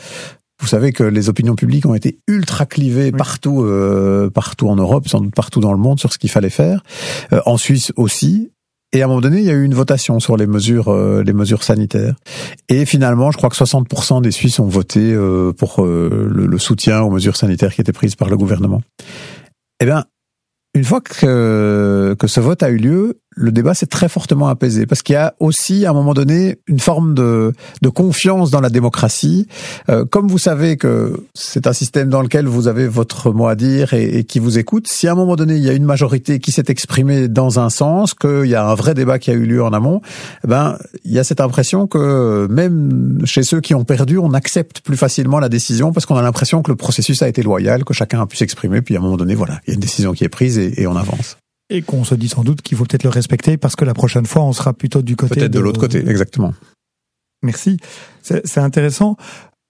vous 0.60 0.66
savez 0.66 0.92
que 0.92 1.02
les 1.02 1.28
opinions 1.28 1.54
publiques 1.54 1.86
ont 1.86 1.94
été 1.94 2.18
ultra 2.28 2.66
clivées 2.66 3.12
partout, 3.12 3.62
euh, 3.62 4.30
partout 4.30 4.68
en 4.68 4.76
Europe, 4.76 5.08
sans 5.08 5.20
doute 5.20 5.34
partout 5.34 5.60
dans 5.60 5.72
le 5.72 5.78
monde 5.78 6.00
sur 6.00 6.12
ce 6.12 6.18
qu'il 6.18 6.30
fallait 6.30 6.50
faire. 6.50 6.82
Euh, 7.32 7.40
en 7.46 7.56
Suisse 7.56 7.92
aussi. 7.96 8.50
Et 8.92 9.02
à 9.02 9.04
un 9.04 9.08
moment 9.08 9.20
donné, 9.20 9.40
il 9.40 9.44
y 9.44 9.50
a 9.50 9.52
eu 9.52 9.64
une 9.64 9.74
votation 9.74 10.20
sur 10.20 10.36
les 10.36 10.46
mesures, 10.46 10.88
euh, 10.88 11.22
les 11.22 11.32
mesures 11.32 11.62
sanitaires. 11.62 12.14
Et 12.68 12.86
finalement, 12.86 13.30
je 13.30 13.36
crois 13.36 13.50
que 13.50 13.56
60% 13.56 14.22
des 14.22 14.30
Suisses 14.30 14.58
ont 14.58 14.68
voté 14.68 15.12
euh, 15.12 15.52
pour 15.52 15.84
euh, 15.84 16.28
le, 16.32 16.46
le, 16.46 16.58
soutien 16.58 17.02
aux 17.02 17.10
mesures 17.10 17.36
sanitaires 17.36 17.74
qui 17.74 17.80
étaient 17.80 17.92
prises 17.92 18.14
par 18.14 18.30
le 18.30 18.36
gouvernement. 18.36 18.82
Eh 19.80 19.84
bien, 19.84 20.04
une 20.74 20.84
fois 20.84 21.00
que, 21.00 22.16
que 22.18 22.26
ce 22.26 22.40
vote 22.40 22.62
a 22.62 22.70
eu 22.70 22.76
lieu, 22.76 23.20
le 23.36 23.52
débat 23.52 23.74
s'est 23.74 23.86
très 23.86 24.08
fortement 24.08 24.48
apaisé. 24.48 24.86
Parce 24.86 25.02
qu'il 25.02 25.12
y 25.12 25.16
a 25.16 25.34
aussi 25.40 25.84
à 25.84 25.90
un 25.90 25.92
moment 25.92 26.14
donné 26.14 26.58
une 26.66 26.80
forme 26.80 27.14
de, 27.14 27.52
de 27.82 27.88
confiance 27.88 28.50
dans 28.50 28.60
la 28.60 28.70
démocratie. 28.70 29.46
Euh, 29.90 30.04
comme 30.06 30.26
vous 30.26 30.38
savez 30.38 30.76
que 30.78 31.22
c'est 31.34 31.66
un 31.66 31.72
système 31.74 32.08
dans 32.08 32.22
lequel 32.22 32.46
vous 32.46 32.66
avez 32.66 32.88
votre 32.88 33.32
mot 33.32 33.46
à 33.46 33.54
dire 33.54 33.92
et, 33.92 34.18
et, 34.18 34.24
qui 34.24 34.38
vous 34.38 34.58
écoute, 34.58 34.88
si 34.88 35.06
à 35.06 35.12
un 35.12 35.14
moment 35.14 35.36
donné 35.36 35.56
il 35.56 35.62
y 35.62 35.68
a 35.68 35.74
une 35.74 35.84
majorité 35.84 36.38
qui 36.38 36.50
s'est 36.50 36.64
exprimée 36.68 37.28
dans 37.28 37.60
un 37.60 37.68
sens, 37.68 38.14
qu'il 38.14 38.46
y 38.46 38.54
a 38.54 38.66
un 38.66 38.74
vrai 38.74 38.94
débat 38.94 39.18
qui 39.18 39.30
a 39.30 39.34
eu 39.34 39.44
lieu 39.44 39.62
en 39.62 39.72
amont, 39.72 40.00
eh 40.44 40.48
ben 40.48 40.78
il 41.04 41.12
y 41.12 41.18
a 41.18 41.24
cette 41.24 41.40
impression 41.40 41.86
que 41.86 42.46
même 42.50 43.20
chez 43.24 43.42
ceux 43.42 43.60
qui 43.60 43.74
ont 43.74 43.84
perdu, 43.84 44.16
on 44.16 44.32
accepte 44.32 44.80
plus 44.80 44.96
facilement 44.96 45.40
la 45.40 45.50
décision 45.50 45.92
parce 45.92 46.06
qu'on 46.06 46.16
a 46.16 46.22
l'impression 46.22 46.62
que 46.62 46.70
le 46.70 46.76
processus 46.76 47.20
a 47.20 47.28
été 47.28 47.42
loyal, 47.42 47.84
que 47.84 47.92
chacun 47.92 48.22
a 48.22 48.26
pu 48.26 48.36
s'exprimer, 48.36 48.80
puis 48.80 48.96
à 48.96 48.98
un 48.98 49.02
moment 49.02 49.16
donné, 49.16 49.34
voilà, 49.34 49.60
il 49.66 49.70
y 49.70 49.72
a 49.72 49.74
une 49.74 49.80
décision 49.80 50.12
qui 50.12 50.24
est 50.24 50.28
prise 50.30 50.58
et, 50.58 50.80
et 50.80 50.86
on 50.86 50.96
avance 50.96 51.36
et 51.70 51.82
qu'on 51.82 52.04
se 52.04 52.14
dit 52.14 52.28
sans 52.28 52.44
doute 52.44 52.62
qu'il 52.62 52.76
faut 52.76 52.84
peut-être 52.84 53.04
le 53.04 53.10
respecter 53.10 53.56
parce 53.56 53.76
que 53.76 53.84
la 53.84 53.94
prochaine 53.94 54.26
fois, 54.26 54.42
on 54.42 54.52
sera 54.52 54.72
plutôt 54.72 55.02
du 55.02 55.16
côté 55.16 55.34
peut-être 55.34 55.52
de, 55.52 55.58
de 55.58 55.62
l'autre 55.62 55.80
côté, 55.80 55.98
exactement. 55.98 56.54
Merci, 57.42 57.78
c'est 58.22 58.58
intéressant. 58.58 59.16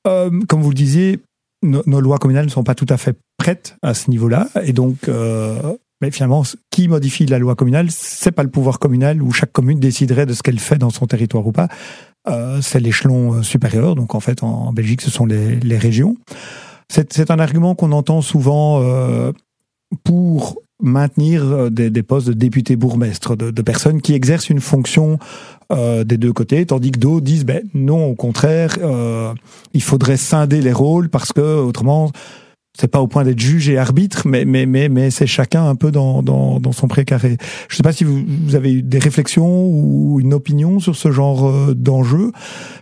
Euh, 0.07 0.31
comme 0.49 0.63
vous 0.63 0.71
le 0.71 0.75
disiez, 0.75 1.21
no, 1.63 1.83
nos 1.87 2.01
lois 2.01 2.19
communales 2.19 2.47
ne 2.47 2.51
sont 2.51 2.65
pas 2.65 2.75
tout 2.75 2.87
à 2.89 2.97
fait 2.97 3.17
prêtes 3.39 3.77
à 3.83 3.93
ce 3.95 4.11
niveau-là, 4.11 4.49
et 4.63 4.73
donc, 4.73 5.09
euh, 5.09 5.77
mais 6.01 6.11
finalement, 6.11 6.45
qui 6.71 6.89
modifie 6.89 7.27
la 7.27 7.39
loi 7.39 7.55
communale, 7.55 7.91
c'est 7.91 8.33
pas 8.33 8.43
le 8.43 8.51
pouvoir 8.51 8.79
communal 8.79 9.23
où 9.23 9.33
chaque 9.33 9.53
commune 9.53 9.81
déciderait 9.81 10.27
de 10.27 10.33
ce 10.33 10.43
qu'elle 10.43 10.59
fait 10.59 10.79
dans 10.79 10.91
son 10.91 11.07
territoire 11.07 11.47
ou 11.47 11.53
pas. 11.53 11.69
Euh, 12.29 12.61
c'est 12.61 12.81
l'échelon 12.81 13.43
supérieur. 13.43 13.95
Donc 13.95 14.15
en 14.15 14.21
fait, 14.21 14.43
en, 14.43 14.49
en 14.49 14.73
Belgique, 14.73 15.01
ce 15.01 15.11
sont 15.11 15.27
les, 15.27 15.57
les 15.57 15.79
régions. 15.79 16.17
C'est 16.89 17.31
un 17.31 17.39
argument 17.39 17.75
qu'on 17.75 17.93
entend 17.93 18.21
souvent 18.21 18.81
euh, 18.83 19.33
pour 20.05 20.61
maintenir 20.83 21.71
des, 21.71 21.91
des, 21.91 22.03
postes 22.03 22.29
de 22.29 22.33
députés 22.35 22.77
bourgmestres, 22.77 23.37
de, 23.37 23.51
de, 23.51 23.63
personnes 23.63 24.03
qui 24.03 24.13
exercent 24.13 24.51
une 24.51 24.61
fonction 24.61 25.19
euh, 25.73 26.05
des 26.05 26.17
deux 26.17 26.33
côtés, 26.33 26.65
tandis 26.65 26.93
que 26.93 27.01
d'autres 27.01 27.25
disent 27.25 27.45
ben 27.45 27.63
non, 27.75 28.07
au 28.07 28.15
contraire, 28.15 28.77
euh, 28.83 29.35
il 29.75 29.83
faudrait 29.83 30.17
scinder 30.17 30.61
les 30.61 30.73
rôles 30.73 31.09
parce 31.09 31.33
que 31.33 31.41
autrement, 31.41 32.13
c'est 32.79 32.87
pas 32.87 33.01
au 33.01 33.09
point 33.09 33.25
d'être 33.25 33.41
juge 33.41 33.69
et 33.69 33.77
arbitre, 33.77 34.29
mais 34.29 34.45
mais 34.45 34.65
mais 34.65 34.89
mais 34.89 35.11
c'est 35.11 35.27
chacun 35.27 35.69
un 35.69 35.75
peu 35.75 35.91
dans 35.91 36.23
dans, 36.23 36.61
dans 36.61 36.71
son 36.71 36.87
précaré. 36.87 37.37
Je 37.69 37.75
sais 37.75 37.83
pas 37.83 37.93
si 37.93 38.05
vous, 38.05 38.23
vous, 38.45 38.55
avez 38.55 38.75
eu 38.75 38.83
des 38.83 39.01
réflexions 39.01 39.67
ou 39.67 40.21
une 40.21 40.35
opinion 40.35 40.79
sur 40.79 40.95
ce 40.95 41.11
genre 41.11 41.49
euh, 41.49 41.75
d'enjeu, 41.75 42.31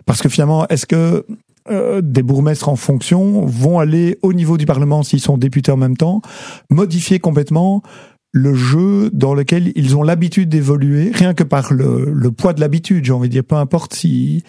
parce 0.05 0.21
que 0.21 0.29
finalement, 0.29 0.69
est-ce 0.69 0.85
que 0.85 1.25
euh, 1.71 2.01
des 2.03 2.23
bourgmestres 2.23 2.69
en 2.69 2.77
fonction 2.77 3.45
vont 3.47 3.79
aller 3.79 4.19
au 4.23 4.33
niveau 4.33 4.59
du 4.59 4.67
Parlement 4.67 5.03
s'ils 5.03 5.21
sont 5.21 5.39
députés 5.39 5.73
en 5.73 5.77
même 5.77 5.97
temps, 5.97 6.23
modifier 6.71 7.19
complètement 7.19 7.83
le 8.33 8.55
jeu 8.55 9.11
dans 9.12 9.33
lequel 9.33 9.73
ils 9.77 9.97
ont 9.97 10.03
l'habitude 10.03 10.49
d'évoluer, 10.49 11.11
rien 11.15 11.35
que 11.35 11.45
par 11.45 11.73
le, 11.73 12.11
le 12.12 12.33
poids 12.33 12.53
de 12.53 12.61
l'habitude, 12.61 13.05
j'ai 13.05 13.12
envie 13.12 13.29
de 13.29 13.33
dire, 13.33 13.45
peu 13.45 13.55
importe 13.55 13.95
si 13.95 14.43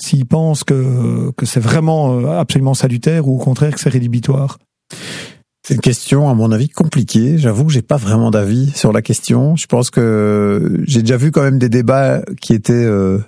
s'ils 0.00 0.26
pensent 0.26 0.64
que, 0.64 1.30
que 1.36 1.46
c'est 1.46 1.60
vraiment 1.60 2.18
euh, 2.18 2.38
absolument 2.38 2.74
salutaire 2.74 3.28
ou 3.28 3.36
au 3.36 3.38
contraire 3.38 3.72
que 3.72 3.80
c'est 3.80 3.90
rédhibitoire. 3.90 4.58
C'est 5.66 5.74
une 5.74 5.80
question, 5.80 6.28
à 6.28 6.34
mon 6.34 6.52
avis, 6.52 6.68
compliquée. 6.68 7.38
J'avoue 7.38 7.64
que 7.64 7.72
j'ai 7.72 7.80
pas 7.80 7.96
vraiment 7.96 8.30
d'avis 8.30 8.70
sur 8.72 8.92
la 8.92 9.00
question. 9.00 9.56
Je 9.56 9.66
pense 9.66 9.88
que 9.90 10.82
j'ai 10.86 11.00
déjà 11.00 11.16
vu 11.16 11.30
quand 11.30 11.42
même 11.42 11.58
des 11.58 11.70
débats 11.70 12.22
qui 12.40 12.52
étaient 12.52 12.74
euh, 12.74 13.18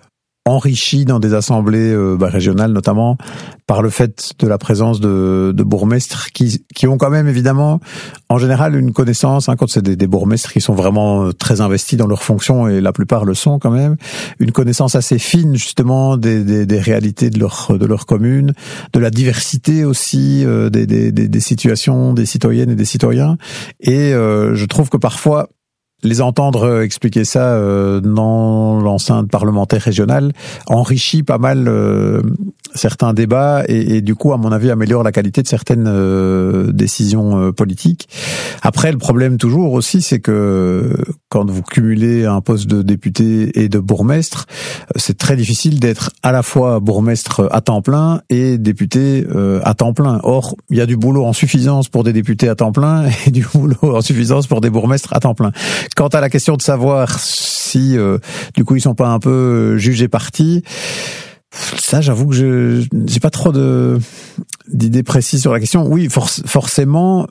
enrichi 0.46 1.04
dans 1.04 1.20
des 1.20 1.34
assemblées 1.34 1.92
euh, 1.92 2.16
bah, 2.16 2.28
régionales 2.28 2.72
notamment 2.72 3.18
par 3.66 3.82
le 3.82 3.90
fait 3.90 4.32
de 4.38 4.46
la 4.46 4.58
présence 4.58 5.00
de, 5.00 5.52
de 5.54 5.62
bourgmestres 5.62 6.30
qui, 6.32 6.64
qui 6.74 6.86
ont 6.86 6.96
quand 6.96 7.10
même 7.10 7.28
évidemment 7.28 7.80
en 8.28 8.38
général 8.38 8.76
une 8.76 8.92
connaissance 8.92 9.48
hein, 9.48 9.56
quand 9.56 9.68
c'est 9.68 9.82
des, 9.82 9.96
des, 9.96 10.06
bourgmestres 10.06 10.52
qui 10.52 10.60
sont 10.60 10.74
vraiment 10.74 11.24
euh, 11.26 11.32
très 11.32 11.60
investis 11.60 11.98
dans 11.98 12.06
leurs 12.06 12.22
fonctions 12.22 12.68
et 12.68 12.80
la 12.80 12.92
plupart 12.92 13.24
le 13.24 13.34
sont 13.34 13.58
quand 13.58 13.72
même 13.72 13.96
une 14.38 14.52
connaissance 14.52 14.94
assez 14.94 15.18
fine 15.18 15.56
justement 15.56 16.16
des, 16.16 16.44
des, 16.44 16.64
des 16.64 16.80
réalités 16.80 17.28
de 17.28 17.38
leur 17.38 17.76
de 17.76 17.86
leur 17.86 18.06
commune 18.06 18.52
de 18.92 19.00
la 19.00 19.10
diversité 19.10 19.84
aussi 19.84 20.44
euh, 20.44 20.70
des, 20.70 20.86
des, 20.86 21.40
situations 21.40 22.12
des 22.12 22.26
citoyennes 22.26 22.70
et 22.70 22.74
des 22.74 22.84
citoyens. 22.84 23.36
Et 23.80 24.12
euh, 24.12 24.54
je 24.54 24.64
trouve 24.66 24.88
que 24.88 24.96
parfois 24.96 25.48
les 26.06 26.20
entendre 26.20 26.64
euh, 26.64 26.82
expliquer 26.82 27.24
ça 27.24 27.54
euh, 27.54 28.00
dans 28.00 28.80
l'enceinte 28.80 29.30
parlementaire 29.30 29.82
régionale 29.82 30.32
enrichit 30.66 31.22
pas 31.22 31.38
mal 31.38 31.68
euh, 31.68 32.22
certains 32.74 33.12
débats 33.12 33.64
et, 33.68 34.00
du 34.00 34.14
coup, 34.14 34.32
à 34.32 34.36
mon 34.36 34.52
avis, 34.52 34.70
améliore 34.70 35.02
la 35.02 35.12
qualité 35.12 35.42
de 35.42 35.48
certaines 35.48 35.86
euh, 35.88 36.72
décisions 36.72 37.38
euh, 37.38 37.52
politiques. 37.52 38.08
Après, 38.62 38.92
le 38.92 38.98
problème 38.98 39.38
toujours 39.38 39.72
aussi, 39.72 40.02
c'est 40.02 40.20
que 40.20 40.94
quand 41.28 41.50
vous 41.50 41.62
cumulez 41.62 42.24
un 42.24 42.40
poste 42.40 42.66
de 42.66 42.82
député 42.82 43.62
et 43.62 43.68
de 43.68 43.78
bourgmestre, 43.78 44.46
c'est 44.96 45.18
très 45.18 45.36
difficile 45.36 45.80
d'être 45.80 46.10
à 46.22 46.32
la 46.32 46.42
fois 46.42 46.80
bourgmestre 46.80 47.48
à 47.50 47.60
temps 47.60 47.82
plein 47.82 48.20
et 48.30 48.58
député 48.58 49.24
à 49.62 49.74
temps 49.74 49.92
plein. 49.92 50.20
Or, 50.22 50.56
il 50.70 50.78
y 50.78 50.80
a 50.80 50.86
du 50.86 50.96
boulot 50.96 51.24
en 51.24 51.32
suffisance 51.32 51.88
pour 51.88 52.04
des 52.04 52.12
députés 52.12 52.48
à 52.48 52.54
temps 52.54 52.72
plein 52.72 53.04
et 53.26 53.30
du 53.30 53.46
boulot 53.52 53.76
en 53.82 54.00
suffisance 54.00 54.46
pour 54.46 54.60
des 54.60 54.70
bourgmestres 54.70 55.12
à 55.12 55.20
temps 55.20 55.34
plein. 55.34 55.52
Quant 55.96 56.08
à 56.08 56.20
la 56.20 56.30
question 56.30 56.56
de 56.56 56.62
savoir 56.62 57.18
si, 57.66 57.96
euh, 57.96 58.18
du 58.54 58.64
coup, 58.64 58.76
ils 58.76 58.80
sont 58.80 58.94
pas 58.94 59.08
un 59.08 59.18
peu 59.18 59.30
euh, 59.30 59.76
jugés 59.76 60.08
partis, 60.08 60.62
ça, 61.52 62.00
j'avoue 62.00 62.28
que 62.28 62.34
je 62.34 62.86
j'ai 63.06 63.20
pas 63.20 63.30
trop 63.30 63.52
d'idées 64.68 65.02
précises 65.02 65.40
sur 65.40 65.52
la 65.52 65.60
question. 65.60 65.86
Oui, 65.86 66.08
for 66.08 66.28
forcément, 66.28 67.26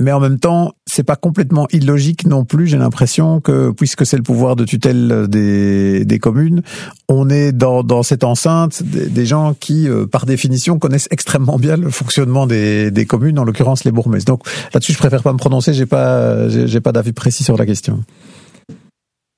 mais 0.00 0.12
en 0.12 0.20
même 0.20 0.38
temps, 0.38 0.72
c'est 0.86 1.04
pas 1.04 1.16
complètement 1.16 1.68
illogique 1.72 2.26
non 2.26 2.44
plus. 2.44 2.66
J'ai 2.66 2.78
l'impression 2.78 3.40
que 3.40 3.70
puisque 3.70 4.04
c'est 4.04 4.16
le 4.16 4.22
pouvoir 4.22 4.56
de 4.56 4.64
tutelle 4.64 5.26
des, 5.28 6.04
des 6.04 6.18
communes, 6.18 6.62
on 7.08 7.30
est 7.30 7.52
dans, 7.52 7.82
dans 7.82 8.02
cette 8.02 8.24
enceinte 8.24 8.82
des, 8.82 9.06
des 9.08 9.26
gens 9.26 9.54
qui, 9.54 9.88
euh, 9.88 10.06
par 10.06 10.26
définition, 10.26 10.78
connaissent 10.78 11.08
extrêmement 11.10 11.58
bien 11.58 11.76
le 11.76 11.90
fonctionnement 11.90 12.46
des, 12.46 12.90
des 12.90 13.06
communes, 13.06 13.38
en 13.38 13.44
l'occurrence 13.44 13.84
les 13.84 13.92
bourgmestres. 13.92 14.30
Donc 14.30 14.46
là-dessus, 14.72 14.92
je 14.92 14.98
préfère 14.98 15.22
pas 15.22 15.32
me 15.32 15.38
prononcer. 15.38 15.72
J'ai 15.72 15.86
pas 15.86 16.48
j'ai 16.48 16.80
pas 16.80 16.92
d'avis 16.92 17.12
précis 17.12 17.44
sur 17.44 17.56
la 17.56 17.64
question. 17.64 18.02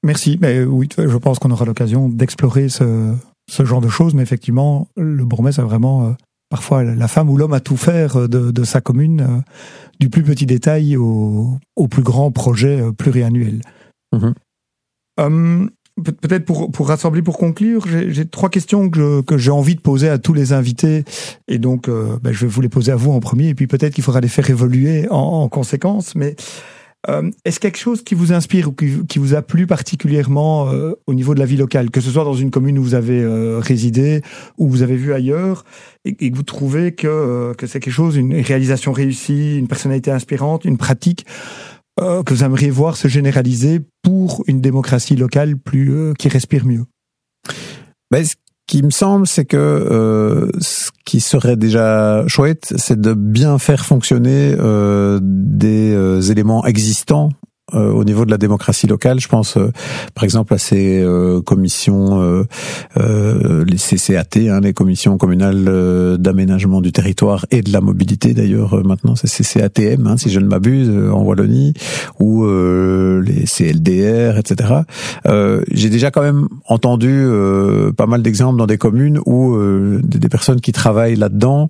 Merci. 0.02 0.38
Mais 0.40 0.62
oui, 0.62 0.88
je 0.96 1.16
pense 1.16 1.38
qu'on 1.38 1.50
aura 1.50 1.64
l'occasion 1.64 2.08
d'explorer 2.08 2.68
ce, 2.68 3.12
ce 3.50 3.64
genre 3.64 3.80
de 3.80 3.88
choses, 3.88 4.14
mais 4.14 4.22
effectivement, 4.22 4.88
le 4.96 5.24
bourgmestre 5.24 5.60
a 5.60 5.64
vraiment, 5.64 6.06
euh, 6.06 6.12
parfois, 6.50 6.82
la 6.82 7.08
femme 7.08 7.30
ou 7.30 7.36
l'homme 7.36 7.52
à 7.52 7.60
tout 7.60 7.76
faire 7.76 8.28
de, 8.28 8.50
de 8.50 8.64
sa 8.64 8.80
commune, 8.80 9.20
euh, 9.20 9.40
du 10.00 10.10
plus 10.10 10.22
petit 10.22 10.46
détail 10.46 10.96
au, 10.96 11.56
au 11.76 11.88
plus 11.88 12.02
grand 12.02 12.30
projet 12.32 12.80
euh, 12.80 12.92
pluriannuel. 12.92 13.60
Mmh. 14.12 14.32
Um, 15.18 15.70
Peut-être 16.04 16.44
pour, 16.44 16.70
pour 16.70 16.88
rassembler, 16.88 17.22
pour 17.22 17.38
conclure, 17.38 17.86
j'ai 17.88 18.26
trois 18.26 18.50
questions 18.50 18.90
que, 18.90 19.22
que 19.22 19.38
j'ai 19.38 19.50
envie 19.50 19.76
de 19.76 19.80
poser 19.80 20.10
à 20.10 20.18
tous 20.18 20.34
les 20.34 20.52
invités, 20.52 21.04
et 21.48 21.58
donc 21.58 21.88
euh, 21.88 22.18
ben, 22.22 22.34
je 22.34 22.40
vais 22.40 22.46
vous 22.48 22.60
les 22.60 22.68
poser 22.68 22.92
à 22.92 22.96
vous 22.96 23.12
en 23.12 23.20
premier, 23.20 23.48
et 23.48 23.54
puis 23.54 23.66
peut-être 23.66 23.94
qu'il 23.94 24.04
faudra 24.04 24.20
les 24.20 24.28
faire 24.28 24.50
évoluer 24.50 25.08
en, 25.08 25.16
en 25.16 25.48
conséquence, 25.48 26.14
mais 26.14 26.36
euh, 27.08 27.30
Est-ce 27.44 27.60
quelque 27.60 27.78
chose 27.78 28.02
qui 28.02 28.14
vous 28.14 28.32
inspire 28.32 28.68
ou 28.68 28.72
qui, 28.72 29.18
vous 29.18 29.34
a 29.34 29.42
plu 29.42 29.66
particulièrement 29.66 30.68
euh, 30.70 30.92
au 31.06 31.14
niveau 31.14 31.34
de 31.34 31.38
la 31.38 31.46
vie 31.46 31.56
locale, 31.56 31.90
que 31.90 32.00
ce 32.00 32.10
soit 32.10 32.24
dans 32.24 32.34
une 32.34 32.50
commune 32.50 32.78
où 32.78 32.82
vous 32.82 32.94
avez 32.94 33.22
euh, 33.22 33.58
résidé 33.58 34.22
ou 34.58 34.68
vous 34.68 34.82
avez 34.82 34.96
vu 34.96 35.12
ailleurs, 35.12 35.64
et, 36.04 36.14
que 36.14 36.36
vous 36.36 36.42
trouvez 36.42 36.92
que, 36.92 37.54
c'est 37.66 37.80
quelque 37.80 37.90
chose, 37.90 38.16
une 38.16 38.34
réalisation 38.40 38.92
réussie, 38.92 39.58
une 39.58 39.68
personnalité 39.68 40.10
inspirante, 40.10 40.64
une 40.64 40.78
pratique 40.78 41.26
que 41.98 42.34
vous 42.34 42.44
aimeriez 42.44 42.68
voir 42.68 42.94
se 42.94 43.08
généraliser 43.08 43.80
pour 44.02 44.44
une 44.46 44.60
démocratie 44.60 45.16
locale 45.16 45.56
plus 45.56 46.12
qui 46.18 46.28
respire 46.28 46.66
mieux? 46.66 46.84
Ben, 48.10 48.22
qui 48.66 48.82
me 48.82 48.90
semble, 48.90 49.26
c'est 49.26 49.44
que 49.44 49.56
euh, 49.56 50.50
ce 50.60 50.90
qui 51.04 51.20
serait 51.20 51.56
déjà 51.56 52.24
chouette, 52.26 52.74
c'est 52.76 53.00
de 53.00 53.14
bien 53.14 53.58
faire 53.58 53.84
fonctionner 53.84 54.54
euh, 54.58 55.20
des 55.22 55.92
euh, 55.94 56.20
éléments 56.20 56.66
existants 56.66 57.30
euh, 57.74 57.90
au 57.90 58.04
niveau 58.04 58.24
de 58.24 58.30
la 58.30 58.38
démocratie 58.38 58.86
locale. 58.86 59.18
Je 59.18 59.26
pense, 59.26 59.56
euh, 59.56 59.72
par 60.14 60.22
exemple, 60.22 60.54
à 60.54 60.58
ces 60.58 61.02
euh, 61.02 61.40
commissions, 61.42 62.46
euh, 62.96 63.64
les 63.64 63.76
CCAT, 63.76 64.48
hein, 64.48 64.60
les 64.60 64.72
commissions 64.72 65.18
communales 65.18 66.16
d'aménagement 66.18 66.80
du 66.80 66.92
territoire 66.92 67.44
et 67.50 67.62
de 67.62 67.72
la 67.72 67.80
mobilité. 67.80 68.34
D'ailleurs, 68.34 68.84
maintenant, 68.84 69.16
c'est 69.16 69.26
CCATM, 69.26 70.06
hein, 70.06 70.16
si 70.16 70.30
je 70.30 70.38
ne 70.38 70.46
m'abuse, 70.46 70.90
en 71.12 71.22
Wallonie, 71.22 71.74
ou 72.20 72.46
les 72.46 73.44
CLDR, 73.46 74.38
etc. 74.38 74.82
J'ai 75.72 75.90
déjà 75.90 76.10
quand 76.10 76.22
même 76.22 76.48
entendu 76.66 77.26
pas 77.96 78.06
mal 78.06 78.22
d'exemples 78.22 78.58
dans 78.58 78.66
des 78.66 78.78
communes 78.78 79.18
où 79.26 79.56
des, 80.02 80.18
des, 80.18 80.28
personnes 80.28 80.60
qui 80.60 80.72
travaillent 80.72 81.16
là-dedans 81.16 81.68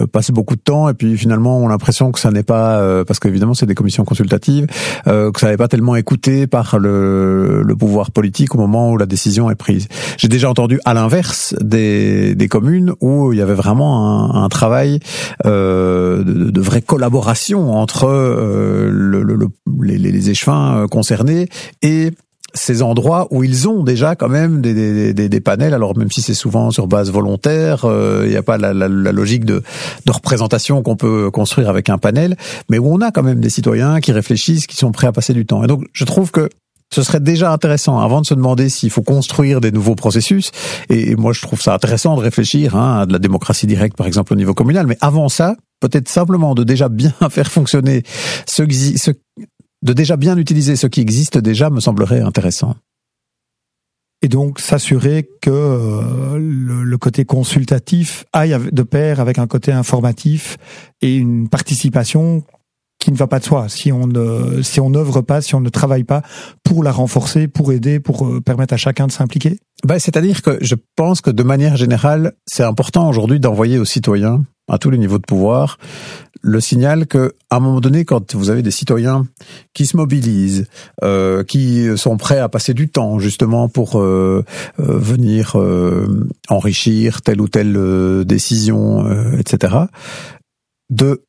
euh, 0.00 0.06
passent 0.06 0.30
beaucoup 0.30 0.56
de 0.56 0.60
temps 0.60 0.88
et 0.88 0.94
puis 0.94 1.16
finalement 1.16 1.58
ont 1.58 1.68
l'impression 1.68 2.12
que 2.12 2.20
ça 2.20 2.30
n'est 2.30 2.42
pas 2.42 2.78
euh, 2.80 3.04
parce 3.04 3.18
qu'évidemment 3.18 3.54
c'est 3.54 3.66
des 3.66 3.74
commissions 3.74 4.04
consultatives 4.04 4.66
euh, 5.06 5.30
que 5.30 5.40
ça 5.40 5.50
n'est 5.50 5.56
pas 5.56 5.68
tellement 5.68 5.96
écouté 5.96 6.46
par 6.46 6.78
le, 6.78 7.62
le, 7.62 7.76
pouvoir 7.76 8.10
politique 8.10 8.54
au 8.54 8.58
moment 8.58 8.90
où 8.90 8.96
la 8.96 9.06
décision 9.06 9.50
est 9.50 9.54
prise. 9.54 9.88
J'ai 10.18 10.28
déjà 10.28 10.50
entendu 10.50 10.80
à 10.84 10.94
l'inverse 10.94 11.54
des, 11.60 12.34
des 12.34 12.48
communes 12.48 12.92
où 13.00 13.32
il 13.32 13.38
y 13.38 13.42
avait 13.42 13.54
vraiment 13.54 14.34
un, 14.34 14.44
un 14.44 14.48
travail 14.48 15.00
de, 15.44 16.22
de, 16.24 16.60
vraie 16.60 16.82
collaboration 16.82 17.72
entre 17.74 18.06
le, 18.06 19.22
le, 19.22 19.48
les, 19.80 19.98
les 19.98 20.30
échevins 20.30 20.86
concernés 20.90 21.48
et 21.82 22.12
ces 22.54 22.82
endroits 22.82 23.28
où 23.30 23.44
ils 23.44 23.68
ont 23.68 23.82
déjà 23.82 24.16
quand 24.16 24.28
même 24.28 24.60
des, 24.60 24.74
des, 24.74 25.14
des, 25.14 25.28
des 25.28 25.40
panels, 25.40 25.74
alors 25.74 25.96
même 25.96 26.10
si 26.10 26.22
c'est 26.22 26.34
souvent 26.34 26.70
sur 26.70 26.86
base 26.86 27.10
volontaire, 27.10 27.84
euh, 27.84 28.22
il 28.24 28.30
n'y 28.30 28.36
a 28.36 28.42
pas 28.42 28.58
la, 28.58 28.72
la, 28.72 28.88
la 28.88 29.12
logique 29.12 29.44
de, 29.44 29.62
de, 30.06 30.12
représentation 30.12 30.82
qu'on 30.82 30.96
peut 30.96 31.30
construire 31.30 31.68
avec 31.68 31.88
un 31.90 31.98
panel, 31.98 32.36
mais 32.70 32.78
où 32.78 32.92
on 32.92 33.00
a 33.00 33.10
quand 33.10 33.22
même 33.22 33.40
des 33.40 33.50
citoyens 33.50 34.00
qui 34.00 34.12
réfléchissent, 34.12 34.66
qui 34.66 34.76
sont 34.76 34.92
prêts 34.92 35.06
à 35.06 35.12
passer 35.12 35.34
du 35.34 35.44
temps. 35.44 35.62
Et 35.64 35.66
donc 35.66 35.84
je 35.92 36.04
trouve 36.04 36.30
que 36.30 36.48
ce 36.94 37.02
serait 37.02 37.20
déjà 37.20 37.52
intéressant, 37.52 37.98
avant 37.98 38.20
de 38.20 38.26
se 38.26 38.34
demander 38.34 38.68
s'il 38.68 38.90
faut 38.90 39.02
construire 39.02 39.60
des 39.60 39.72
nouveaux 39.72 39.96
processus, 39.96 40.52
et 40.88 41.16
moi 41.16 41.32
je 41.32 41.42
trouve 41.42 41.60
ça 41.60 41.74
intéressant 41.74 42.16
de 42.16 42.20
réfléchir 42.20 42.76
hein, 42.76 43.00
à 43.00 43.06
de 43.06 43.12
la 43.12 43.18
démocratie 43.18 43.66
directe 43.66 43.96
par 43.96 44.06
exemple 44.06 44.32
au 44.32 44.36
niveau 44.36 44.54
communal, 44.54 44.86
mais 44.86 44.96
avant 45.00 45.28
ça, 45.28 45.56
peut-être 45.80 46.08
simplement 46.08 46.54
de 46.54 46.64
déjà 46.64 46.88
bien 46.88 47.12
faire 47.30 47.50
fonctionner 47.50 48.02
ce, 48.46 48.62
ce, 48.96 49.10
de 49.82 49.92
déjà 49.92 50.16
bien 50.16 50.36
utiliser 50.36 50.76
ce 50.76 50.86
qui 50.86 51.00
existe 51.00 51.38
déjà 51.38 51.70
me 51.70 51.80
semblerait 51.80 52.20
intéressant. 52.20 52.76
Et 54.22 54.28
donc 54.28 54.60
s'assurer 54.60 55.28
que 55.42 55.50
euh, 55.50 56.38
le, 56.38 56.98
côté 56.98 57.24
consultatif 57.24 58.24
aille 58.32 58.56
de 58.72 58.82
pair 58.82 59.20
avec 59.20 59.38
un 59.38 59.46
côté 59.46 59.72
informatif 59.72 60.56
et 61.02 61.16
une 61.16 61.48
participation 61.48 62.42
qui 62.98 63.12
ne 63.12 63.16
va 63.16 63.26
pas 63.26 63.38
de 63.38 63.44
soi. 63.44 63.68
Si 63.68 63.92
on 63.92 64.06
ne 64.06 64.62
si 64.62 64.80
on 64.80 64.88
n'œuvre 64.88 65.20
pas, 65.20 65.42
si 65.42 65.54
on 65.54 65.60
ne 65.60 65.68
travaille 65.68 66.04
pas 66.04 66.22
pour 66.64 66.82
la 66.82 66.92
renforcer, 66.92 67.46
pour 67.46 67.72
aider, 67.72 68.00
pour 68.00 68.26
euh, 68.26 68.40
permettre 68.40 68.72
à 68.72 68.78
chacun 68.78 69.06
de 69.06 69.12
s'impliquer. 69.12 69.58
Ben, 69.84 69.98
c'est-à-dire 69.98 70.40
que 70.40 70.58
je 70.62 70.74
pense 70.96 71.20
que 71.20 71.30
de 71.30 71.42
manière 71.42 71.76
générale, 71.76 72.32
c'est 72.46 72.64
important 72.64 73.08
aujourd'hui 73.08 73.38
d'envoyer 73.38 73.78
aux 73.78 73.84
citoyens 73.84 74.42
à 74.68 74.78
tous 74.78 74.90
les 74.90 74.98
niveaux 74.98 75.18
de 75.18 75.24
pouvoir 75.26 75.78
le 76.46 76.60
signal 76.60 77.06
que 77.06 77.34
à 77.50 77.56
un 77.56 77.60
moment 77.60 77.80
donné, 77.80 78.04
quand 78.04 78.34
vous 78.34 78.50
avez 78.50 78.62
des 78.62 78.70
citoyens 78.70 79.26
qui 79.74 79.84
se 79.84 79.96
mobilisent, 79.96 80.66
euh, 81.02 81.42
qui 81.42 81.86
sont 81.96 82.16
prêts 82.16 82.38
à 82.38 82.48
passer 82.48 82.72
du 82.72 82.88
temps 82.88 83.18
justement 83.18 83.68
pour 83.68 84.00
euh, 84.00 84.44
euh, 84.78 84.98
venir 84.98 85.56
euh, 85.56 86.28
enrichir 86.48 87.22
telle 87.22 87.40
ou 87.40 87.48
telle 87.48 87.76
euh, 87.76 88.24
décision, 88.24 89.06
etc., 89.38 89.76
de 90.90 91.22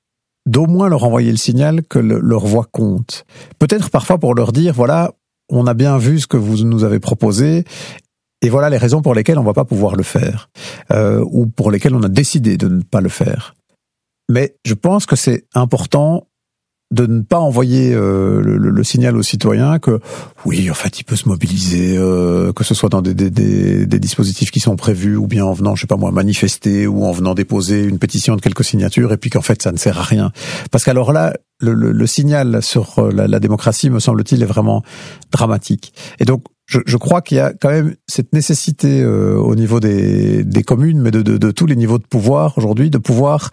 d'au 0.46 0.66
moins 0.66 0.88
leur 0.88 1.04
envoyer 1.04 1.32
le 1.32 1.38
signal 1.38 1.82
que 1.84 2.00
leur 2.00 2.46
voix 2.46 2.68
compte. 2.72 3.26
Peut-être 3.60 3.90
parfois 3.90 4.18
pour 4.18 4.34
leur 4.34 4.54
dire 4.54 4.74
voilà, 4.74 5.12
on 5.50 5.68
a 5.68 5.74
bien 5.74 5.98
vu 5.98 6.22
ce 6.22 6.28
que 6.28 6.38
vous 6.38 6.64
nous 6.64 6.86
avez 6.86 7.00
proposé 7.00 7.66
et 8.42 8.50
voilà 8.50 8.70
les 8.70 8.78
raisons 8.78 9.02
pour 9.02 9.16
lesquelles 9.16 9.40
on 9.40 9.44
va 9.44 9.54
pas 9.54 9.66
pouvoir 9.66 9.96
le 9.96 10.04
faire, 10.04 10.50
euh, 10.92 11.24
ou 11.30 11.48
pour 11.48 11.72
lesquelles 11.72 11.96
on 11.96 12.04
a 12.04 12.10
décidé 12.10 12.58
de 12.58 12.68
ne 12.68 12.84
pas 12.84 13.02
le 13.02 13.10
faire. 13.10 13.56
Mais 14.30 14.56
je 14.66 14.74
pense 14.74 15.06
que 15.06 15.16
c'est 15.16 15.46
important 15.54 16.28
de 16.90 17.06
ne 17.06 17.22
pas 17.22 17.40
envoyer 17.40 17.94
euh, 17.94 18.42
le, 18.42 18.58
le, 18.58 18.84
signal 18.84 19.18
aux 19.18 19.24
citoyens 19.24 19.78
que 19.78 20.00
oui, 20.46 20.72
en 20.72 20.74
fait, 20.74 21.02
il 21.02 21.04
peut 21.04 21.18
se 21.18 21.28
mobiliser, 21.28 21.98
euh, 21.98 22.54
que 22.54 22.64
ce 22.64 22.74
soit 22.74 22.88
dans 22.88 23.02
des, 23.02 23.14
des, 23.14 23.30
des, 23.30 23.86
des, 23.86 24.00
dispositifs 24.00 24.52
qui 24.52 24.62
sont 24.62 24.78
prévus, 24.78 25.18
ou 25.18 25.28
bien 25.28 25.44
en 25.44 25.52
venant, 25.52 25.76
je 25.76 25.82
sais 25.82 25.88
pas 25.88 25.98
moi, 25.98 26.12
manifester, 26.12 26.88
ou 26.88 27.04
en 27.04 27.12
venant 27.12 27.34
déposer 27.34 27.84
une 27.84 28.00
pétition 28.00 28.38
de 28.38 28.42
quelques 28.42 28.64
signatures, 28.64 29.12
et 29.12 29.18
puis 29.18 29.30
qu'en 29.30 29.42
fait, 29.42 29.62
ça 29.62 29.74
ne 29.74 29.78
sert 29.78 30.00
à 30.00 30.04
rien. 30.04 30.32
Parce 30.72 30.86
qu'alors 30.86 31.12
là, 31.12 31.34
le, 31.60 31.74
le, 31.74 32.08
signal 32.08 32.64
sur 32.64 33.12
la, 33.12 33.28
la 33.28 33.40
démocratie, 33.42 33.90
me 33.90 34.00
semble-t-il, 34.00 34.42
est 34.42 34.46
vraiment 34.46 34.82
dramatique. 35.32 35.92
Et 36.22 36.26
donc, 36.26 36.44
je, 36.68 36.98
crois 36.98 37.22
qu'il 37.22 37.38
y 37.38 37.40
a 37.40 37.54
quand 37.54 37.70
même 37.70 37.96
cette 38.08 38.34
nécessité 38.34 39.02
euh, 39.02 39.38
au 39.38 39.56
niveau 39.56 39.80
des, 39.80 40.44
des 40.44 40.64
communes, 40.64 41.02
mais 41.02 41.12
de, 41.12 41.22
de, 41.22 41.38
de, 41.38 41.52
tous 41.52 41.66
les 41.66 41.78
niveaux 41.78 41.98
de 41.98 42.06
pouvoir 42.06 42.58
aujourd'hui, 42.58 42.90
de 42.90 42.98
pouvoir 42.98 43.52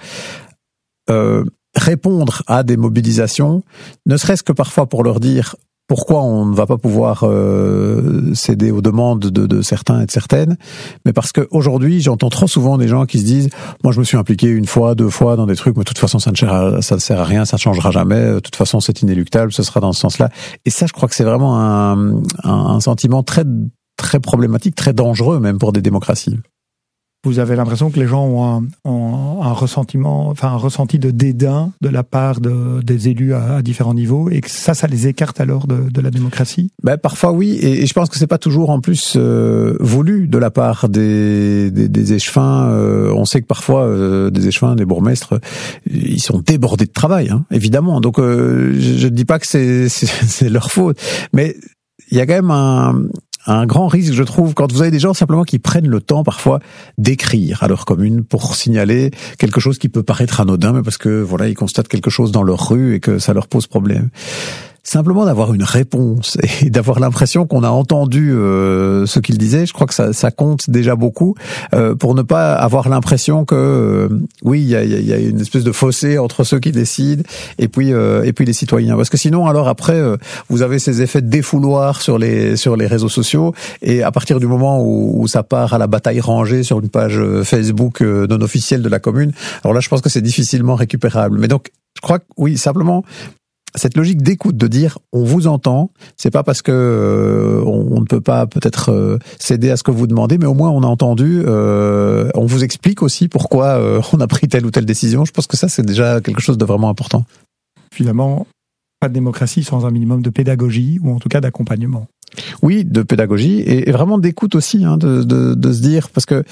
euh, 1.10 1.44
répondre 1.76 2.42
à 2.48 2.64
des 2.64 2.76
mobilisations, 2.76 3.62
ne 4.06 4.16
serait-ce 4.16 4.42
que 4.42 4.52
parfois 4.52 4.86
pour 4.86 5.04
leur 5.04 5.20
dire 5.20 5.54
pourquoi 5.86 6.22
on 6.22 6.46
ne 6.46 6.54
va 6.54 6.66
pas 6.66 6.78
pouvoir 6.78 7.24
euh, 7.24 8.32
céder 8.34 8.70
aux 8.70 8.80
demandes 8.80 9.20
de, 9.20 9.46
de, 9.46 9.62
certains 9.62 10.00
et 10.00 10.06
de 10.06 10.10
certaines, 10.10 10.56
mais 11.04 11.12
parce 11.12 11.32
qu'aujourd'hui, 11.32 12.00
j'entends 12.00 12.30
trop 12.30 12.46
souvent 12.46 12.78
des 12.78 12.88
gens 12.88 13.04
qui 13.04 13.18
se 13.18 13.24
disent 13.24 13.50
moi 13.82 13.92
je 13.92 13.98
me 13.98 14.04
suis 14.04 14.16
impliqué 14.16 14.48
une 14.48 14.66
fois, 14.66 14.94
deux 14.94 15.10
fois 15.10 15.36
dans 15.36 15.46
des 15.46 15.56
trucs, 15.56 15.76
mais 15.76 15.84
de 15.84 15.88
toute 15.88 15.98
façon 15.98 16.18
ça 16.18 16.30
ne 16.30 16.36
sert 16.36 17.20
à, 17.20 17.24
rien, 17.24 17.44
ça 17.44 17.56
ne 17.56 17.60
changera 17.60 17.90
jamais, 17.90 18.34
de 18.34 18.40
toute 18.40 18.56
façon 18.56 18.80
c'est 18.80 19.02
inéluctable, 19.02 19.52
ce 19.52 19.62
sera 19.62 19.80
dans 19.80 19.92
ce 19.92 20.00
sens-là. 20.00 20.30
Et 20.64 20.70
ça, 20.70 20.86
je 20.86 20.92
crois 20.92 21.08
que 21.08 21.14
c'est 21.14 21.24
vraiment 21.24 21.60
un, 21.60 22.16
un, 22.16 22.22
un 22.44 22.80
sentiment 22.80 23.22
très 23.22 23.44
très 23.96 24.20
problématique, 24.20 24.74
très 24.74 24.92
dangereux 24.92 25.38
même 25.38 25.58
pour 25.58 25.72
des 25.72 25.82
démocraties 25.82 26.38
vous 27.24 27.38
avez 27.38 27.56
l'impression 27.56 27.90
que 27.90 27.98
les 27.98 28.06
gens 28.06 28.24
ont 28.24 28.44
un, 28.44 28.64
ont 28.84 29.42
un, 29.42 29.52
ressentiment, 29.52 30.28
enfin 30.28 30.48
un 30.48 30.56
ressenti 30.56 30.98
de 30.98 31.10
dédain 31.10 31.72
de 31.80 31.88
la 31.88 32.02
part 32.02 32.40
de, 32.40 32.80
des 32.82 33.08
élus 33.08 33.34
à, 33.34 33.56
à, 33.56 33.62
différents 33.62 33.94
niveaux, 33.94 34.30
et 34.30 34.40
que 34.40 34.50
ça, 34.50 34.74
ça 34.74 34.86
les 34.86 35.08
écarte 35.08 35.40
alors 35.40 35.66
de, 35.66 35.90
de 35.90 36.00
la 36.00 36.10
démocratie? 36.10 36.70
Ben 36.82 36.96
parfois 36.96 37.32
oui, 37.32 37.58
et, 37.60 37.86
je 37.86 37.92
pense 37.92 38.08
que 38.08 38.18
c'est 38.18 38.26
pas 38.26 38.38
toujours 38.38 38.70
en 38.70 38.80
plus 38.80 39.14
euh, 39.16 39.76
voulu 39.80 40.28
de 40.28 40.38
la 40.38 40.50
part 40.50 40.88
des, 40.88 41.70
des, 41.70 41.88
des 41.88 42.12
échevins. 42.12 42.68
Euh, 42.70 43.12
on 43.14 43.24
sait 43.24 43.40
que 43.40 43.46
parfois 43.46 43.84
euh, 43.84 44.30
des 44.30 44.48
échevins, 44.48 44.74
des 44.74 44.84
bourgmestres, 44.84 45.34
ils 45.90 46.22
sont 46.22 46.38
débordés 46.38 46.86
de 46.86 46.92
travail, 46.92 47.30
hein, 47.30 47.44
évidemment. 47.50 48.00
Donc 48.00 48.18
euh, 48.18 48.74
je 48.78 49.06
ne 49.06 49.12
dis 49.12 49.24
pas 49.24 49.38
que 49.38 49.46
c'est 49.88 50.48
leur 50.48 50.70
faute, 50.70 50.98
mais 51.32 51.56
il 52.10 52.18
y 52.18 52.20
a 52.20 52.26
quand 52.26 52.34
même 52.34 52.50
un, 52.50 53.08
un 53.46 53.66
grand 53.66 53.88
risque, 53.88 54.12
je 54.12 54.22
trouve, 54.22 54.54
quand 54.54 54.72
vous 54.72 54.82
avez 54.82 54.90
des 54.90 54.98
gens 54.98 55.14
simplement 55.14 55.44
qui 55.44 55.58
prennent 55.58 55.88
le 55.88 56.00
temps 56.00 56.24
parfois 56.24 56.60
d'écrire 56.98 57.62
à 57.62 57.68
leur 57.68 57.84
commune 57.84 58.24
pour 58.24 58.54
signaler 58.54 59.10
quelque 59.38 59.60
chose 59.60 59.78
qui 59.78 59.88
peut 59.88 60.02
paraître 60.02 60.40
anodin, 60.40 60.72
mais 60.72 60.82
parce 60.82 60.98
que 60.98 61.20
voilà, 61.20 61.48
ils 61.48 61.54
constatent 61.54 61.88
quelque 61.88 62.10
chose 62.10 62.32
dans 62.32 62.42
leur 62.42 62.70
rue 62.70 62.94
et 62.94 63.00
que 63.00 63.18
ça 63.18 63.32
leur 63.34 63.46
pose 63.46 63.66
problème 63.66 64.10
simplement 64.84 65.24
d'avoir 65.24 65.54
une 65.54 65.62
réponse 65.62 66.36
et 66.62 66.70
d'avoir 66.70 67.00
l'impression 67.00 67.46
qu'on 67.46 67.64
a 67.64 67.70
entendu 67.70 68.32
euh, 68.32 69.06
ce 69.06 69.18
qu'il 69.18 69.38
disait, 69.38 69.66
je 69.66 69.72
crois 69.72 69.86
que 69.86 69.94
ça, 69.94 70.12
ça 70.12 70.30
compte 70.30 70.68
déjà 70.68 70.94
beaucoup 70.94 71.34
euh, 71.74 71.94
pour 71.94 72.14
ne 72.14 72.22
pas 72.22 72.54
avoir 72.54 72.88
l'impression 72.88 73.44
que 73.44 73.54
euh, 73.54 74.08
oui, 74.42 74.60
il 74.60 74.68
y 74.68 74.76
a, 74.76 74.84
y 74.84 75.12
a, 75.12 75.18
une 75.18 75.40
espèce 75.40 75.64
de 75.64 75.72
fossé 75.72 76.18
entre 76.18 76.44
ceux 76.44 76.60
qui 76.60 76.70
décident 76.70 77.22
et 77.58 77.68
puis 77.68 77.88
et 77.88 78.32
puis 78.32 78.44
les 78.44 78.52
citoyens. 78.52 78.96
Parce 78.96 79.08
que 79.08 79.16
sinon, 79.16 79.46
alors 79.46 79.68
après, 79.68 80.00
vous 80.48 80.62
avez 80.62 80.78
ces 80.78 81.00
effets 81.00 81.22
de 81.22 81.28
défouloir 81.28 82.02
sur 82.02 82.18
les 82.18 82.56
sur 82.56 82.76
les 82.76 82.86
réseaux 82.86 83.08
sociaux 83.08 83.54
et 83.80 84.02
à 84.02 84.12
partir 84.12 84.38
du 84.38 84.46
moment 84.46 84.82
où, 84.82 85.22
où 85.22 85.26
ça 85.26 85.42
part 85.42 85.72
à 85.72 85.78
la 85.78 85.86
bataille 85.86 86.20
rangée 86.20 86.62
sur 86.62 86.80
une 86.80 86.90
page 86.90 87.20
Facebook 87.44 88.02
non 88.02 88.40
officielle 88.42 88.82
de 88.82 88.88
la 88.88 88.98
commune, 88.98 89.32
alors 89.62 89.72
là, 89.72 89.80
je 89.80 89.88
pense 89.88 90.02
que 90.02 90.10
c'est 90.10 90.22
difficilement 90.22 90.74
récupérable. 90.74 91.38
Mais 91.38 91.48
donc, 91.48 91.70
je 91.96 92.00
crois 92.00 92.18
que 92.18 92.24
oui, 92.36 92.58
simplement 92.58 93.04
cette 93.74 93.96
logique 93.96 94.22
d'écoute, 94.22 94.56
de 94.56 94.66
dire 94.66 94.98
on 95.12 95.24
vous 95.24 95.46
entend, 95.46 95.90
c'est 96.16 96.30
pas 96.30 96.42
parce 96.42 96.62
que 96.62 96.72
euh, 96.72 97.62
on, 97.64 98.00
ne 98.00 98.06
peut 98.06 98.20
pas 98.20 98.46
peut-être 98.46 98.90
euh, 98.90 99.18
céder 99.38 99.70
à 99.70 99.76
ce 99.76 99.82
que 99.82 99.90
vous 99.90 100.06
demandez, 100.06 100.38
mais 100.38 100.46
au 100.46 100.54
moins 100.54 100.70
on 100.70 100.82
a 100.82 100.86
entendu, 100.86 101.42
euh, 101.46 102.30
on 102.34 102.46
vous 102.46 102.64
explique 102.64 103.02
aussi 103.02 103.28
pourquoi 103.28 103.80
on 104.12 104.20
a 104.20 104.26
pris 104.26 104.48
telle 104.48 104.64
ou 104.66 104.70
telle 104.70 104.86
décision. 104.86 105.24
Je 105.24 105.32
pense 105.32 105.46
que 105.46 105.56
ça 105.56 105.68
c'est 105.68 105.84
déjà 105.84 106.20
quelque 106.20 106.40
chose 106.40 106.58
de 106.58 106.64
vraiment 106.64 106.88
important. 106.88 107.24
Finalement, 107.92 108.46
pas 109.00 109.08
de 109.08 109.14
démocratie 109.14 109.64
sans 109.64 109.86
un 109.86 109.90
minimum 109.90 110.22
de 110.22 110.30
pédagogie 110.30 111.00
ou 111.02 111.14
en 111.14 111.18
tout 111.18 111.28
cas 111.28 111.40
d'accompagnement. 111.40 112.06
Oui, 112.62 112.84
de 112.84 113.02
pédagogie 113.02 113.60
et, 113.60 113.90
vraiment 113.92 114.18
d'écoute 114.18 114.54
aussi, 114.54 114.84
hein, 114.84 114.96
de, 114.96 115.22
de, 115.22 115.54
de, 115.54 115.72
se 115.72 115.80
dire 115.80 116.08
parce 116.10 116.26
que 116.26 116.42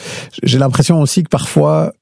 j'ai 0.43 0.59
l'impression 0.59 1.01
aussi 1.01 1.25
que 1.25 1.29
parfois 1.29 1.93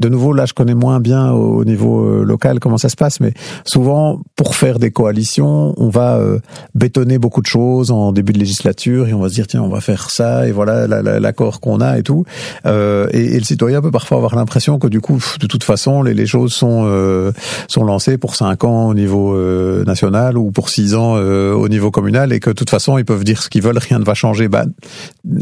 de 0.00 0.08
nouveau, 0.08 0.32
là, 0.32 0.44
je 0.44 0.54
connais 0.54 0.74
moins 0.74 0.98
bien 0.98 1.30
au 1.30 1.64
niveau 1.64 2.04
euh, 2.04 2.24
local 2.24 2.58
comment 2.58 2.78
ça 2.78 2.88
se 2.88 2.96
passe, 2.96 3.20
mais 3.20 3.32
souvent, 3.64 4.20
pour 4.34 4.56
faire 4.56 4.80
des 4.80 4.90
coalitions, 4.90 5.72
on 5.76 5.88
va 5.88 6.16
euh, 6.16 6.40
bétonner 6.74 7.18
beaucoup 7.18 7.40
de 7.40 7.46
choses 7.46 7.92
en 7.92 8.10
début 8.10 8.32
de 8.32 8.40
législature 8.40 9.06
et 9.06 9.14
on 9.14 9.20
va 9.20 9.28
se 9.28 9.34
dire 9.34 9.46
tiens, 9.46 9.62
on 9.62 9.68
va 9.68 9.80
faire 9.80 10.10
ça 10.10 10.48
et 10.48 10.52
voilà 10.52 10.88
l'accord 10.88 11.60
qu'on 11.60 11.80
a 11.80 11.98
et 11.98 12.02
tout. 12.02 12.24
Euh, 12.66 13.06
et, 13.12 13.38
le 13.38 13.44
citoyen 13.44 13.80
peut 13.82 13.92
parfois 13.92 14.16
avoir 14.16 14.34
l'impression 14.34 14.80
que 14.80 14.88
du 14.88 15.00
coup, 15.00 15.20
de 15.38 15.46
toute 15.46 15.62
façon, 15.62 16.02
les, 16.02 16.26
choses 16.26 16.52
sont 16.52 17.32
sont 17.68 17.84
lancées 17.84 18.18
pour 18.18 18.34
cinq 18.34 18.64
ans 18.64 18.88
au 18.88 18.94
niveau 18.94 19.36
national 19.84 20.38
ou 20.38 20.50
pour 20.50 20.70
six 20.70 20.94
ans 20.94 21.14
au 21.14 21.68
niveau 21.68 21.90
communal 21.90 22.32
et 22.32 22.40
que 22.40 22.50
de 22.50 22.54
toute 22.54 22.70
façon, 22.70 22.98
ils 22.98 23.04
peuvent 23.04 23.24
dire 23.24 23.42
ce 23.42 23.48
qu'ils 23.48 23.62
veulent, 23.62 23.78
rien 23.78 23.98
ne 23.98 24.04
va 24.04 24.14
changer. 24.14 24.48
Bah, 24.48 24.64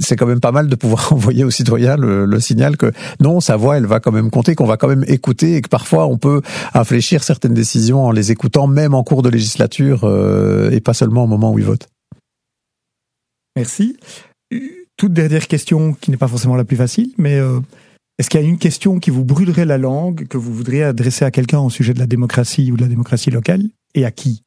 c'est 0.00 0.16
quand 0.16 0.26
même 0.26 0.40
pas 0.40 0.53
mal 0.53 0.68
de 0.68 0.74
pouvoir 0.74 1.12
envoyer 1.12 1.44
aux 1.44 1.50
citoyens 1.50 1.96
le, 1.96 2.24
le 2.24 2.40
signal 2.40 2.76
que 2.76 2.92
non, 3.20 3.40
sa 3.40 3.57
voix, 3.57 3.76
elle 3.76 3.86
va 3.86 4.00
quand 4.00 4.12
même 4.12 4.30
qu'on 4.55 4.66
va 4.66 4.76
quand 4.76 4.88
même 4.88 5.05
écouter 5.07 5.57
et 5.57 5.62
que 5.62 5.68
parfois 5.68 6.07
on 6.07 6.18
peut 6.18 6.43
infléchir 6.74 7.22
certaines 7.22 7.55
décisions 7.55 8.05
en 8.05 8.11
les 8.11 8.30
écoutant, 8.32 8.66
même 8.66 8.95
en 8.95 9.05
cours 9.05 9.22
de 9.22 9.28
législature 9.28 10.05
euh, 10.05 10.70
et 10.70 10.80
pas 10.80 10.95
seulement 10.95 11.24
au 11.24 11.26
moment 11.26 11.53
où 11.53 11.59
ils 11.59 11.64
votent. 11.64 11.88
Merci. 13.57 13.97
Toute 14.97 15.12
dernière 15.12 15.47
question 15.47 15.95
qui 15.95 16.11
n'est 16.11 16.16
pas 16.16 16.28
forcément 16.28 16.57
la 16.57 16.64
plus 16.64 16.76
facile, 16.76 17.12
mais 17.16 17.38
euh, 17.38 17.61
Est-ce 18.18 18.28
qu'il 18.30 18.40
y 18.40 18.45
a 18.45 18.47
une 18.47 18.59
question 18.59 19.01
qui 19.01 19.11
vous 19.11 19.24
brûlerait 19.24 19.64
la 19.64 19.78
langue, 19.78 20.28
que 20.28 20.36
vous 20.36 20.53
voudriez 20.53 20.84
adresser 20.84 21.24
à 21.24 21.30
quelqu'un 21.30 21.61
au 21.61 21.70
sujet 21.70 21.95
de 21.95 21.99
la 21.99 22.07
démocratie 22.07 22.70
ou 22.70 22.76
de 22.76 22.82
la 22.82 22.88
démocratie 22.88 23.30
locale, 23.30 23.62
et 23.95 24.05
à 24.05 24.11
qui? 24.11 24.43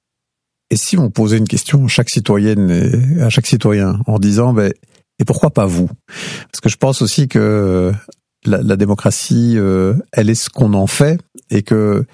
Et 0.70 0.78
si 0.78 0.98
on 0.98 1.10
posait 1.10 1.38
une 1.38 1.48
question 1.48 1.86
à 1.86 1.88
chaque 1.88 2.10
citoyenne 2.10 2.72
et 2.72 3.22
à 3.22 3.30
chaque 3.30 3.48
citoyen 3.48 4.00
en 4.08 4.20
disant, 4.20 4.54
ben, 4.54 4.72
et 5.20 5.26
pourquoi 5.26 5.50
pas 5.50 5.66
vous? 5.66 5.90
Parce 6.08 6.62
que 6.62 6.70
je 6.70 6.78
pense 6.78 7.02
aussi 7.02 7.28
que 7.28 7.92
la, 8.46 8.62
la 8.62 8.76
démocratie, 8.76 9.54
euh, 9.58 9.94
elle 10.12 10.30
est 10.30 10.36
ce 10.36 10.50
qu'on 10.50 10.74
en 10.74 10.88
fait, 10.88 11.20
et 11.52 11.62
que 11.62 12.06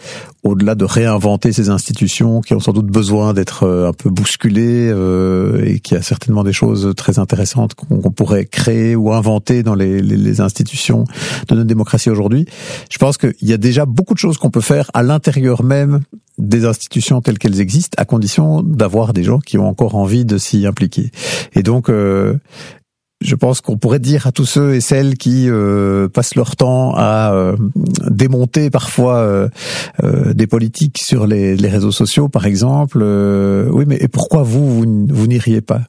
au-delà 0.44 0.76
de 0.76 0.86
réinventer 0.86 1.54
ces 1.54 1.70
institutions 1.70 2.42
qui 2.42 2.54
ont 2.54 2.60
sans 2.60 2.74
doute 2.74 2.88
besoin 2.88 3.34
d'être 3.34 3.64
euh, 3.64 3.88
un 3.88 3.94
peu 3.94 4.10
bousculées 4.10 4.90
euh, 4.90 5.64
et 5.66 5.80
qui 5.80 5.96
a 5.96 6.02
certainement 6.02 6.44
des 6.44 6.54
choses 6.54 6.94
très 6.98 7.20
intéressantes 7.20 7.76
qu'on 7.76 8.12
pourrait 8.12 8.46
créer 8.46 8.96
ou 8.96 9.14
inventer 9.14 9.64
dans 9.64 9.76
les, 9.76 10.02
les, 10.02 10.18
les 10.18 10.42
institutions 10.42 11.06
de 11.48 11.56
notre 11.56 11.68
démocratie 11.68 12.10
aujourd'hui, 12.10 12.46
je 12.92 12.98
pense 12.98 13.18
qu'il 13.18 13.34
y 13.42 13.54
a 13.54 13.58
déjà 13.58 13.86
beaucoup 13.86 14.14
de 14.14 14.20
choses 14.20 14.38
qu'on 14.38 14.52
peut 14.52 14.62
faire 14.62 14.90
à 14.94 15.04
l'intérieur 15.04 15.64
même 15.64 16.02
des 16.38 16.66
institutions 16.66 17.22
telles 17.22 17.38
qu'elles 17.38 17.62
existent, 17.62 17.96
à 18.02 18.06
condition 18.06 18.64
d'avoir 18.64 19.14
des 19.14 19.24
gens 19.24 19.40
qui 19.40 19.58
ont 19.58 19.68
encore 19.68 19.96
envie 19.96 20.26
de 20.26 20.38
s'y 20.38 20.66
impliquer. 20.66 21.12
Et 21.54 21.62
donc, 21.64 21.90
euh, 21.90 22.36
je 23.22 23.36
pense 23.36 23.62
qu'on 23.62 23.78
pourrait 23.78 24.00
dire 24.00 24.28
à 24.28 24.32
tous 24.32 24.46
ceux 24.46 24.74
et 24.74 24.82
celles 24.82 25.16
qui 25.16 25.48
euh, 25.50 26.10
passent 26.10 26.36
leur 26.36 26.56
temps 26.56 26.94
à 26.96 27.34
euh, 27.34 27.56
démonter 28.10 28.70
parfois 28.70 29.18
euh, 29.18 29.48
euh 30.04 30.34
des 30.34 30.48
politiques 30.48 30.98
sur 31.04 31.28
les, 31.28 31.56
les, 31.56 31.70
réseaux 31.70 31.92
sociaux, 31.92 32.30
par 32.30 32.46
exemple, 32.46 33.00
euh, 33.02 33.70
oui, 33.72 33.86
mais 33.88 33.98
et 34.00 34.08
pourquoi 34.08 34.44
vous, 34.44 34.82
vous, 34.82 35.08
vous 35.10 35.28
n'iriez 35.28 35.62
pas? 35.62 35.82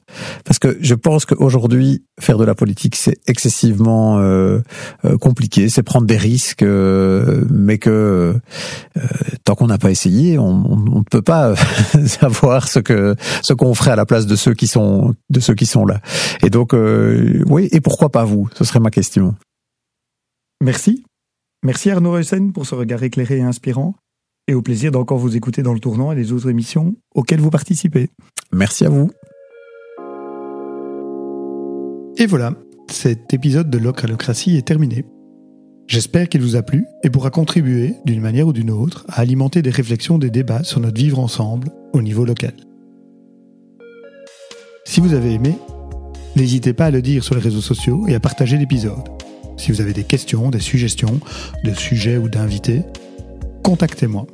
Parce 0.45 0.59
que 0.59 0.77
je 0.79 0.93
pense 0.93 1.25
qu'aujourd'hui, 1.25 2.03
faire 2.19 2.37
de 2.37 2.43
la 2.43 2.55
politique, 2.55 2.95
c'est 2.95 3.17
excessivement 3.27 4.19
euh, 4.19 4.59
compliqué, 5.19 5.69
c'est 5.69 5.81
prendre 5.81 6.05
des 6.05 6.17
risques, 6.17 6.63
mais 6.63 7.77
que 7.79 8.35
tant 9.43 9.55
qu'on 9.55 9.67
n'a 9.67 9.77
pas 9.77 9.91
essayé, 9.91 10.37
on, 10.37 10.77
ne 10.77 11.03
peut 11.09 11.21
pas 11.21 11.55
savoir 12.05 12.67
ce 12.67 12.79
que 12.79 13.15
ce 13.41 13.53
qu'on 13.53 13.73
ferait 13.73 13.91
à 13.91 13.95
la 13.95 14.05
place 14.05 14.27
de 14.27 14.35
ceux 14.35 14.53
qui 14.53 14.67
sont 14.67 15.15
de 15.29 15.39
ceux 15.39 15.55
qui 15.55 15.65
sont 15.65 15.85
là. 15.85 15.99
Et 16.43 16.49
donc 16.49 16.73
oui, 17.47 17.69
et 17.71 17.81
pourquoi 17.81 18.09
pas 18.09 18.25
vous? 18.25 18.49
Ce 18.53 18.63
serait 18.63 18.79
ma 18.79 18.89
question. 18.89 19.35
Merci. 20.61 21.03
Merci 21.63 21.91
Arnaud 21.91 22.11
Reusen 22.11 22.51
pour 22.51 22.65
ce 22.65 22.75
regard 22.75 23.03
éclairé 23.03 23.37
et 23.37 23.41
inspirant, 23.41 23.95
et 24.47 24.53
au 24.53 24.61
plaisir 24.61 24.91
d'encore 24.91 25.17
vous 25.17 25.35
écouter 25.35 25.63
dans 25.63 25.73
le 25.73 25.79
tournant 25.79 26.11
et 26.11 26.15
les 26.15 26.31
autres 26.31 26.49
émissions 26.49 26.95
auxquelles 27.15 27.39
vous 27.39 27.49
participez. 27.49 28.09
Merci 28.51 28.85
à 28.85 28.89
vous. 28.89 29.09
Et 32.17 32.25
voilà, 32.25 32.53
cet 32.89 33.33
épisode 33.33 33.69
de 33.69 33.77
Localocratie 33.77 34.57
est 34.57 34.67
terminé. 34.67 35.05
J'espère 35.87 36.29
qu'il 36.29 36.41
vous 36.41 36.55
a 36.55 36.61
plu 36.61 36.85
et 37.03 37.09
pourra 37.09 37.29
contribuer, 37.29 37.95
d'une 38.05 38.21
manière 38.21 38.47
ou 38.47 38.53
d'une 38.53 38.71
autre, 38.71 39.05
à 39.09 39.21
alimenter 39.21 39.61
des 39.61 39.69
réflexions, 39.69 40.17
des 40.17 40.29
débats 40.29 40.63
sur 40.63 40.79
notre 40.79 40.97
vivre 40.97 41.19
ensemble 41.19 41.69
au 41.91 42.01
niveau 42.01 42.25
local. 42.25 42.53
Si 44.85 45.01
vous 45.01 45.13
avez 45.13 45.33
aimé, 45.33 45.55
N'hésitez 46.35 46.73
pas 46.73 46.85
à 46.85 46.91
le 46.91 47.01
dire 47.01 47.23
sur 47.23 47.35
les 47.35 47.41
réseaux 47.41 47.61
sociaux 47.61 48.05
et 48.07 48.15
à 48.15 48.19
partager 48.19 48.57
l'épisode. 48.57 49.03
Si 49.57 49.71
vous 49.71 49.81
avez 49.81 49.93
des 49.93 50.03
questions, 50.03 50.49
des 50.49 50.59
suggestions 50.59 51.19
de 51.63 51.73
sujets 51.73 52.17
ou 52.17 52.27
d'invités, 52.27 52.81
contactez-moi. 53.63 54.25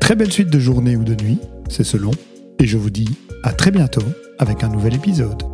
Très 0.00 0.16
belle 0.16 0.32
suite 0.32 0.50
de 0.50 0.58
journée 0.58 0.96
ou 0.96 1.04
de 1.04 1.14
nuit, 1.14 1.38
c'est 1.68 1.84
selon, 1.84 2.10
et 2.58 2.66
je 2.66 2.76
vous 2.76 2.90
dis 2.90 3.08
à 3.44 3.52
très 3.52 3.70
bientôt 3.70 4.02
avec 4.38 4.64
un 4.64 4.68
nouvel 4.68 4.94
épisode. 4.94 5.51